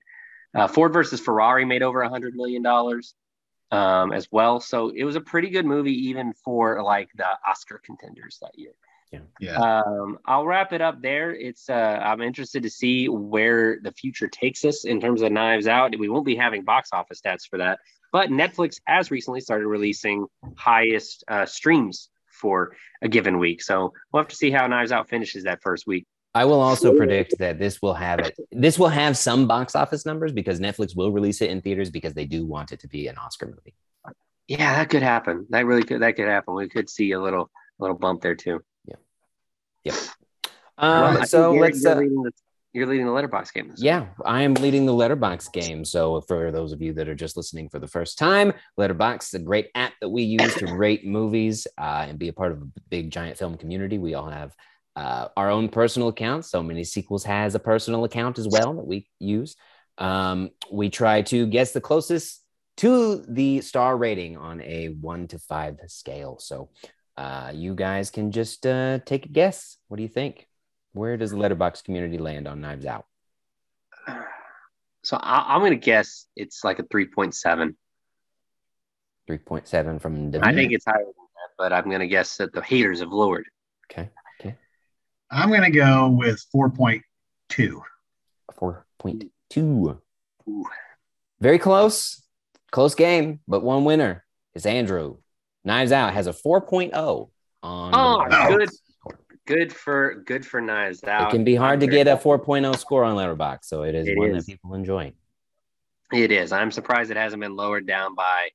uh, 0.55 0.67
Ford 0.67 0.93
versus 0.93 1.19
Ferrari 1.19 1.65
made 1.65 1.83
over 1.83 2.01
a 2.01 2.09
hundred 2.09 2.35
million 2.35 2.63
dollars 2.63 3.15
um, 3.71 4.11
as 4.11 4.27
well. 4.31 4.59
So 4.59 4.89
it 4.89 5.03
was 5.03 5.15
a 5.15 5.21
pretty 5.21 5.49
good 5.49 5.65
movie, 5.65 6.09
even 6.09 6.33
for 6.33 6.81
like 6.83 7.09
the 7.15 7.27
Oscar 7.47 7.81
contenders 7.83 8.37
that 8.41 8.57
year. 8.57 8.73
Yeah. 9.39 9.57
Um, 9.57 10.19
I'll 10.25 10.45
wrap 10.45 10.73
it 10.73 10.81
up 10.81 11.01
there. 11.01 11.33
It's 11.33 11.69
uh, 11.69 11.99
I'm 12.03 12.21
interested 12.21 12.63
to 12.63 12.69
see 12.69 13.07
where 13.07 13.79
the 13.81 13.91
future 13.91 14.27
takes 14.27 14.63
us 14.65 14.85
in 14.85 14.99
terms 15.01 15.21
of 15.21 15.31
Knives 15.31 15.67
Out. 15.67 15.97
We 15.97 16.09
won't 16.09 16.25
be 16.25 16.35
having 16.35 16.63
box 16.63 16.89
office 16.93 17.21
stats 17.21 17.47
for 17.49 17.57
that, 17.57 17.79
but 18.11 18.29
Netflix 18.29 18.79
has 18.85 19.11
recently 19.11 19.41
started 19.41 19.67
releasing 19.67 20.25
highest 20.55 21.23
uh, 21.27 21.45
streams 21.45 22.09
for 22.31 22.75
a 23.01 23.07
given 23.07 23.39
week. 23.39 23.61
So 23.61 23.93
we'll 24.11 24.23
have 24.23 24.29
to 24.29 24.35
see 24.35 24.51
how 24.51 24.67
Knives 24.67 24.91
Out 24.91 25.09
finishes 25.09 25.43
that 25.43 25.61
first 25.61 25.87
week. 25.87 26.05
I 26.35 26.45
will 26.45 26.61
also 26.61 26.97
predict 26.97 27.37
that 27.37 27.59
this 27.59 27.79
will 27.81 27.93
have 27.93 28.19
it. 28.19 28.35
This 28.51 28.79
will 28.79 28.89
have 28.89 29.15
some 29.17 29.47
box 29.47 29.75
office 29.75 30.03
numbers 30.03 30.31
because 30.31 30.59
Netflix 30.59 30.95
will 30.95 31.11
release 31.11 31.41
it 31.41 31.51
in 31.51 31.61
theaters 31.61 31.91
because 31.91 32.15
they 32.15 32.25
do 32.25 32.45
want 32.45 32.71
it 32.71 32.79
to 32.79 32.87
be 32.87 33.07
an 33.07 33.17
Oscar 33.17 33.45
movie. 33.45 33.75
Yeah, 34.47 34.75
that 34.75 34.89
could 34.89 35.03
happen. 35.03 35.45
That 35.51 35.65
really 35.65 35.83
could. 35.83 36.01
That 36.01 36.15
could 36.15 36.27
happen. 36.27 36.55
We 36.55 36.69
could 36.69 36.89
see 36.89 37.11
a 37.11 37.21
little 37.21 37.51
little 37.79 37.95
bump 37.95 38.21
there 38.21 38.35
too. 38.35 38.63
Yep. 39.83 39.95
Um, 40.77 41.15
think 41.15 41.27
so 41.27 41.51
you're- 41.53 41.61
let's. 41.61 41.83
You're, 41.83 41.91
Uh, 41.91 41.95
leading 41.99 42.23
the, 42.23 42.31
you're 42.73 42.87
leading 42.87 43.05
the 43.05 43.11
Letterboxd 43.11 43.53
game. 43.53 43.69
this 43.69 43.77
week. 43.79 43.85
yeah, 43.85 44.07
I 44.25 44.41
am 44.41 44.55
leading 44.55 44.85
the 44.87 44.91
Letterboxd 44.93 45.53
game. 45.53 45.85
So 45.85 46.21
for 46.21 46.51
those 46.51 46.71
of 46.71 46.81
you 46.81 46.93
that 46.93 47.07
are 47.07 47.13
just 47.15 47.37
listening 47.37 47.69
for 47.69 47.77
the 47.79 47.87
first 47.87 48.17
time, 48.17 48.53
Letterboxd 48.79 49.23
is 49.23 49.33
a 49.35 49.39
great 49.39 49.69
app 49.75 49.93
that 50.01 50.09
we 50.09 50.23
use 50.23 50.55
to 50.55 50.73
rate 50.73 51.05
movies 51.19 51.67
uh, 51.77 52.05
and 52.09 52.17
be 52.17 52.29
a 52.29 52.33
part 52.33 52.51
of 52.51 52.61
a 52.63 52.67
big 52.89 53.11
giant 53.11 53.37
film 53.37 53.57
community. 53.57 53.99
We 53.99 54.15
all 54.15 54.29
have 54.29 54.55
uh, 54.95 55.27
our 55.37 55.51
own 55.51 55.69
personal 55.69 56.07
accounts. 56.07 56.49
So 56.49 56.63
many 56.63 56.83
sequels 56.83 57.23
has 57.25 57.53
a 57.53 57.59
personal 57.59 58.03
account 58.05 58.39
as 58.39 58.47
well 58.47 58.73
that 58.73 58.85
we 58.87 59.07
use. 59.19 59.55
Um, 59.99 60.49
we 60.71 60.89
try 60.89 61.21
to 61.23 61.45
guess 61.45 61.73
the 61.73 61.81
closest 61.81 62.41
to 62.77 63.23
the 63.27 63.61
star 63.61 63.95
rating 63.95 64.35
on 64.37 64.59
a 64.61 64.87
one 64.99 65.27
to 65.27 65.37
five 65.37 65.77
scale. 65.87 66.39
So 66.39 66.69
uh, 67.17 67.51
you 67.53 67.75
guys 67.75 68.09
can 68.09 68.31
just 68.31 68.65
uh, 68.65 68.99
take 69.05 69.25
a 69.25 69.29
guess. 69.29 69.77
What 69.87 69.97
do 69.97 70.03
you 70.03 70.09
think? 70.09 70.47
Where 70.93 71.17
does 71.17 71.31
the 71.31 71.37
Letterboxd 71.37 71.83
community 71.83 72.17
land 72.17 72.47
on 72.47 72.61
Knives 72.61 72.85
Out? 72.85 73.05
So 75.05 75.17
I, 75.17 75.53
I'm 75.53 75.59
going 75.59 75.77
to 75.77 75.85
guess 75.85 76.27
it's 76.37 76.63
like 76.63 76.79
a 76.79 76.83
3.7. 76.83 77.75
3.7 79.29 80.01
from 80.01 80.31
David. 80.31 80.47
I 80.47 80.53
think 80.53 80.71
it's 80.71 80.85
higher 80.85 81.03
than 81.03 81.07
that, 81.07 81.49
but 81.57 81.73
I'm 81.73 81.89
going 81.89 81.99
to 81.99 82.07
guess 82.07 82.37
that 82.37 82.53
the 82.53 82.61
haters 82.61 83.01
have 83.01 83.11
lowered. 83.11 83.45
okay. 83.91 84.09
Okay. 84.39 84.55
I'm 85.33 85.49
gonna 85.49 85.71
go 85.71 86.09
with 86.09 86.45
4.2. 86.55 87.81
4.2. 88.59 89.97
Ooh. 90.47 90.65
Very 91.39 91.59
close. 91.59 92.21
Close 92.71 92.95
game, 92.95 93.39
but 93.47 93.63
one 93.63 93.83
winner 93.83 94.25
is 94.53 94.65
Andrew. 94.65 95.17
Knives 95.65 95.91
Out 95.91 96.13
has 96.13 96.27
a 96.27 96.33
4.0 96.33 97.29
on. 97.63 97.91
Oh, 97.93 98.25
good. 98.57 98.69
Good 99.45 99.73
for 99.73 100.15
good 100.25 100.45
for 100.45 100.61
Knives 100.61 101.03
Out. 101.03 101.27
It 101.27 101.35
can 101.35 101.43
be 101.43 101.55
hard 101.55 101.81
to 101.81 101.87
get 101.87 102.07
a 102.07 102.15
very- 102.15 102.37
4.0 102.39 102.77
score 102.77 103.03
on 103.03 103.15
Letterboxd, 103.17 103.65
so 103.65 103.83
it 103.83 103.93
is 103.93 104.07
It 104.07 104.17
one 104.17 104.29
is. 104.35 104.45
that 104.45 104.51
people 104.53 104.73
enjoy. 104.73 105.13
It 106.13 106.31
is. 106.31 106.51
I'm 106.53 106.71
surprised 106.71 107.11
it 107.11 107.17
hasn't 107.17 107.41
been 107.41 107.55
lowered 107.55 107.85
down 107.85 108.15
by, 108.15 108.49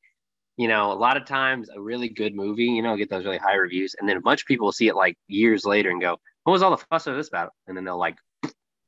you 0.57 0.67
know, 0.69 0.91
a 0.93 0.95
lot 0.95 1.17
of 1.19 1.27
times 1.27 1.69
a 1.69 1.79
really 1.81 2.09
good 2.09 2.35
movie, 2.35 2.65
you 2.65 2.81
know, 2.81 2.97
get 2.97 3.11
those 3.11 3.25
really 3.27 3.37
high 3.37 3.57
reviews, 3.57 3.97
and 3.99 4.09
then 4.09 4.17
a 4.17 4.21
bunch 4.23 4.43
of 4.43 4.47
people 4.47 4.67
will 4.67 4.73
see 4.73 4.89
it 4.89 4.95
like 4.97 5.19
years 5.27 5.67
later 5.67 5.91
and 5.91 6.01
go, 6.01 6.17
"What 6.45 6.53
was 6.53 6.63
all 6.63 6.71
the 6.71 6.83
fuss 6.89 7.07
of 7.07 7.17
this 7.17 7.29
about?" 7.29 7.53
And 7.67 7.77
then 7.77 7.85
they'll 7.85 7.99
like 7.99 8.17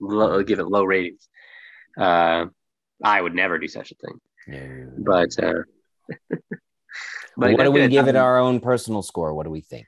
low, 0.01 0.43
give 0.43 0.59
it 0.59 0.65
low 0.69 0.85
ratings. 0.85 1.29
Uh, 1.99 2.47
I 3.05 3.21
would 3.21 3.35
never 3.35 3.59
do 3.59 3.69
such 3.69 3.93
a 3.93 3.95
thing, 3.97 4.21
No. 4.47 4.93
but 4.99 5.39
uh, 5.45 5.63
what 7.41 7.65
do 7.65 7.71
we 7.73 7.89
give 7.89 8.09
it 8.09 8.17
Um, 8.17 8.23
our 8.25 8.39
own 8.39 8.61
personal 8.61 9.03
score? 9.03 9.35
What 9.35 9.45
do 9.45 9.51
we 9.51 9.61
think? 9.61 9.87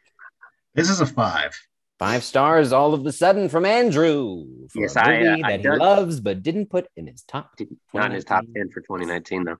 This 0.74 0.88
is 0.88 1.00
a 1.00 1.06
five. 1.06 1.52
Five 1.98 2.24
stars 2.24 2.72
all 2.72 2.94
of 2.94 3.06
a 3.06 3.12
sudden 3.12 3.48
from 3.48 3.64
Andrew 3.64 4.44
for 4.70 4.82
Yes, 4.82 4.96
a 4.96 5.00
I, 5.00 5.02
uh, 5.02 5.30
movie 5.30 5.42
I 5.44 5.50
that 5.50 5.60
he 5.60 5.68
loves 5.68 6.20
but 6.20 6.42
didn't 6.42 6.66
put 6.66 6.88
in 6.96 7.06
his 7.06 7.22
top. 7.22 7.54
Not 7.94 8.06
in 8.06 8.12
his 8.12 8.24
top 8.24 8.44
10 8.56 8.70
for 8.70 8.80
2019, 8.80 9.44
though. 9.44 9.56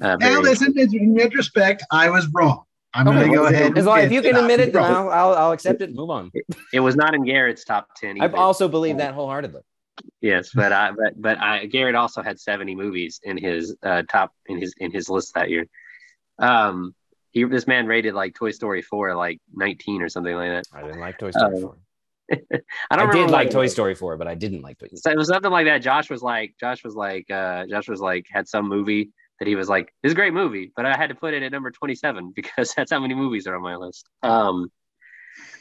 Uh, 0.00 0.16
Now, 0.16 0.40
listen, 0.40 0.72
in 0.78 1.14
retrospect, 1.14 1.84
I 1.90 2.08
was 2.08 2.26
wrong. 2.28 2.62
I'm 2.94 3.08
Okay. 3.08 3.18
going 3.18 3.30
to 3.32 3.36
go 3.36 3.46
ahead. 3.46 3.76
As 3.76 3.84
long 3.84 3.98
if 3.98 4.12
you 4.12 4.22
can 4.22 4.36
admit 4.36 4.60
it, 4.60 4.72
then. 4.72 4.82
I'll, 4.82 5.10
I'll, 5.10 5.34
I'll 5.34 5.52
accept 5.52 5.82
it 5.82 5.88
and 5.90 5.96
move 5.96 6.08
on. 6.10 6.30
it 6.72 6.80
was 6.80 6.96
not 6.96 7.14
in 7.14 7.24
Garrett's 7.24 7.64
top 7.64 7.88
10. 7.96 8.16
I 8.18 8.24
either. 8.24 8.36
also 8.36 8.68
believe 8.68 8.98
that 8.98 9.12
wholeheartedly. 9.12 9.60
Yes, 10.20 10.50
but 10.54 10.72
I 10.72 10.90
but 10.90 11.20
but 11.20 11.38
I 11.38 11.66
Garrett 11.66 11.94
also 11.94 12.20
had 12.22 12.40
70 12.40 12.74
movies 12.74 13.20
in 13.22 13.36
his 13.36 13.76
uh, 13.82 14.02
top 14.08 14.32
in 14.46 14.58
his 14.58 14.74
in 14.78 14.90
his 14.90 15.08
list 15.08 15.34
that 15.34 15.50
year. 15.50 15.66
Um, 16.38 16.94
he 17.34 17.44
this 17.44 17.66
man 17.66 17.86
rated 17.86 18.14
like 18.14 18.34
Toy 18.34 18.52
Story 18.52 18.80
4 18.80 19.14
like 19.14 19.40
19 19.54 20.00
or 20.00 20.08
something 20.08 20.34
like 20.34 20.50
that. 20.50 20.64
I 20.72 20.82
didn't 20.82 21.00
like 21.00 21.18
Toy 21.18 21.30
Story 21.30 21.56
Um, 21.56 21.62
4. 21.62 21.76
I 22.90 22.96
don't 22.96 23.10
I 23.10 23.12
did 23.12 23.30
like 23.30 23.50
Toy 23.50 23.66
Story 23.66 23.94
4, 23.94 24.16
but 24.16 24.26
I 24.26 24.34
didn't 24.34 24.62
like 24.62 24.78
Toy 24.78 24.86
So 24.94 25.10
it 25.10 25.18
was 25.18 25.28
something 25.28 25.50
like 25.50 25.66
that. 25.66 25.78
Josh 25.82 26.08
was 26.08 26.22
like, 26.22 26.54
Josh 26.58 26.82
was 26.82 26.94
like, 26.94 27.30
uh, 27.30 27.66
Josh 27.66 27.88
was 27.88 28.00
like, 28.00 28.26
had 28.32 28.48
some 28.48 28.68
movie 28.68 29.10
that 29.40 29.48
he 29.48 29.56
was 29.56 29.68
like, 29.68 29.92
"This 30.02 30.10
is 30.10 30.12
a 30.12 30.16
great 30.16 30.32
movie," 30.32 30.72
but 30.76 30.86
I 30.86 30.96
had 30.96 31.08
to 31.08 31.14
put 31.14 31.34
it 31.34 31.42
at 31.42 31.50
number 31.50 31.70
twenty-seven 31.70 32.32
because 32.36 32.72
that's 32.76 32.92
how 32.92 33.00
many 33.00 33.14
movies 33.14 33.46
are 33.46 33.56
on 33.56 33.62
my 33.62 33.76
list. 33.76 34.08
Um, 34.22 34.70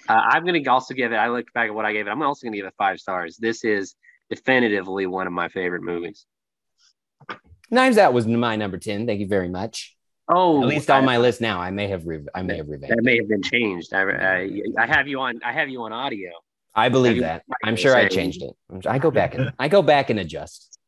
uh, 0.07 0.13
I'm 0.13 0.45
gonna 0.45 0.61
also 0.69 0.93
give 0.93 1.11
it. 1.11 1.15
I 1.15 1.30
looked 1.30 1.53
back 1.53 1.69
at 1.69 1.76
what 1.76 1.86
I 1.86 1.91
gave 1.93 2.07
it. 2.07 2.11
I'm 2.11 2.21
also 2.21 2.45
gonna 2.45 2.55
give 2.57 2.67
it 2.67 2.74
five 2.78 2.99
stars. 2.99 3.38
This 3.38 3.63
is 3.63 3.95
definitively 4.30 5.07
one 5.07 5.28
of 5.28 5.34
my 5.34 5.49
favorite 5.49 5.82
movies. 5.82 6.26
Knives 7.71 7.97
Out 7.97 8.13
was 8.13 8.28
my 8.28 8.55
number 8.55 8.78
10. 8.78 9.07
Thank 9.07 9.19
you 9.19 9.28
very 9.28 9.49
much. 9.49 9.95
Oh, 10.30 10.61
At 10.61 10.67
least 10.69 10.89
on 10.89 11.03
my 11.03 11.17
list 11.17 11.41
now. 11.41 11.59
I 11.59 11.69
may 11.71 11.88
have 11.89 12.05
re- 12.05 12.26
I 12.34 12.41
may 12.43 12.57
have 12.57 12.67
revamped. 12.69 12.95
that 12.95 13.03
may 13.03 13.17
have 13.17 13.28
been 13.28 13.41
changed. 13.43 13.93
I, 13.93 14.03
I, 14.03 14.61
I 14.78 14.86
have 14.86 15.07
you 15.07 15.19
on. 15.19 15.41
I 15.43 15.51
have 15.51 15.69
you 15.69 15.82
on 15.84 15.91
audio. 15.91 16.32
I 16.74 16.89
believe 16.89 17.17
you- 17.17 17.21
that. 17.24 17.43
I'm 17.63 17.76
sure 17.76 17.95
I 17.95 18.07
changed 18.07 18.41
it. 18.41 18.53
I 18.88 18.99
go 18.99 19.11
back 19.11 19.36
and 19.36 19.51
I 19.59 19.67
go 19.67 19.82
back 19.82 20.09
and 20.09 20.19
adjust. 20.19 20.80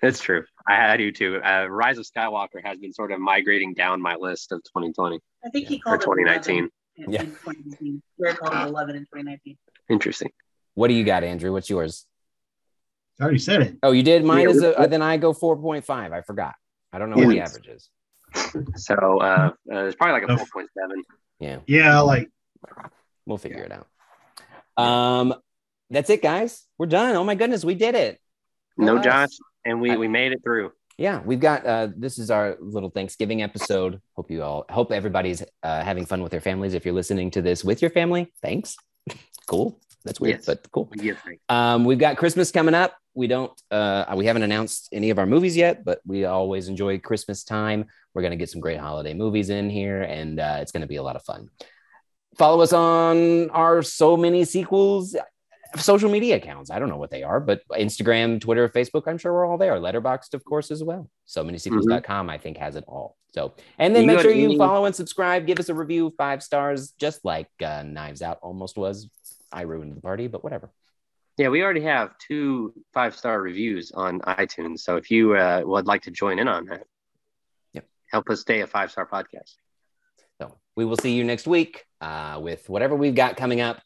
That's 0.00 0.20
true. 0.20 0.44
I, 0.66 0.92
I 0.92 0.96
do 0.96 1.10
too. 1.12 1.40
Uh, 1.42 1.66
Rise 1.68 1.98
of 1.98 2.04
Skywalker 2.06 2.62
has 2.64 2.78
been 2.78 2.92
sort 2.92 3.10
of 3.10 3.20
migrating 3.20 3.74
down 3.74 4.00
my 4.02 4.14
list 4.16 4.52
of 4.52 4.58
2020 4.64 5.18
I 5.44 5.50
think 5.50 5.66
he 5.68 5.78
called 5.78 6.00
it 6.00 6.04
2019. 6.04 6.54
11 6.56 6.70
in- 7.06 7.12
Yeah. 7.12 7.22
2019. 7.22 8.02
We're 8.18 8.34
calling 8.34 8.58
it 8.58 8.68
11 8.68 8.96
in 8.96 9.02
2019. 9.02 9.56
Interesting. 9.90 10.30
What 10.74 10.88
do 10.88 10.94
you 10.94 11.04
got, 11.04 11.24
Andrew? 11.24 11.52
What's 11.52 11.68
yours? 11.70 12.06
I 13.20 13.24
already 13.24 13.38
said 13.38 13.62
it. 13.62 13.76
Oh, 13.82 13.92
you 13.92 14.02
did. 14.02 14.24
Mine 14.24 14.42
Yeah, 14.44 14.48
is 14.50 14.62
a, 14.62 14.72
what- 14.72 14.90
then 14.90 15.02
I 15.02 15.16
go 15.16 15.32
4.5. 15.32 16.12
I 16.12 16.20
forgot. 16.22 16.54
I 16.92 16.98
don't 16.98 17.10
know 17.10 17.16
what 17.16 17.28
the 17.28 17.40
average 17.40 17.66
is. 17.68 17.88
So 18.76 18.94
uh, 19.20 19.50
uh, 19.72 19.84
it's 19.86 19.96
probably 19.96 20.20
like 20.20 20.28
a 20.28 20.32
Oh. 20.32 20.44
4.7. 20.44 20.66
Yeah, 21.40 21.58
Yeah, 21.66 22.00
like 22.00 22.28
we'll 23.26 23.38
figure 23.38 23.62
it 23.64 23.72
out. 23.72 24.82
Um, 24.82 25.34
that's 25.90 26.10
it, 26.10 26.22
guys. 26.22 26.64
We're 26.78 26.86
done. 26.86 27.14
Oh 27.16 27.24
my 27.24 27.34
goodness, 27.34 27.64
we 27.64 27.74
did 27.74 27.94
it. 27.94 28.20
No 28.76 28.94
Nice. 28.96 29.04
Josh, 29.04 29.28
and 29.64 29.80
we, 29.80 29.96
we 29.96 30.08
made 30.08 30.32
it 30.32 30.42
through. 30.42 30.72
yeah 30.98 31.20
we've 31.24 31.40
got 31.40 31.64
uh 31.66 31.88
this 31.96 32.18
is 32.18 32.30
our 32.30 32.56
little 32.60 32.88
thanksgiving 32.90 33.42
episode 33.42 34.00
hope 34.14 34.30
you 34.30 34.42
all 34.44 34.64
hope 34.70 34.92
everybody's 34.92 35.42
uh 35.64 35.82
having 35.82 36.06
fun 36.06 36.22
with 36.22 36.30
their 36.30 36.40
families 36.40 36.72
if 36.74 36.84
you're 36.84 36.94
listening 36.94 37.30
to 37.32 37.42
this 37.42 37.64
with 37.64 37.82
your 37.82 37.90
family 37.90 38.32
thanks 38.42 38.76
cool 39.48 39.80
that's 40.04 40.20
weird 40.20 40.36
Yes. 40.36 40.46
but 40.46 40.70
cool 40.70 40.88
We 40.92 40.98
give 41.02 41.18
thanks. 41.18 41.42
um 41.48 41.84
we've 41.84 41.98
got 41.98 42.16
christmas 42.16 42.52
coming 42.52 42.74
up 42.74 42.92
we 43.14 43.26
don't 43.26 43.52
uh 43.70 44.04
we 44.16 44.26
haven't 44.26 44.42
announced 44.42 44.88
any 44.92 45.10
of 45.10 45.18
our 45.18 45.26
movies 45.26 45.56
yet 45.56 45.84
but 45.84 46.00
we 46.06 46.24
always 46.24 46.68
enjoy 46.68 46.98
christmas 46.98 47.44
time 47.44 47.84
we're 48.12 48.22
going 48.22 48.30
to 48.32 48.36
get 48.36 48.50
some 48.50 48.60
great 48.60 48.78
holiday 48.78 49.14
movies 49.14 49.50
in 49.50 49.70
here 49.70 50.02
and 50.02 50.40
uh 50.40 50.58
it's 50.60 50.72
going 50.72 50.80
to 50.82 50.86
be 50.86 50.96
a 50.96 51.02
lot 51.02 51.16
of 51.16 51.22
fun 51.22 51.48
follow 52.36 52.60
us 52.62 52.72
on 52.72 53.50
our 53.50 53.82
so 53.82 54.16
many 54.16 54.44
sequels 54.44 55.16
social 55.76 56.08
media 56.08 56.36
accounts. 56.36 56.70
I 56.70 56.78
don't 56.78 56.88
know 56.88 56.96
what 56.96 57.10
they 57.10 57.24
are, 57.24 57.40
but 57.40 57.62
Instagram, 57.72 58.40
Twitter, 58.40 58.68
Facebook, 58.68 59.02
I'm 59.08 59.18
sure 59.18 59.32
we're 59.32 59.44
all 59.44 59.58
there. 59.58 59.74
Letterboxd, 59.74 60.34
of 60.34 60.44
course, 60.44 60.70
as 60.70 60.84
well. 60.84 61.10
So 61.26 61.42
many 61.42 61.58
sequels.com, 61.58 62.30
I 62.30 62.38
think, 62.38 62.58
has 62.58 62.76
it 62.76 62.84
all. 62.86 63.16
So, 63.34 63.54
and 63.76 63.94
then 63.94 64.02
You 64.02 64.06
make 64.06 64.20
sure 64.20 64.30
you 64.30 64.44
any- 64.44 64.56
follow 64.58 64.84
and 64.84 64.94
subscribe. 64.94 65.46
Give 65.46 65.58
us 65.58 65.68
a 65.68 65.74
review, 65.74 66.14
five 66.16 66.44
stars, 66.44 66.92
just 66.92 67.24
like 67.24 67.48
uh, 67.60 67.82
Knives 67.82 68.22
Out 68.22 68.38
almost 68.40 68.76
was. 68.76 69.08
I 69.50 69.62
ruined 69.62 69.96
the 69.96 70.00
party, 70.00 70.28
but 70.28 70.44
whatever. 70.44 70.70
Yeah, 71.36 71.48
we 71.48 71.62
already 71.62 71.80
have 71.82 72.16
two 72.18 72.72
five 72.92 73.16
star 73.16 73.40
reviews 73.42 73.90
on 73.92 74.20
iTunes. 74.20 74.80
So 74.80 74.96
if 74.96 75.10
you 75.10 75.34
uh, 75.34 75.62
would 75.64 75.86
like 75.86 76.02
to 76.02 76.10
join 76.10 76.38
in 76.38 76.48
on 76.48 76.66
that, 76.66 76.86
Yep. 77.72 77.86
help 78.10 78.30
us 78.30 78.40
stay 78.40 78.60
a 78.60 78.66
five 78.66 78.90
star 78.92 79.06
podcast. 79.06 79.54
So 80.40 80.56
we 80.76 80.84
will 80.84 80.96
see 80.96 81.14
you 81.14 81.24
next 81.24 81.46
week 81.46 81.84
uh, 82.00 82.38
with 82.42 82.68
whatever 82.68 82.94
we've 82.94 83.14
got 83.14 83.36
coming 83.36 83.60
up. 83.60 83.80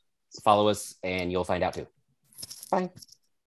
Follow 0.45 0.69
us 0.69 0.95
and 1.03 1.33
you'll 1.33 1.45
find 1.45 1.65
out 1.65 1.75
too. 1.75 1.87
Bye. 2.71 2.91